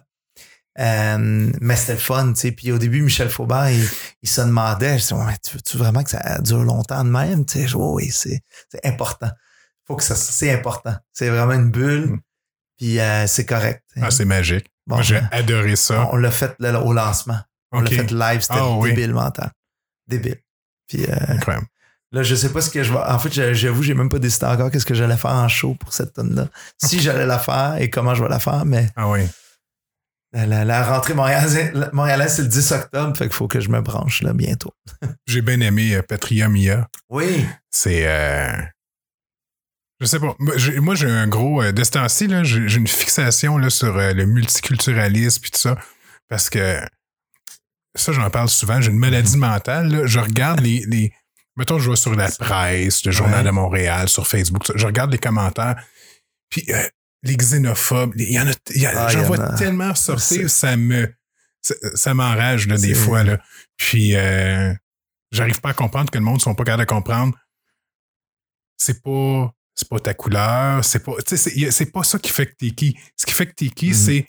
[0.78, 2.52] Euh, mais c'était le fun, tu sais.
[2.52, 3.86] Puis au début, Michel Faubert, il,
[4.22, 7.44] il se demandait, je disais, tu veux-tu vraiment que ça dure longtemps de même?
[7.44, 8.42] Tu sais, oui, c'est,
[8.84, 9.30] important.
[9.86, 10.94] Faut que ça, c'est important.
[11.12, 12.06] C'est vraiment une bulle.
[12.06, 12.20] Mm.
[12.78, 13.84] Puis euh, c'est correct.
[14.00, 14.66] Ah, c'est magique.
[14.86, 16.08] Moi, j'ai adoré ça.
[16.12, 17.38] On, l'a fait au lancement.
[17.72, 19.50] On l'a fait live, c'était ah, débile mental.
[20.06, 20.40] Débile.
[20.88, 21.66] Puis, euh, Incroyable.
[22.12, 22.98] Là, je sais pas ce que je vais.
[22.98, 25.92] En fait, j'avoue, j'ai même pas décidé encore qu'est-ce que j'allais faire en show pour
[25.92, 26.48] cette tonne-là.
[26.76, 28.88] Si j'allais la faire et comment je vais la faire, mais.
[28.96, 29.20] Ah oui.
[30.32, 34.32] La, rentrée montréalaise, c'est le 10 octobre, fait qu'il faut que je me branche là
[34.32, 34.72] bientôt.
[35.26, 36.88] j'ai bien aimé euh, Patria Mia.
[37.08, 37.44] Oui.
[37.70, 38.06] C'est.
[38.06, 38.52] Euh,
[40.00, 40.34] je sais pas.
[40.38, 41.62] Moi, j'ai un gros.
[41.62, 45.76] Euh, là, j'ai une fixation là, sur euh, le multiculturalisme et tout ça.
[46.28, 46.80] Parce que
[47.94, 48.80] ça, j'en parle souvent.
[48.80, 50.06] J'ai une maladie mentale.
[50.06, 51.12] Je regarde les, les.
[51.56, 54.62] Mettons, je vois sur la presse, le Journal de Montréal, sur Facebook.
[54.74, 55.76] Je regarde les commentaires.
[56.48, 56.82] Puis euh,
[57.22, 58.52] les xénophobes, il y en a.
[58.94, 61.12] Ah, j'en vois tellement sortir, ça me.
[61.94, 63.22] Ça, m'enrage là, des fois.
[63.22, 63.38] Là.
[63.76, 64.72] Puis euh,
[65.30, 67.38] j'arrive pas à comprendre que le monde ne sont pas capables de comprendre.
[68.78, 72.70] C'est pas c'est pas ta couleur, c'est pas, c'est pas ça qui fait que t'es
[72.70, 72.98] qui.
[73.16, 73.94] Ce qui fait que t'es qui, mm-hmm.
[73.94, 74.28] c'est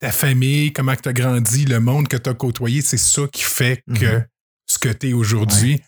[0.00, 3.42] ta famille, comment tu as grandi, le monde que tu as côtoyé, c'est ça qui
[3.42, 4.26] fait que mm-hmm.
[4.66, 5.80] ce que tu es aujourd'hui.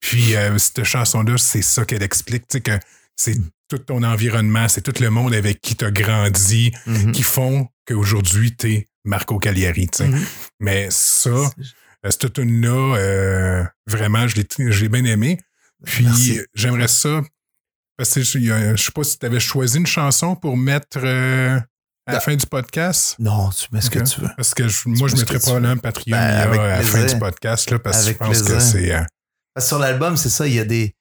[0.00, 2.78] Puis euh, cette chanson-là, c'est ça qu'elle explique, que
[3.16, 3.36] c'est
[3.68, 7.12] tout ton environnement, c'est tout le monde avec qui tu as grandi mm-hmm.
[7.12, 9.88] qui font qu'aujourd'hui tu es Marco Cagliari.
[10.60, 11.48] Mais ça, euh,
[12.10, 14.36] cette tune-là, euh, vraiment, je
[14.80, 15.38] l'ai bien aimé.
[15.84, 17.22] Puis j'aimerais ça
[17.96, 21.58] parce que je, ne sais pas si tu avais choisi une chanson pour mettre euh,
[22.06, 23.16] à la fin du podcast.
[23.18, 24.28] Non, tu mets ce que tu veux.
[24.36, 28.04] Parce que moi, je mettrais probablement Patreon ben, à la fin du podcast là, parce
[28.04, 28.94] que je pense que c'est.
[28.94, 29.02] Euh,
[29.58, 30.94] sur l'album, c'est ça, il y a des.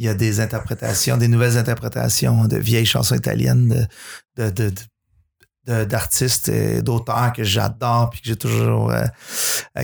[0.00, 3.86] Il y a des interprétations, des nouvelles interprétations de vieilles chansons italiennes
[4.36, 4.72] de,
[5.84, 9.04] d'artistes et d'auteurs que j'adore puis que j'ai toujours euh,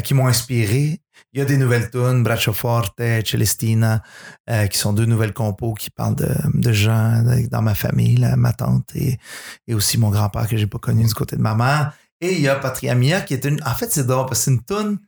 [0.01, 1.01] qui m'ont inspiré
[1.37, 4.03] il y a des nouvelles tunes, Braccio Forte, Celestina,
[4.49, 8.55] euh, qui sont deux nouvelles compos qui parlent de, de gens dans ma famille, ma
[8.55, 9.19] tante et,
[9.67, 11.93] et aussi mon grand-père que j'ai pas connu du côté de ma mère.
[12.23, 13.63] Et il y a Patria Mia qui est une.
[13.67, 14.99] En fait, c'est drôle parce que c'est une tune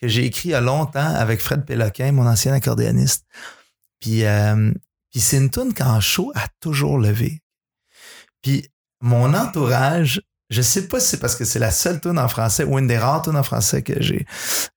[0.00, 3.24] que j'ai écrite il y a longtemps avec Fred Péloquin, mon ancien accordéoniste.
[4.00, 4.72] Puis, euh,
[5.10, 7.42] puis c'est une tune qu'en show a toujours levé.
[8.42, 8.68] Puis
[9.00, 12.62] mon entourage je sais pas si c'est parce que c'est la seule tune en français
[12.62, 14.26] ou une des rares tunes en français que j'ai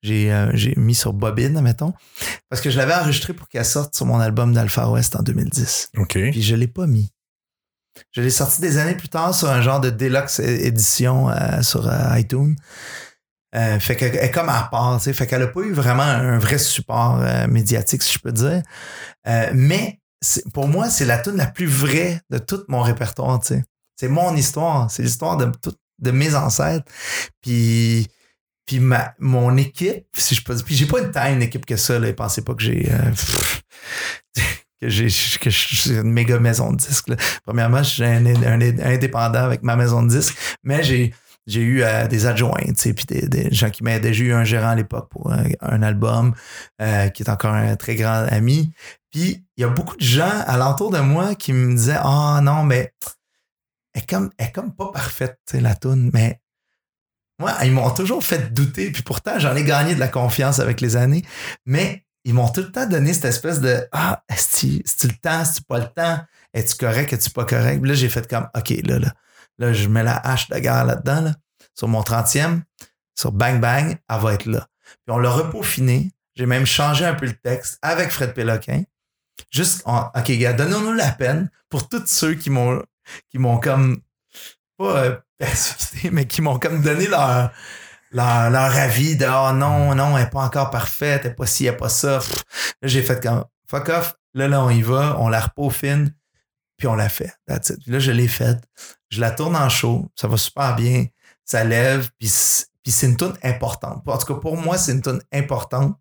[0.01, 1.93] j'ai euh, j'ai mis sur bobine mettons
[2.49, 5.91] parce que je l'avais enregistré pour qu'elle sorte sur mon album d'Alpha West en 2010.
[5.97, 6.13] OK.
[6.13, 7.11] Puis je l'ai pas mis.
[8.11, 11.87] Je l'ai sorti des années plus tard sur un genre de deluxe édition euh, sur
[13.55, 16.57] euh, fait qu'elle est comme à part, fait qu'elle a pas eu vraiment un vrai
[16.57, 18.61] support médiatique si je peux dire.
[19.53, 19.99] mais
[20.53, 23.39] pour moi, c'est la tune la plus vraie de tout mon répertoire.
[23.43, 24.89] C'est mon histoire.
[24.91, 25.51] C'est l'histoire de,
[25.99, 26.85] de mes ancêtres.
[27.41, 28.07] Puis,
[28.65, 31.65] puis ma, mon équipe, si je peux dire, puis j'ai pas une taille une équipe
[31.65, 32.11] que ça, là.
[32.13, 33.11] Pensez pas que j'ai, euh,
[34.81, 35.07] que j'ai,
[35.39, 37.11] que une méga maison de disques,
[37.45, 41.13] Premièrement, je suis un, indépendant avec ma maison de disques, mais j'ai,
[41.47, 44.13] j'ai eu euh, des adjoints, puis des, gens qui m'aidaient.
[44.13, 46.33] J'ai eu un gérant à l'époque pour un, album
[46.81, 48.71] euh, qui est encore un très grand ami.
[49.11, 52.41] Puis il y a beaucoup de gens alentour de moi qui me disaient Ah oh,
[52.41, 52.93] non, mais
[53.95, 56.39] est comme, est comme pas parfaite, la toune, mais
[57.39, 60.81] moi, ils m'ont toujours fait douter, puis pourtant, j'en ai gagné de la confiance avec
[60.81, 61.23] les années,
[61.65, 65.41] mais ils m'ont tout le temps donné cette espèce de Ah, est-ce tu le temps,
[65.41, 66.19] est-ce pas le temps?
[66.53, 67.79] Es-tu correct, es-tu pas correct?
[67.79, 69.13] Puis là, j'ai fait comme OK, là, là,
[69.59, 71.35] là, je mets la hache de guerre là-dedans, là,
[71.75, 72.61] sur mon 30e,
[73.15, 74.67] sur Bang Bang, elle va être là.
[75.05, 76.11] Puis on l'a repaufiné.
[76.35, 78.83] J'ai même changé un peu le texte avec Fred Péloquin.
[79.51, 82.81] Juste, OK, gars, donnons-nous la peine pour tous ceux qui m'ont
[83.29, 84.01] qui m'ont comme
[84.77, 85.17] pas euh,
[86.11, 87.51] mais qui m'ont comme donné leur,
[88.11, 91.45] leur, leur, avis de oh non, non, elle n'est pas encore parfaite, elle n'est pas
[91.45, 92.19] ci, elle n'est pas ça.
[92.81, 96.13] Là, j'ai fait comme fuck off, là, là, on y va, on la repaufine,
[96.77, 97.33] puis on la fait.
[97.47, 98.59] là, je l'ai faite.
[99.09, 101.05] Je la tourne en show, ça va super bien,
[101.45, 102.31] ça lève, puis,
[102.83, 104.03] puis c'est une tune importante.
[104.07, 105.97] En tout cas, pour moi, c'est une tune importante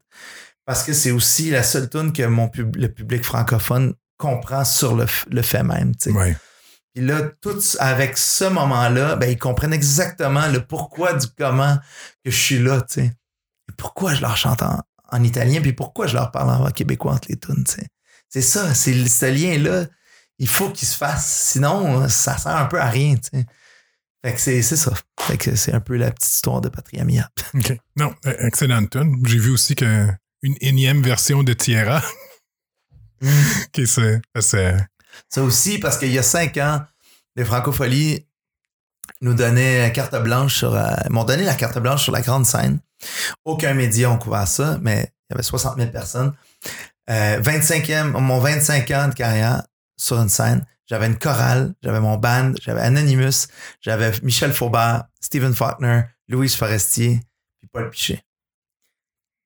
[0.67, 5.07] parce que c'est aussi la seule tune que mon le public francophone comprend sur le,
[5.31, 5.95] le fait même.
[6.95, 11.79] Puis là, tout avec ce moment-là, ben, ils comprennent exactement le pourquoi du comment
[12.25, 13.07] que je suis là, tu sais.
[13.07, 17.29] Et pourquoi je leur chante en, italien, puis pourquoi je leur parle en québécois entre
[17.31, 17.65] les tunes.
[18.29, 19.87] C'est ça, c'est ce lien-là,
[20.39, 21.51] il faut qu'il se fasse.
[21.53, 23.17] Sinon, ça sert un peu à rien.
[24.25, 24.93] Fait que c'est ça.
[25.21, 27.31] Fait que c'est un peu la petite histoire de Patriamia.
[27.55, 27.77] OK.
[27.97, 29.17] Non, euh, excellente tune.
[29.27, 30.17] J'ai vu aussi qu'une
[30.61, 32.03] énième version de Tierra.
[33.73, 34.21] qui c'est
[35.29, 36.83] ça aussi, parce qu'il y a cinq ans,
[37.37, 38.27] les Francopholies
[39.21, 42.79] nous donnait carte blanche sur, euh, m'ont donné la carte blanche sur la grande scène.
[43.45, 46.33] Aucun média n'a couvert ça, mais il y avait 60 000 personnes.
[47.11, 49.63] Euh, 25e, mon 25 ans de carrière
[49.99, 50.65] sur une scène.
[50.87, 53.47] J'avais une chorale, j'avais mon band, j'avais Anonymous,
[53.83, 57.21] j'avais Michel Faubert, Stephen Faulkner, Louise Forestier,
[57.61, 58.23] puis Paul Pichet.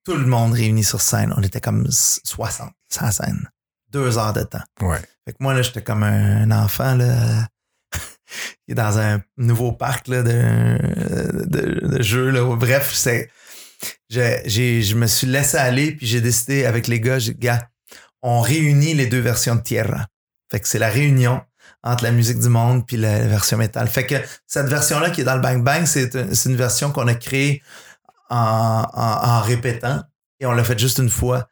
[0.04, 1.32] Tout le monde réuni sur scène.
[1.36, 3.48] On était comme 60 sur la scène.
[3.90, 4.62] Deux heures de temps.
[4.80, 4.98] Ouais.
[5.24, 7.46] Fait que moi, là, j'étais comme un enfant, là,
[7.92, 12.56] qui est dans un nouveau parc, là, de, de, de jeux, là.
[12.56, 13.30] Bref, c'est,
[14.08, 17.40] j'ai, j'ai- je me suis laissé aller, puis j'ai décidé avec les gars, j'ai dit,
[17.40, 17.68] gars,
[18.22, 20.06] on réunit les deux versions de Tierra.
[20.52, 21.40] Fait que c'est la réunion
[21.82, 23.88] entre la musique du monde puis la, version métal.
[23.88, 24.14] Fait que
[24.46, 27.14] cette version-là qui est dans le Bang Bang, c'est, un- c'est une version qu'on a
[27.14, 27.62] créée
[28.30, 30.02] en, en, en répétant
[30.38, 31.48] et on l'a fait juste une fois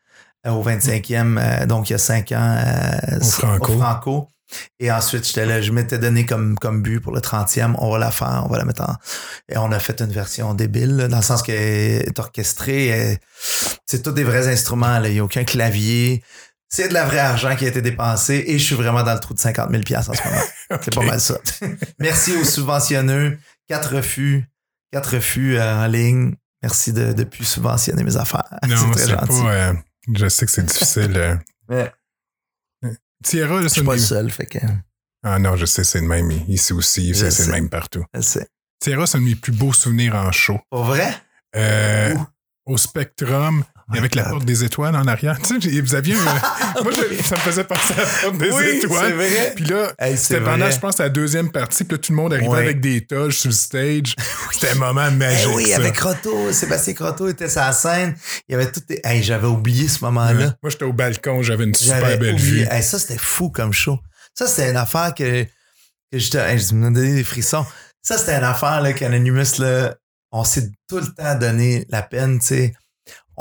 [0.47, 3.79] euh, au 25e, euh, donc il y a cinq ans euh, Au Franco.
[3.79, 4.29] Franco.
[4.81, 7.99] Et ensuite, j'étais là, je m'étais donné comme, comme but pour le 30e, on va
[7.99, 8.95] la faire, on va la mettre en.
[9.49, 11.55] Et on a fait une version débile, là, dans le sens qu'elle
[12.09, 13.21] est orchestrée.
[13.87, 15.09] C'est tous des vrais instruments, là.
[15.09, 16.25] il n'y a aucun clavier.
[16.73, 19.19] C'est de la vraie argent qui a été dépensé et je suis vraiment dans le
[19.19, 20.43] trou de 50 000 en ce moment.
[20.83, 21.37] C'est pas mal ça.
[21.99, 23.39] Merci aux subventionneux.
[23.69, 24.45] Quatre refus.
[24.93, 26.37] Quatre refus euh, en ligne.
[26.63, 28.45] Merci de ne plus subventionner mes affaires.
[28.69, 29.21] Non, c'est pas.
[29.27, 29.43] gentil.
[29.47, 29.73] euh,
[30.15, 31.17] je sais que c'est difficile.
[31.17, 31.37] euh.
[32.83, 32.93] Mais
[33.25, 34.59] Tierra, je suis pas le seul, fait que
[35.25, 37.13] Ah non, je sais, c'est le même ici aussi.
[37.15, 38.05] Je C'est le même partout.
[38.15, 38.47] je sais.
[38.81, 40.59] Tierra, c'est un de mes plus beaux souvenirs en show.
[40.71, 41.13] Pour vrai?
[41.57, 42.15] Euh,
[42.65, 43.65] au Spectrum,
[43.97, 45.39] avec la porte des étoiles en arrière.
[45.41, 46.15] Tu sais, vous aviez
[46.83, 49.13] Moi, je- ça me faisait penser à la porte des Oui, c'est étoiles.
[49.15, 49.53] vrai.
[49.57, 50.73] Puis là, Hey, c'est c'était pendant, vrai.
[50.73, 51.85] je pense, la deuxième partie.
[51.85, 54.15] Puis là, tout le monde arrivait avec des toges sur le stage.
[54.53, 55.49] C'était un moment magique.
[55.51, 55.77] Eh oui, ça.
[55.77, 58.15] avec Croteau, Sébastien Croteau était sur la scène.
[58.49, 58.81] Il y avait tout.
[59.05, 60.33] Hey, j'avais oublié ce moment-là.
[60.47, 60.53] Ouais.
[60.63, 62.65] Moi, j'étais au balcon, j'avais une super belle oublié.
[62.65, 62.67] vue.
[62.71, 63.99] Hey, ça, c'était fou comme show.
[64.35, 65.25] Ça, c'était une affaire que.
[66.13, 66.21] Hey,
[66.59, 67.65] je me donnais des frissons.
[68.03, 69.95] Ça, c'était une affaire là, qu'Anonymous, là,
[70.33, 72.75] on s'est tout le temps donné la peine, tu sais.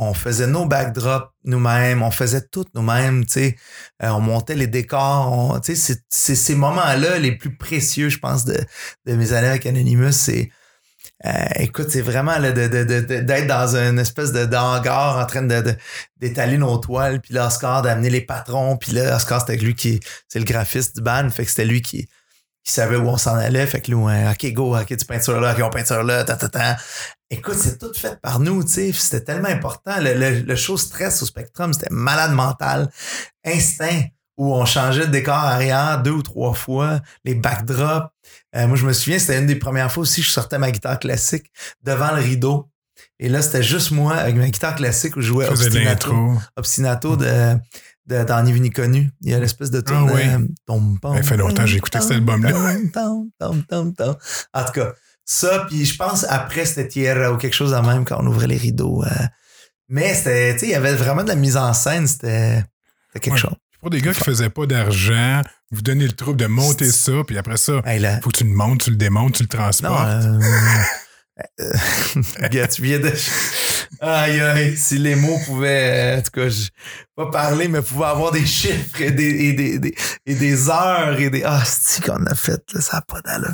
[0.01, 3.55] On faisait nos backdrops nous-mêmes, on faisait tout nous-mêmes, tu sais.
[4.01, 5.99] Euh, on montait les décors, tu sais.
[6.09, 8.57] C'est, ces moments-là les plus précieux, je pense, de,
[9.05, 10.13] mes années avec Anonymous.
[10.13, 10.51] C'est,
[11.25, 15.75] euh, écoute, c'est vraiment là, de, d'être dans une espèce de d'hangar en train de,
[16.17, 19.99] d'étaler nos toiles, puis là, Oscar d'amener les patrons, puis là, Oscar, c'était lui qui,
[20.29, 22.07] c'est le graphiste du band, fait que c'était lui qui,
[22.63, 25.53] savait où on s'en allait, fait que nous, euh, OK, go, OK, tu peintures là,
[25.53, 26.77] OK, on peinture là, ta, ta, ta.
[27.31, 29.99] Écoute, c'est tout fait par nous, tu sais, c'était tellement important.
[29.99, 32.89] Le, le, le show Stress au Spectrum, c'était malade mental,
[33.45, 34.01] instinct,
[34.37, 38.09] où on changeait de décor arrière deux ou trois fois, les backdrops.
[38.55, 40.71] Euh, moi, je me souviens, c'était une des premières fois aussi que je sortais ma
[40.71, 41.51] guitare classique
[41.83, 42.69] devant le rideau.
[43.19, 46.33] Et là, c'était juste moi avec ma guitare classique où je jouais Obstinato.
[46.55, 47.55] Obstinato de,
[48.05, 49.11] de, dans Ni Connu.
[49.21, 50.09] Il y a l'espèce de tourne.
[50.09, 50.21] Ah oui.
[50.25, 52.51] euh, tom, Ça fait longtemps que j'ai écouté cet album-là.
[54.53, 54.93] En tout cas,
[55.31, 58.47] ça, puis je pense après, c'était Tierra ou quelque chose de même quand on ouvrait
[58.47, 59.03] les rideaux.
[59.03, 59.09] euh.
[59.87, 62.07] Mais c'était, tu sais, il y avait vraiment de la mise en scène.
[62.07, 62.63] C'était
[63.13, 63.37] quelque Ouais.
[63.37, 63.53] chose.
[63.79, 65.41] Pour des gars qui faisaient pas d'argent,
[65.71, 68.43] vous donnez le trouble de monter ça, puis après ça, Hey, là, faut que tu
[68.43, 70.07] le montes, tu le démontes, tu le transportes.
[70.07, 70.39] euh,
[72.79, 73.11] viens de.
[74.01, 76.69] Aïe, aïe, si les mots pouvaient, euh, en tout cas, je,
[77.15, 79.95] pas parler, mais pouvaient avoir des chiffres et des, et des,
[80.25, 81.43] et des heures et des.
[81.43, 83.53] Ah, c'est qu'on a fait, là, ça n'a pas d'allure.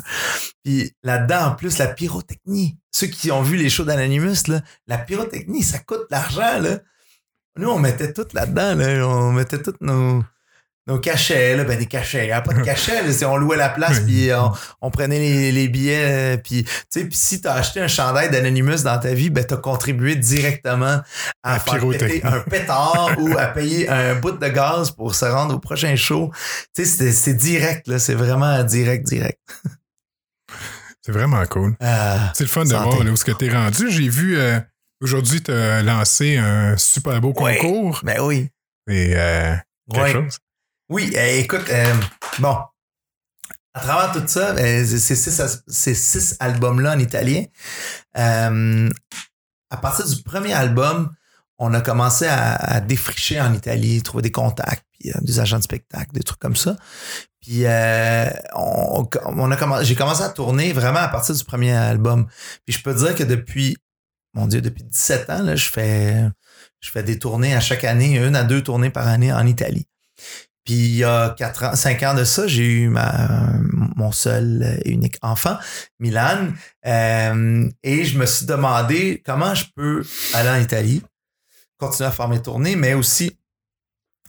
[0.62, 2.78] Puis là-dedans, en plus, la pyrotechnie.
[2.92, 6.78] Ceux qui ont vu les shows d'Anonymous, là, la pyrotechnie, ça coûte de l'argent, là.
[7.58, 9.08] Nous, on mettait tout là-dedans, là.
[9.08, 10.22] On mettait tous nos,
[10.86, 11.64] nos cachets, là.
[11.64, 12.24] Ben, des cachets.
[12.24, 13.28] Il n'y a pas de cachets, là.
[13.28, 14.04] On louait la place, Oui.
[14.04, 17.80] puis on, on prenait les, les billets, euh, puis, tu sais, puis si t'as acheté
[17.80, 21.00] un chandail d'Anonymous dans ta vie, ben, t'as contribué directement
[21.42, 25.54] à faire péter un pétard ou à payer un bout de gaz pour se rendre
[25.56, 26.30] au prochain show.
[26.74, 27.98] Tu sais, c'est- c'est direct, là.
[27.98, 29.40] C'est vraiment direct, direct.
[31.04, 31.76] C'est vraiment cool.
[31.82, 33.90] Euh, C'est le fun de voir là, où ce que t'es rendu.
[33.92, 34.58] J'ai vu euh,
[35.00, 38.00] aujourd'hui, tu as lancé un super beau concours.
[38.02, 38.48] ben oui.
[38.90, 39.54] Et euh,
[39.92, 40.12] quelque Ouais.
[40.12, 40.38] chose.
[40.88, 41.94] Oui, euh, écoute, euh,
[42.38, 42.56] bon,
[43.76, 47.44] à travers tout ça, euh, ces six, albums-là en italien,
[48.16, 48.88] euh,
[49.68, 51.10] à partir du premier album,
[51.58, 55.62] on a commencé à, défricher en Italie, trouver des contacts, puis euh, des agents de
[55.62, 56.78] spectacle, des trucs comme ça.
[57.42, 58.30] Puis j'ai
[59.94, 62.26] commencé à tourner vraiment à partir du premier album.
[62.64, 63.76] Puis je peux dire que depuis,
[64.32, 66.32] mon Dieu, depuis 17 ans, je fais
[67.02, 69.86] des tournées à chaque année, une à deux tournées par année en Italie.
[70.66, 73.52] Puis il y a quatre ans, cinq ans de ça, j'ai eu ma,
[73.96, 75.56] mon seul et unique enfant,
[76.00, 76.48] Milan.
[76.86, 81.02] Euh, et je me suis demandé comment je peux aller en Italie,
[81.78, 83.38] continuer à faire mes tournées, mais aussi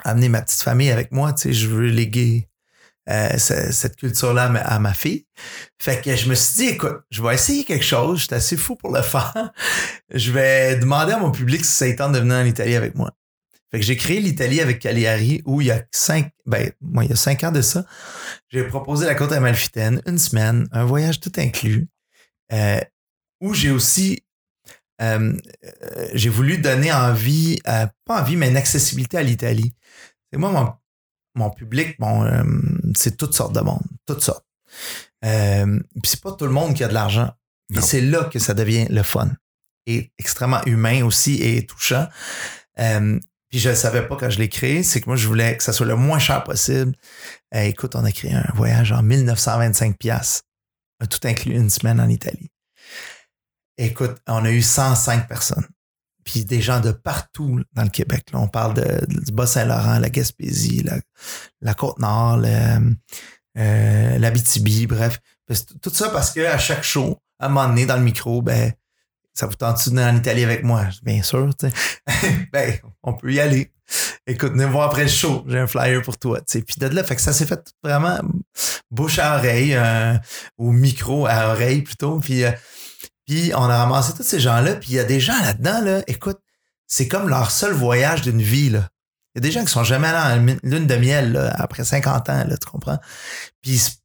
[0.03, 1.34] amener ma petite famille avec moi.
[1.34, 2.47] Tu sais, je veux léguer
[3.09, 5.26] euh, ce- cette culture-là à ma- fille.
[5.81, 8.22] Fait que je me suis dit, écoute, je vais essayer quelque chose.
[8.22, 9.34] J'étais assez fou pour le faire.
[10.14, 13.11] Je vais demander à mon public si ça tente de venir en Italie avec moi.
[13.72, 17.10] Fait que j'ai créé l'Italie avec Cagliari où il y a cinq, ben, moi, il
[17.10, 17.85] y a cinq ans de ça.
[18.49, 21.89] J'ai proposé la côte amalfitaine, une semaine, un voyage tout inclus,
[22.53, 22.80] euh,
[23.41, 24.23] où j'ai aussi
[25.02, 29.73] euh, euh, j'ai voulu donner envie, pas envie, mais une accessibilité à l'Italie.
[30.31, 30.73] C'est moi, mon,
[31.35, 32.26] mon public, bon,
[32.95, 34.45] c'est toutes sortes de monde, toutes sortes.
[35.22, 37.31] Puis c'est pas tout le monde qui a de l'argent.
[37.76, 39.30] Et c'est là que ça devient le fun.
[39.85, 42.07] Et extrêmement humain aussi et touchant.
[42.80, 43.19] Euh,
[43.49, 45.64] puis je ne savais pas quand je l'ai créé, c'est que moi, je voulais que
[45.64, 46.94] ça soit le moins cher possible.
[47.56, 50.44] Euh, écoute, on a créé un voyage en 1925 pièces,
[51.10, 52.52] tout inclus une semaine en Italie.
[53.78, 55.68] Écoute, on a eu 105 personnes.
[56.24, 58.26] Puis des gens de partout dans le Québec.
[58.34, 58.40] là.
[58.40, 58.74] On parle
[59.07, 60.98] du Bas-Saint-Laurent, la Gaspésie, la,
[61.61, 62.41] la Côte-Nord,
[63.57, 65.19] euh, l'Abitibi, bref.
[65.48, 68.41] Parce- Tout ça parce que à chaque show, à un moment donné, dans le micro,
[68.41, 68.74] ben,
[69.38, 70.85] ça vous tente de venir en Italie avec moi?
[71.03, 72.47] Bien sûr, tu sais.
[72.53, 72.73] ben,
[73.03, 73.72] on peut y aller.
[74.26, 75.45] Écoute, venez me voir après le show.
[75.47, 76.39] J'ai un flyer pour toi.
[76.39, 76.61] tu sais.
[76.61, 78.19] Puis de là, fait que ça s'est fait vraiment
[78.89, 80.15] bouche à oreille, euh,
[80.57, 82.19] ou micro à oreille plutôt.
[82.19, 82.51] Puis, euh,
[83.26, 84.76] puis on a ramassé tous ces gens-là.
[84.76, 86.39] Puis il y a des gens là-dedans, là, écoute,
[86.88, 88.69] c'est comme leur seul voyage d'une vie.
[88.69, 88.89] Là.
[89.35, 91.84] Il y a des gens qui sont jamais allés en lune de miel là, après
[91.84, 92.97] 50 ans, là, tu comprends?
[93.61, 93.99] Puis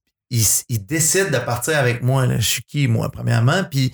[0.69, 2.27] ils décident de partir avec moi.
[2.27, 2.39] Là.
[2.39, 3.65] Je suis qui, moi, premièrement?
[3.65, 3.93] Puis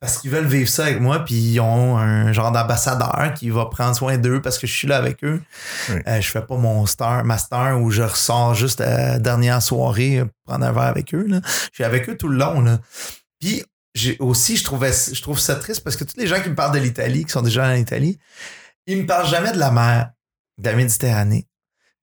[0.00, 3.66] parce qu'ils veulent vivre ça avec moi, puis ils ont un genre d'ambassadeur qui va
[3.66, 5.42] prendre soin d'eux parce que je suis là avec eux.
[5.88, 5.96] Oui.
[6.06, 9.60] Euh, je fais pas mon star, ma star où je ressors juste à la dernière
[9.60, 11.26] soirée euh, prendre un verre avec eux.
[11.26, 11.40] Là.
[11.44, 12.60] Je suis avec eux tout le long.
[12.60, 12.78] Là.
[13.40, 13.64] Puis
[14.20, 16.74] aussi, je trouvais je trouve ça triste parce que tous les gens qui me parlent
[16.74, 18.18] de l'Italie, qui sont déjà en Italie,
[18.86, 20.10] ils me parlent jamais de la mer,
[20.58, 21.48] de la Méditerranée.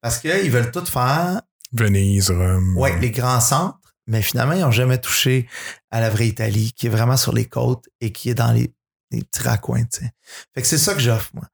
[0.01, 1.41] Parce qu'ils veulent tout faire
[1.71, 2.77] Venise, Rome.
[2.77, 5.47] Ouais, les grands centres, mais finalement, ils n'ont jamais touché
[5.91, 8.73] à la vraie Italie, qui est vraiment sur les côtes et qui est dans les,
[9.11, 10.11] les petits raccoins, tu sais.
[10.53, 11.45] Fait que c'est ça que j'offre, moi.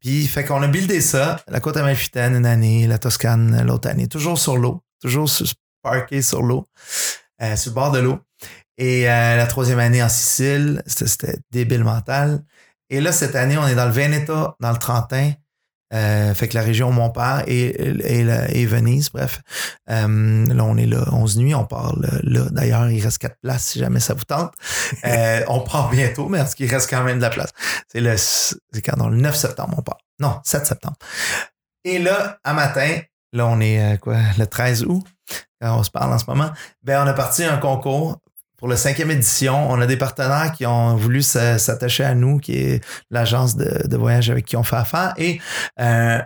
[0.00, 4.08] Puis, fait qu'on a buildé ça, la côte amalfitaine une année, la Toscane l'autre année,
[4.08, 5.28] toujours sur l'eau, toujours
[5.82, 6.66] parqué sur l'eau,
[7.42, 8.18] euh, sur le bord de l'eau.
[8.78, 12.42] Et euh, la troisième année en Sicile, c'était c'était débile mental.
[12.88, 15.32] Et là, cette année, on est dans le Veneto, dans le Trentin,
[15.92, 19.40] euh, fait que la région Montpart et, et, et Venise, bref.
[19.90, 22.08] Euh, là, on est là 11 nuits, on part là.
[22.50, 24.52] D'ailleurs, il reste quatre places si jamais ça vous tente.
[25.04, 27.50] Euh, on part bientôt, mais parce qu'il reste quand même de la place.
[27.88, 28.14] C'est le,
[28.80, 29.98] quand, le 9 septembre, on part.
[30.20, 30.96] Non, 7 septembre.
[31.84, 33.00] Et là, à matin,
[33.32, 35.04] là, on est, quoi, le 13 août,
[35.60, 36.50] quand on se parle en ce moment,
[36.82, 38.18] ben, on a parti un concours
[38.60, 39.68] pour la cinquième édition.
[39.70, 44.30] On a des partenaires qui ont voulu s'attacher à nous, qui est l'agence de, voyage
[44.30, 45.40] avec qui on fait affaire, et
[45.80, 46.20] euh,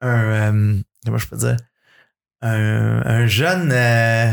[0.00, 1.56] un, euh, comment je peux dire,
[2.42, 4.32] un, un jeune, euh,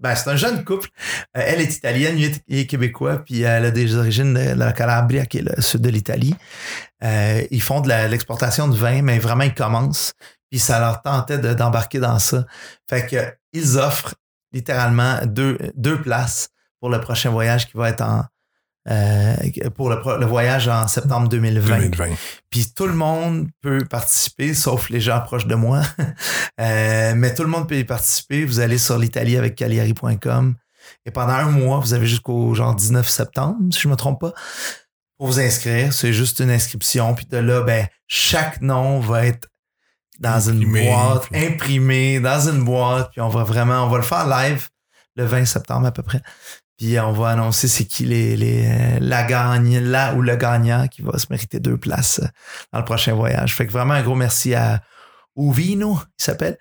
[0.00, 0.88] ben, c'est un jeune couple.
[1.36, 5.26] Euh, elle est italienne, lui est, québécois, puis elle a des origines de la Calabria,
[5.26, 6.34] qui est le sud de l'Italie.
[7.02, 10.12] Euh, ils font de l'exportation de vin, mais vraiment, ils commencent.
[10.50, 12.44] Puis ça leur tentait de- d'embarquer dans ça.
[12.88, 14.14] Fait que ils offrent
[14.52, 16.50] littéralement deux, deux places
[16.84, 18.26] pour le prochain voyage qui va être en
[18.90, 19.34] euh,
[19.74, 21.78] pour le, le voyage en septembre 2020.
[21.78, 22.08] 2020.
[22.50, 25.80] Puis tout le monde peut participer, sauf les gens proches de moi.
[26.60, 28.44] Euh, mais tout le monde peut y participer.
[28.44, 30.54] Vous allez sur l'Italie avec Cagliari.com.
[31.04, 34.32] Et pendant un mois, vous avez jusqu'au genre 19 septembre, si je me trompe pas,
[35.18, 35.92] pour vous inscrire.
[35.92, 37.12] C'est juste une inscription.
[37.14, 39.48] Puis de là, ben, chaque nom va être
[40.20, 43.10] dans Imprimé, une boîte, puis- imprimé dans une boîte.
[43.10, 44.68] Puis on va vraiment, on va le faire live
[45.16, 46.20] le 20 septembre à peu près.
[46.76, 50.88] Puis on va annoncer c'est qui les, les, euh, la gagne, là ou le gagnant
[50.88, 52.26] qui va se mériter deux places euh,
[52.72, 53.54] dans le prochain voyage.
[53.54, 54.82] Fait que vraiment un gros merci à
[55.36, 56.58] Uvino, il s'appelle,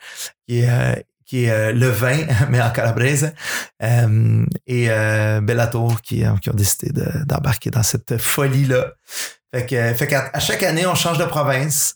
[0.47, 0.95] qui est, euh,
[1.25, 2.17] qui est le vin,
[2.49, 3.33] mais en calabraise,
[3.81, 4.87] euh, et
[5.41, 8.93] Bellator qui, qui ont décidé de- d'embarquer dans cette folie-là.
[9.53, 11.95] Fait que, fait qu'à à chaque année, on change de province.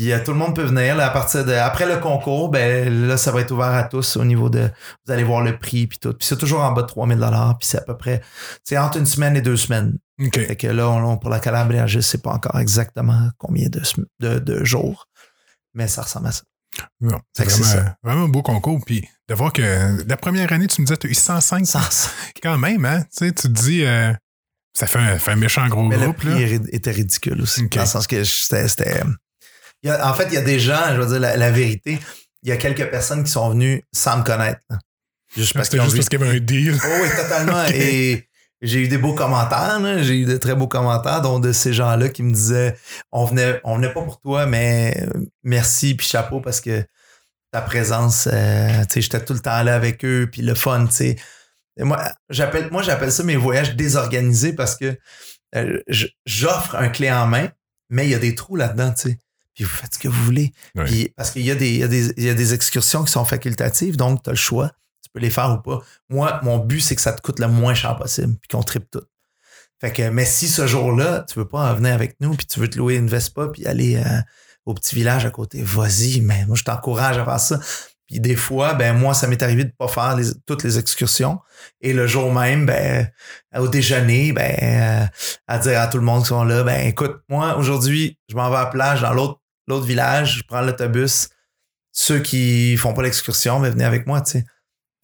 [0.00, 0.96] Puis euh, tout le monde peut venir.
[0.96, 4.16] Là, à partir de après le concours, ben là, ça va être ouvert à tous
[4.16, 4.70] au niveau de.
[5.04, 6.14] Vous allez voir le prix puis tout.
[6.14, 7.58] Puis c'est toujours en bas de 3000 dollars.
[7.58, 8.22] Puis c'est à peu près.
[8.64, 9.98] C'est entre une semaine et deux semaines.
[10.18, 10.32] OK.
[10.36, 13.82] Fait que là, on, pour la Calabria, je sais pas encore exactement combien de,
[14.20, 15.06] de, de jours.
[15.74, 16.44] Mais ça ressemble à ça.
[17.34, 18.80] C'est vraiment, vraiment un beau concours.
[18.86, 22.08] Puis de voir que la première année, tu me disais, tu as eu 105 Sans-
[22.42, 23.02] quand même, hein?
[23.14, 24.14] Tu sais, tu te dis, euh,
[24.72, 26.36] ça fait un, fait un méchant gros Mais le groupe, là.
[26.36, 27.68] prix était ridicule aussi.
[27.68, 29.02] Dans le sens que c'était.
[29.82, 31.50] Il y a- en fait, il y a des gens, je veux dire la, la
[31.50, 31.98] vérité,
[32.42, 34.60] il y a quelques personnes qui sont venues sans me connaître.
[34.70, 34.78] là.
[35.36, 36.78] Juste parce C'était juste vu- parce qu'il y avait un deal.
[36.84, 37.64] Oh oui, totalement.
[37.74, 38.28] Et
[38.62, 39.78] j'ai eu des beaux commentaires.
[39.80, 40.02] là.
[40.02, 42.76] J'ai eu de très beaux commentaires, dont de ces gens-là qui me disaient
[43.12, 45.06] on venait, on venait pas pour toi, mais
[45.44, 46.84] merci puis chapeau parce que
[47.52, 48.28] ta présence.
[48.32, 51.16] Euh, tu sais, j'étais tout le temps là avec eux, puis le fun, tu sais.
[51.78, 54.98] Moi, j'appelle, moi, j'appelle ça mes voyages désorganisés parce que
[55.56, 55.80] euh,
[56.26, 57.48] j'offre un clé en main,
[57.88, 59.18] mais il y a des trous là-dedans, tu sais.
[59.54, 60.52] Puis vous faites ce que vous voulez.
[60.84, 63.24] Puis, parce qu'il y, a des, y, a des, y a des excursions qui sont
[63.24, 64.70] facultatives, donc tu as le choix.
[65.02, 65.82] Tu peux les faire ou pas.
[66.08, 68.90] Moi, mon but, c'est que ça te coûte le moins cher possible, puis qu'on tripe
[68.90, 69.02] tout.
[69.80, 72.68] Fait que, mais si ce jour-là, tu veux pas venir avec nous, puis tu veux
[72.68, 74.20] te louer une Vespa, puis aller euh,
[74.66, 77.60] au petit village à côté, vas-y, mais moi, je t'encourage à faire ça.
[78.06, 81.38] Puis des fois, ben moi, ça m'est arrivé de pas faire toutes les excursions.
[81.80, 83.08] Et le jour même, ben
[83.56, 85.06] au déjeuner, ben euh,
[85.46, 88.50] à dire à tout le monde qui sont là, ben écoute, moi aujourd'hui, je m'en
[88.50, 89.39] vais à la plage dans l'autre
[89.70, 91.28] l'autre village, je prends l'autobus.
[91.92, 94.44] Ceux qui font pas l'excursion, ben venez avec moi, tu sais.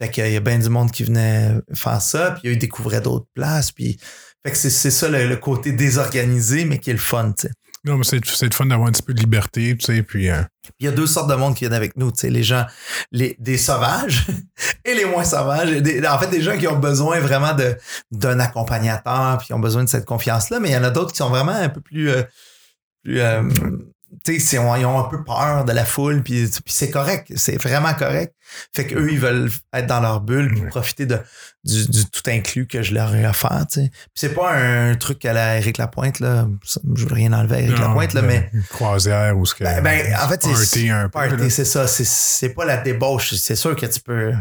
[0.01, 3.29] Fait qu'il y a bien du monde qui venait faire ça, puis ils découvraient d'autres
[3.35, 3.99] places, puis
[4.45, 7.53] fait que c'est ça le, côté désorganisé, mais qui est le fun, tu sais.
[7.85, 10.29] Non, mais c'est le fun d'avoir un petit peu de liberté, tu sais, puis...
[10.29, 10.43] Euh,
[10.81, 12.67] il y a deux sortes de monde qui viennent avec nous, tu sais, les gens,
[13.13, 14.27] les, des sauvages
[14.85, 15.71] et les moins sauvages.
[15.71, 17.57] en fait, des gens qui ont besoin vraiment
[18.11, 21.13] d'un accompagnateur, puis qui ont besoin de cette confiance-là, mais il y en a d'autres
[21.13, 22.11] qui sont vraiment un peu plus...
[22.11, 22.23] Euh,
[23.03, 23.43] plus euh,
[24.29, 28.35] ils ont un peu peur de la foule, puis, c'est correct, c'est vraiment correct.
[28.75, 31.19] Fait qu'eux, ils veulent être dans leur bulle, puis profiter de,
[31.65, 33.67] du, tout inclus que je leur ai offert.
[33.73, 36.47] Puis c'est pas un truc à la Eric Lapointe, là.
[36.95, 38.51] Je veux rien enlever à Eric Lapointe, là, mais.
[38.53, 39.65] Une croisière ou ce que.
[39.65, 40.89] Ben, ben en fait, c'est.
[40.89, 41.49] un peu.
[41.49, 41.87] c'est ça.
[41.87, 43.35] C'est pas la débauche.
[43.35, 44.33] C'est sûr que tu peux.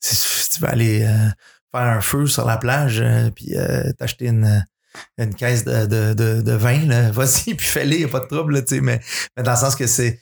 [0.00, 1.28] Si tu veux aller euh,
[1.72, 4.64] faire un feu sur la plage, euh, puis euh, t'acheter une
[5.18, 7.10] une caisse de, de, de, vin, là.
[7.12, 9.00] Vas-y, puis fais-le, y a pas de trouble, tu sais, mais,
[9.36, 10.20] mais dans le sens que c'est,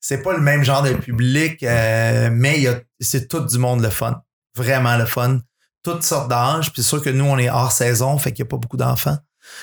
[0.00, 2.64] c'est pas le même genre de public, euh, mais
[3.00, 4.22] c'est tout du monde le fun.
[4.56, 5.40] Vraiment le fun.
[5.82, 6.72] Toutes sortes d'âges.
[6.72, 8.76] Puis c'est sûr que nous, on est hors saison, fait qu'il n'y a pas beaucoup
[8.76, 9.18] d'enfants.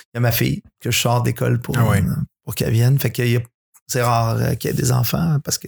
[0.05, 1.93] Il y a ma fille que je sors d'école pour, ah
[2.43, 2.99] pour qu'elle vienne.
[2.99, 3.23] Fait que
[3.87, 5.67] c'est rare euh, qu'il y ait des enfants parce que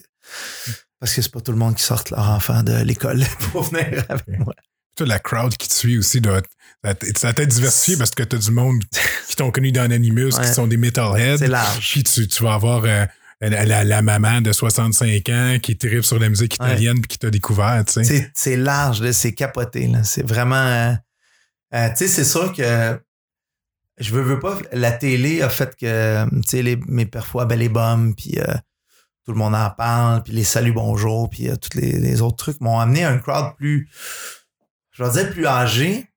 [1.00, 4.06] parce que c'est pas tout le monde qui sorte leur enfant de l'école pour venir
[4.08, 4.54] avec moi.
[4.96, 6.42] Toi, la crowd qui te suit aussi doit
[7.16, 8.84] ça t'a diversifié parce que tu as du monde
[9.28, 11.38] qui t'ont connu dans Animus, qui sont des metalheads.
[11.38, 11.92] C'est large.
[11.92, 13.06] Puis tu, tu vas avoir euh,
[13.42, 17.30] la, maman de 65 ans qui est terrible sur la musique italienne puis qui t'a
[17.30, 17.84] découvert.
[17.86, 18.32] Tu sais.
[18.34, 19.92] C'est large, c'est capoté.
[20.04, 20.56] C'est vraiment.
[20.56, 20.94] Euh,
[21.74, 23.00] euh, tu sais, c'est sûr que
[23.98, 24.58] je veux, veux pas.
[24.74, 28.38] La télé a fait que, tu sais, les, mes parfois, ben, les bombes, puis
[29.26, 32.60] tout le monde en parle, puis les saluts bonjour, puis tous les, les, autres trucs
[32.60, 33.90] m'ont amené à un crowd plus,
[34.92, 36.13] je vais dire plus âgé,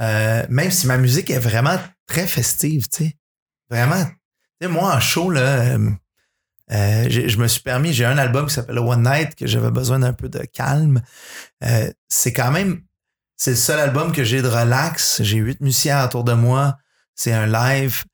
[0.00, 3.16] euh, même si ma musique est vraiment très festive, tu sais.
[3.70, 4.04] Vraiment.
[4.60, 5.90] Tu moi, en show, euh,
[6.70, 9.98] euh, je me suis permis, j'ai un album qui s'appelle One Night, que j'avais besoin
[9.98, 11.02] d'un peu de calme.
[12.08, 12.82] c'est quand même,
[13.36, 15.22] c'est le seul album que j'ai de relax.
[15.22, 16.78] J'ai huit musiciens autour de moi.
[17.14, 18.04] C'est un live.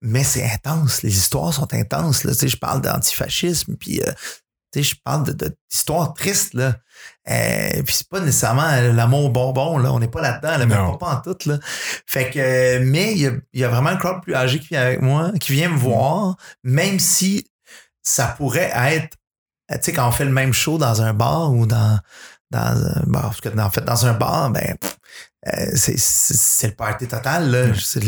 [0.00, 2.20] mais c'est intense, les histoires sont intenses.
[2.20, 4.00] Tu sais, je parle d'antifascisme, puis
[4.72, 6.76] tu sais, je parle d'histoires tristes, là.
[7.30, 9.92] Euh, puis c'est pas nécessairement l'amour bonbon, là.
[9.92, 11.58] On n'est pas là-dedans, là, même pas, en tout, là.
[12.06, 14.82] Fait que, mais il y a, y a, vraiment un crowd plus âgé qui vient
[14.82, 15.78] avec moi, qui vient me mm.
[15.78, 17.46] voir, même si
[18.02, 19.16] ça pourrait être,
[19.70, 22.00] tu sais, quand on fait le même show dans un bar ou dans,
[22.50, 24.76] dans un bar, en fait, dans un bar, ben,
[25.48, 27.66] euh, c'est le party total, là.
[27.66, 27.74] Mm.
[27.74, 28.00] C'est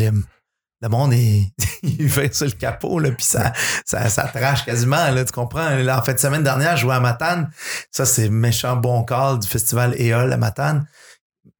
[0.81, 1.51] le monde est,
[1.83, 3.53] il fait sur le capot, là, puis ça,
[3.85, 5.87] ça, ça trache quasiment, là, tu comprends?
[5.87, 7.51] En fait, semaine dernière, je jouais à Matane.
[7.91, 10.87] Ça, c'est méchant bon call du festival EOL à Matane.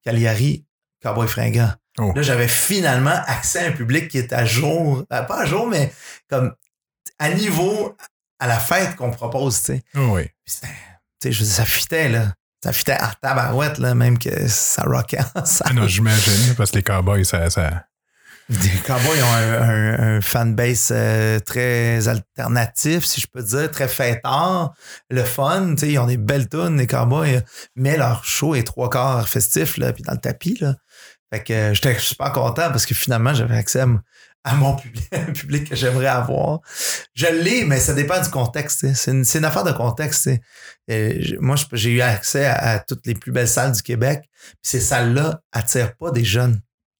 [0.04, 0.66] Cagliari,
[1.04, 1.74] Cowboy Fringant.
[2.00, 2.14] Oh.
[2.16, 5.68] Là, j'avais finalement accès à un public qui est à jour, euh, pas à jour,
[5.68, 5.94] mais
[6.30, 6.54] comme
[7.20, 7.96] à niveau
[8.40, 9.84] à la fête qu'on propose, tu sais.
[9.96, 10.24] Oh oui.
[10.46, 10.68] Tu
[11.22, 12.34] sais, je ça fitait, là.
[12.64, 15.72] Ça fitait à tabarouette, là, même que ça rockait ensemble.
[15.72, 17.86] Ah non, j'imagine, parce que les cowboys, ça, ça,
[18.52, 24.74] les Cowboys ont un, fanbase euh, très alternatif, si je peux dire, très fêtard,
[25.10, 27.44] le fun, ils ont des belles tunes, les Cowboys,
[27.76, 30.76] mais leur show est trois quarts festif, là, puis dans le tapis, là.
[31.34, 33.86] Fait que euh, j'étais super content parce que finalement, j'avais accès
[34.44, 36.60] à, mon public, un public que j'aimerais avoir.
[37.14, 38.94] Je l'ai, mais ça dépend du contexte.
[38.94, 40.30] C'est une, affaire de contexte.
[41.40, 44.24] moi, j'ai eu accès à, toutes les plus belles salles du Québec.
[44.42, 46.60] Puis ces salles-là attirent pas des jeunes.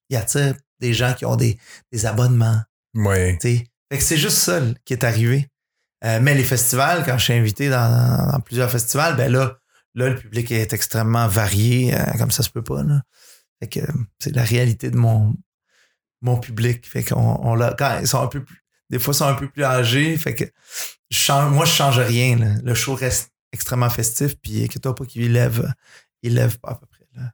[0.10, 1.58] Ils attirent des gens qui ont des,
[2.04, 2.62] abonnements.
[2.96, 3.38] Oui.
[3.40, 5.48] Fait que c'est juste ça qui est arrivé.
[6.04, 9.58] Euh, mais les festivals, quand je suis invité dans, plusieurs festivals, ben là,
[9.94, 12.84] là, le public est extrêmement varié, euh, comme ça se peut pas.
[12.84, 13.02] Là.
[13.60, 13.80] Fait que
[14.20, 15.36] c'est la réalité de mon,
[16.22, 16.88] mon public.
[16.88, 19.48] Fait qu'on on quand ils sont un peu plus, des fois, ils sont un peu
[19.48, 20.18] plus âgés.
[20.18, 20.46] Fait que
[21.12, 22.60] je change, moi, je change rien.
[22.64, 25.72] Le show reste extrêmement festif, puis que toi pas qu'il lève,
[26.24, 27.06] il lève pas à peu près.
[27.16, 27.32] Là.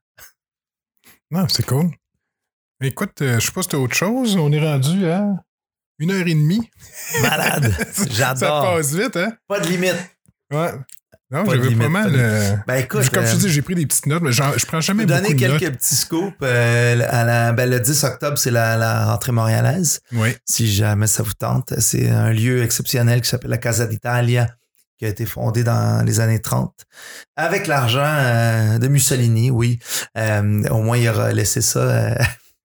[1.31, 1.91] Non, c'est cool.
[2.81, 4.35] Écoute, euh, je sais pas si t'as autre chose.
[4.37, 5.25] On est rendu à
[5.99, 6.69] une heure et demie.
[7.21, 7.73] Malade.
[8.11, 8.37] J'adore.
[8.37, 9.33] Ça passe vite, hein?
[9.47, 9.95] Pas de limite.
[10.51, 10.71] Ouais.
[11.29, 12.13] Non, j'avais pas mal.
[12.15, 14.65] euh, Ben écoute, comme je euh, te dis, j'ai pris des petites notes, mais je
[14.65, 15.73] prends jamais beaucoup donner de quelques notes.
[15.73, 16.33] petits scoops.
[16.41, 19.99] euh, à la- ben, le 10 octobre, c'est la, la rentrée montréalaise.
[20.13, 20.35] Oui.
[20.45, 21.73] si jamais ça vous tente.
[21.79, 24.47] C'est un lieu exceptionnel qui s'appelle la Casa d'Italia,
[24.99, 26.73] qui a été fondé dans les années 30,
[27.35, 29.79] avec l'argent euh, de Mussolini, oui.
[30.17, 32.15] Euh, au moins, il aura laissé ça, euh,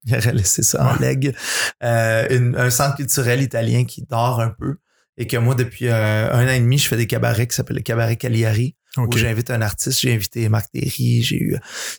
[0.05, 1.35] il aura laissé ça en legs.
[1.83, 4.75] Euh, une- un centre culturel italien qui dort un peu.
[5.17, 7.75] Et que moi, depuis euh, un an et demi, je fais des cabarets qui s'appellent
[7.77, 9.13] le Cabaret Cagliari, OK.
[9.13, 9.99] où j'invite un artiste.
[9.99, 11.55] J'ai invité Marc Derry, j'ai eu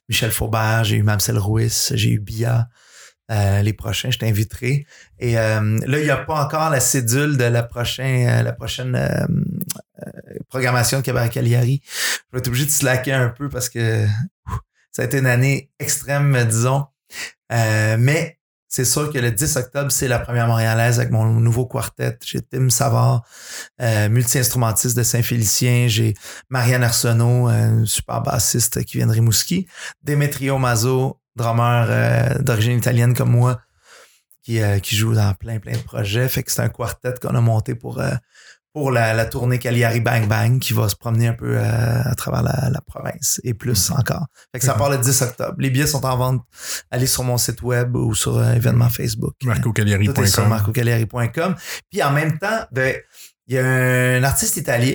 [0.09, 2.69] Michel Faubert, j'ai eu Mamselle Ruiz, j'ai eu Bia.
[3.31, 4.85] Euh, les prochains, je t'inviterai.
[5.21, 8.53] Et euh, là, il n'y a pas encore la cédule de la prochaine, euh, la
[8.53, 8.97] prochaine
[10.49, 11.83] programmation de Cabaret Cagliari.
[11.87, 14.59] Je vais être obligé de slacker un peu parce que ouf,
[14.93, 16.85] ça a été une année extrême, disons.
[17.55, 21.65] Euh, mais c'est sûr que le 10 octobre, c'est la première montréalaise avec mon nouveau
[21.65, 22.19] quartet.
[22.25, 23.23] J'ai Tim Savard,
[23.81, 25.87] euh, multi-instrumentiste de Saint-Félicien.
[25.87, 26.15] J'ai
[26.51, 29.69] Marianne Arsenault, un super bassiste qui vient de Rimouski.
[30.03, 33.61] Demetrio Mazzo, drummer euh, d'origine italienne comme moi,
[34.43, 36.29] qui, euh, qui joue dans plein, plein de projets.
[36.29, 38.15] Fait que c'est un quartet qu'on a monté pour, euh,
[38.75, 41.63] pour la, la tournée Cagliari Bang Bang qui va se promener un peu euh,
[42.05, 44.27] à travers la, la province et plus encore.
[44.53, 44.79] Fait que ça Mhm.
[44.79, 45.55] part le 10 octobre.
[45.59, 46.43] Les billets sont en vente.
[46.91, 49.35] Allez sur mon site web ou sur euh, événement Facebook.
[49.41, 50.49] Est sur MarcoCagliari.com.
[50.49, 51.55] marcocagliari.com.
[51.91, 52.97] Puis en même temps, ben,
[53.47, 54.95] il y a un artiste italien.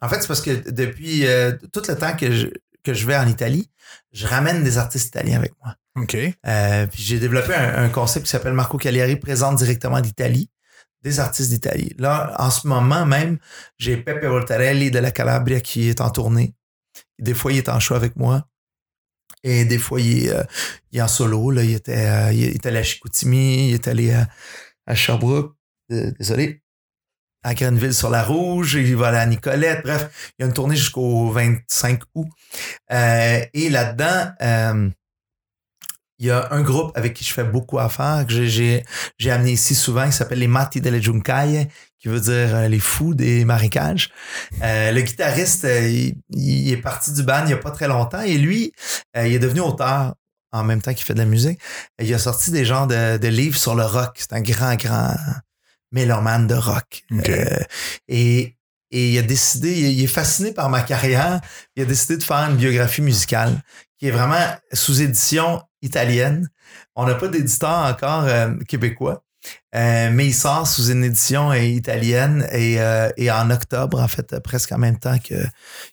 [0.00, 2.46] En fait, c'est parce que depuis euh, tout le temps que je,
[2.84, 3.68] que je vais en Italie,
[4.12, 5.74] je ramène des artistes italiens avec moi.
[5.96, 6.14] OK.
[6.14, 10.48] Euh, puis j'ai développé un, un concept qui s'appelle Marco Cagliari présente directement d'Italie,
[11.02, 11.94] des artistes d'Italie.
[11.98, 13.38] Là, en ce moment même,
[13.78, 16.54] j'ai Pepe Voltarelli de la Calabria qui est en tournée.
[17.18, 18.48] Des fois, il est en show avec moi.
[19.42, 20.42] Et des fois, il est, euh,
[20.90, 21.50] il est en solo.
[21.50, 21.62] Là.
[21.62, 24.28] Il, était, euh, il est allé à Chicoutimi, il est allé à,
[24.86, 25.54] à Sherbrooke.
[25.92, 26.62] Euh, désolé.
[27.42, 29.82] À Grenville sur la Rouge, il va aller à Nicolette.
[29.84, 32.26] Bref, il y a une tournée jusqu'au 25 août.
[32.90, 34.90] Euh, et là-dedans, euh,
[36.18, 38.82] il y a un groupe avec qui je fais beaucoup affaire, que j'ai-
[39.30, 41.68] amené ici souvent, qui s'appelle les Matti delle Giuncaie,
[41.98, 44.10] qui veut dire euh, les fous des marécages.
[44.62, 47.88] Euh, le guitariste, euh, il, il est parti du band il n'y a pas très
[47.88, 48.72] longtemps et lui,
[49.16, 50.14] euh, il est devenu auteur
[50.52, 51.58] en même temps qu'il fait de la musique.
[52.00, 54.16] Il a sorti des genres de, de livres sur le rock.
[54.18, 55.14] C'est un grand, grand
[55.92, 57.02] mélomane de rock.
[57.28, 57.58] Euh,
[58.08, 58.56] et,
[58.90, 61.40] et il a décidé, il est fasciné par ma carrière,
[61.74, 63.60] il a décidé de faire une biographie musicale
[63.98, 64.36] qui est vraiment
[64.72, 66.48] sous édition italienne.
[66.94, 69.24] On n'a pas d'éditeur encore euh, québécois,
[69.74, 74.72] euh, mais il sort sous une édition euh, italienne et, en octobre, en fait, presque
[74.72, 75.34] en même temps que,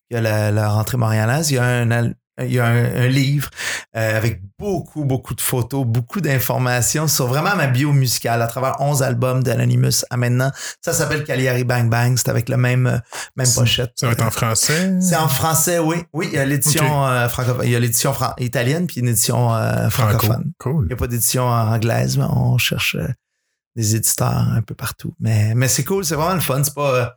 [0.10, 3.50] la, rentrée montréalaise, il y a un, il y a un, un livre
[3.96, 8.80] euh, avec beaucoup, beaucoup de photos, beaucoup d'informations sur vraiment ma bio musicale à travers
[8.82, 10.52] 11 albums d'Anonymous à maintenant.
[10.82, 12.18] Ça s'appelle Cagliari Bang Bang.
[12.18, 12.98] C'est avec le même, euh,
[13.36, 13.92] même pochette.
[13.96, 15.00] Ça va être en français?
[15.00, 15.98] C'est en français, oui.
[16.14, 17.66] Oui, il y a l'édition euh, francophone.
[17.66, 20.18] Il y a l'édition fran- italienne puis une édition euh, Franco.
[20.18, 20.52] francophone.
[20.60, 20.86] Cool.
[20.86, 22.98] Il n'y a pas d'édition anglaise, mais on cherche
[23.76, 25.14] des éditeurs un peu partout.
[25.20, 26.64] Mais, mais c'est cool, c'est vraiment le fun.
[26.64, 27.16] C'est pas.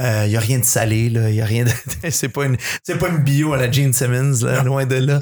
[0.00, 1.28] Euh, euh, Il n'y a rien de salé, là.
[1.30, 1.70] Il y a rien de.
[2.10, 2.56] c'est pas une.
[2.82, 5.20] C'est pas une bio à la Gene Simmons, là, loin de là.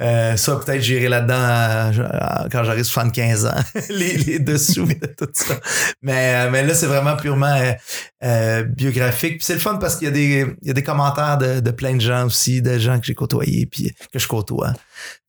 [0.00, 1.90] Euh, ça, peut-être j'irai là-dedans à-
[2.44, 3.54] à- quand j'aurai 75 ans.
[3.90, 5.58] les, les dessous de tout ça.
[6.02, 7.72] Mais, euh, mais là, c'est vraiment purement euh,
[8.24, 9.38] euh, biographique.
[9.38, 11.60] Puis c'est le fun parce qu'il y a des, il y a des commentaires de,
[11.60, 14.72] de plein de gens aussi, de gens que j'ai côtoyés puis que je côtoie.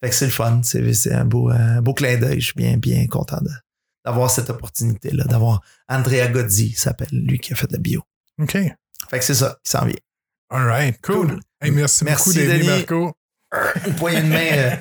[0.03, 0.61] Fait que c'est le fun.
[0.63, 2.39] C'est, c'est un beau, un beau clin d'œil.
[2.41, 3.49] Je suis bien, bien content de-
[4.05, 8.01] d'avoir cette opportunité-là, d'avoir Andrea Gozzi, s'appelle lui qui a fait de bio.
[8.39, 8.57] OK.
[9.09, 9.95] Fait que c'est ça qui s'en vient.
[10.49, 10.97] All right.
[11.01, 11.27] Cool.
[11.29, 11.39] Cool.
[11.61, 12.69] Hey, merci, Merci, beaucoup, Denis Denis.
[12.77, 13.13] Marco.
[13.85, 14.75] Une poignée de main euh,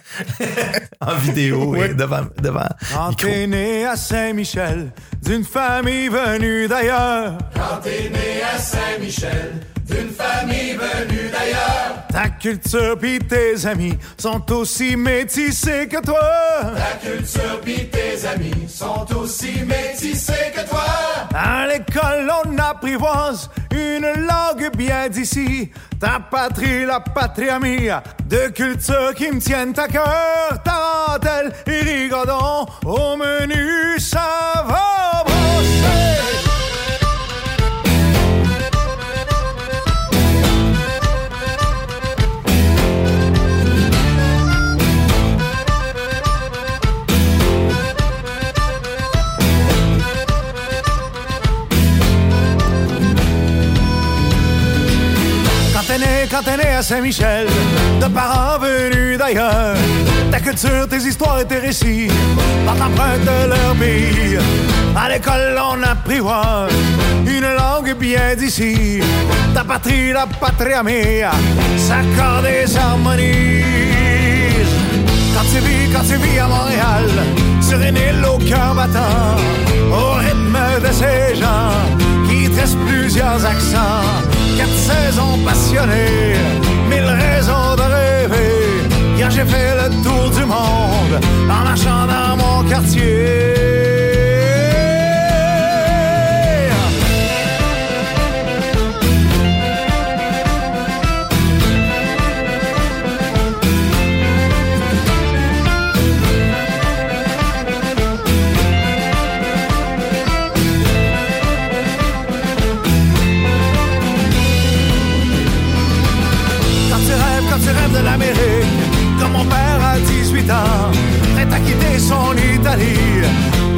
[1.01, 1.91] en vidéo Ouais.
[1.91, 2.67] et devant, devant.
[2.93, 3.27] Quand Micro.
[3.29, 4.91] t'es né à Saint-Michel,
[5.23, 7.39] d'une famille venue d'ailleurs.
[7.55, 14.51] Quand t'es né à Saint-Michel, d'une famille venue d'ailleurs, Ta culture pis tes amis sont
[14.53, 16.21] aussi métissés que toi.
[16.77, 20.85] ta culture pis tes amis sont aussi métissés que toi.
[21.35, 25.71] À l'école, on apprivoise une langue bien d'ici.
[26.01, 30.63] Ta patrie, la patria mia, de culture qui me tiennent à cœur.
[30.65, 36.46] Tarentelle et rigodon, au menu, ça va brosser.
[56.37, 57.47] Quand t'es né, à Saint-Michel,
[57.99, 59.75] de parents venus d'ailleurs,
[60.31, 62.09] ta culture, tes histoires et tes récits,
[62.67, 64.37] par l'empreinte de leur pays.
[64.95, 66.75] À l'école, on apprivoise
[67.27, 69.01] une langue bien d'ici,
[69.55, 71.31] ta patrie, la patria mea,
[71.79, 73.63] s'accorde des harmonies.
[75.35, 77.09] Quand tu vis, quand tu vis à Montréal,
[77.63, 79.39] sur une île au cœur battant,
[79.91, 82.06] au rythme de ces gens
[82.57, 84.03] tressent plusieurs accents,
[84.57, 86.35] quatre saisons passionnées,
[86.89, 89.17] mille raisons de rêver.
[89.17, 91.21] Hier j'ai fait le tour du monde
[91.51, 93.86] en marchant dans mon quartier.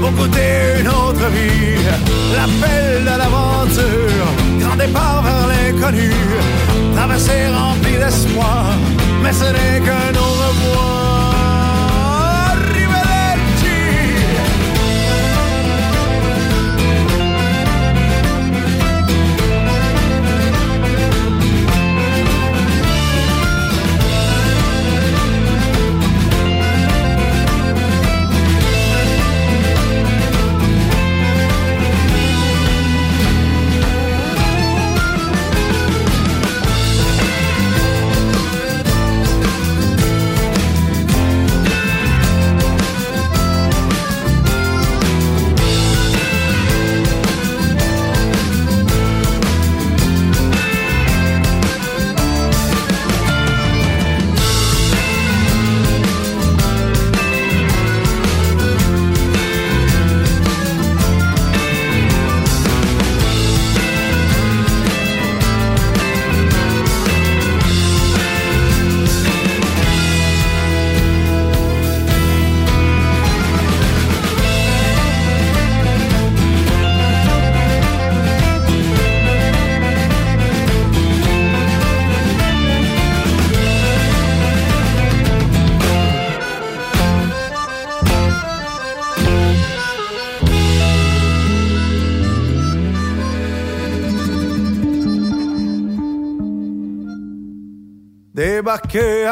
[0.01, 1.77] Pour goûter une autre vie.
[2.35, 4.29] L'appel de l'aventure,
[4.61, 6.11] grand départ vers l'inconnu,
[6.95, 8.65] traversée remplie d'espoir,
[9.23, 11.08] mais ce n'est qu'un au revoir.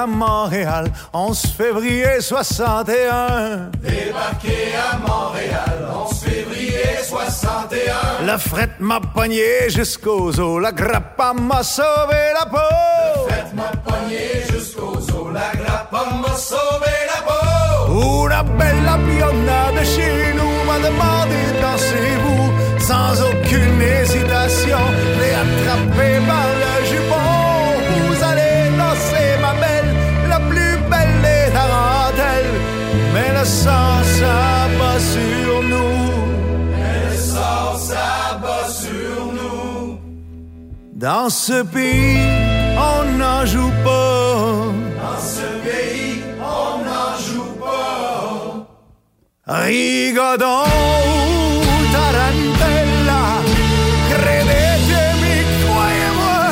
[0.06, 3.70] Montréal, 11 février 61.
[3.82, 8.26] Débarqué à Montréal, 11 février 61.
[8.26, 13.28] Le fret m'a pogné jusqu'aux os, la grappa m'a sauvé la peau.
[13.28, 18.22] Faites m'a pogné jusqu'aux os, la grappa m'a sauvé la peau.
[18.26, 24.78] Una bella bionda de chez nous m'a demandé dansez-vous sans aucune hésitation.
[25.18, 26.65] L'ai attrapé par le
[34.18, 36.01] s'abat sur nous.
[36.90, 39.98] Elle sort s'abat sur nous.
[40.94, 42.18] Dans ce pays,
[42.93, 44.43] on n'en joue pas.
[45.02, 46.14] Dans ce pays,
[46.60, 48.66] on n'en joue pas.
[49.64, 50.64] Rigodon
[51.10, 51.22] ou
[51.94, 53.22] Tarantella,
[54.10, 56.47] credetemi, croyez-moi.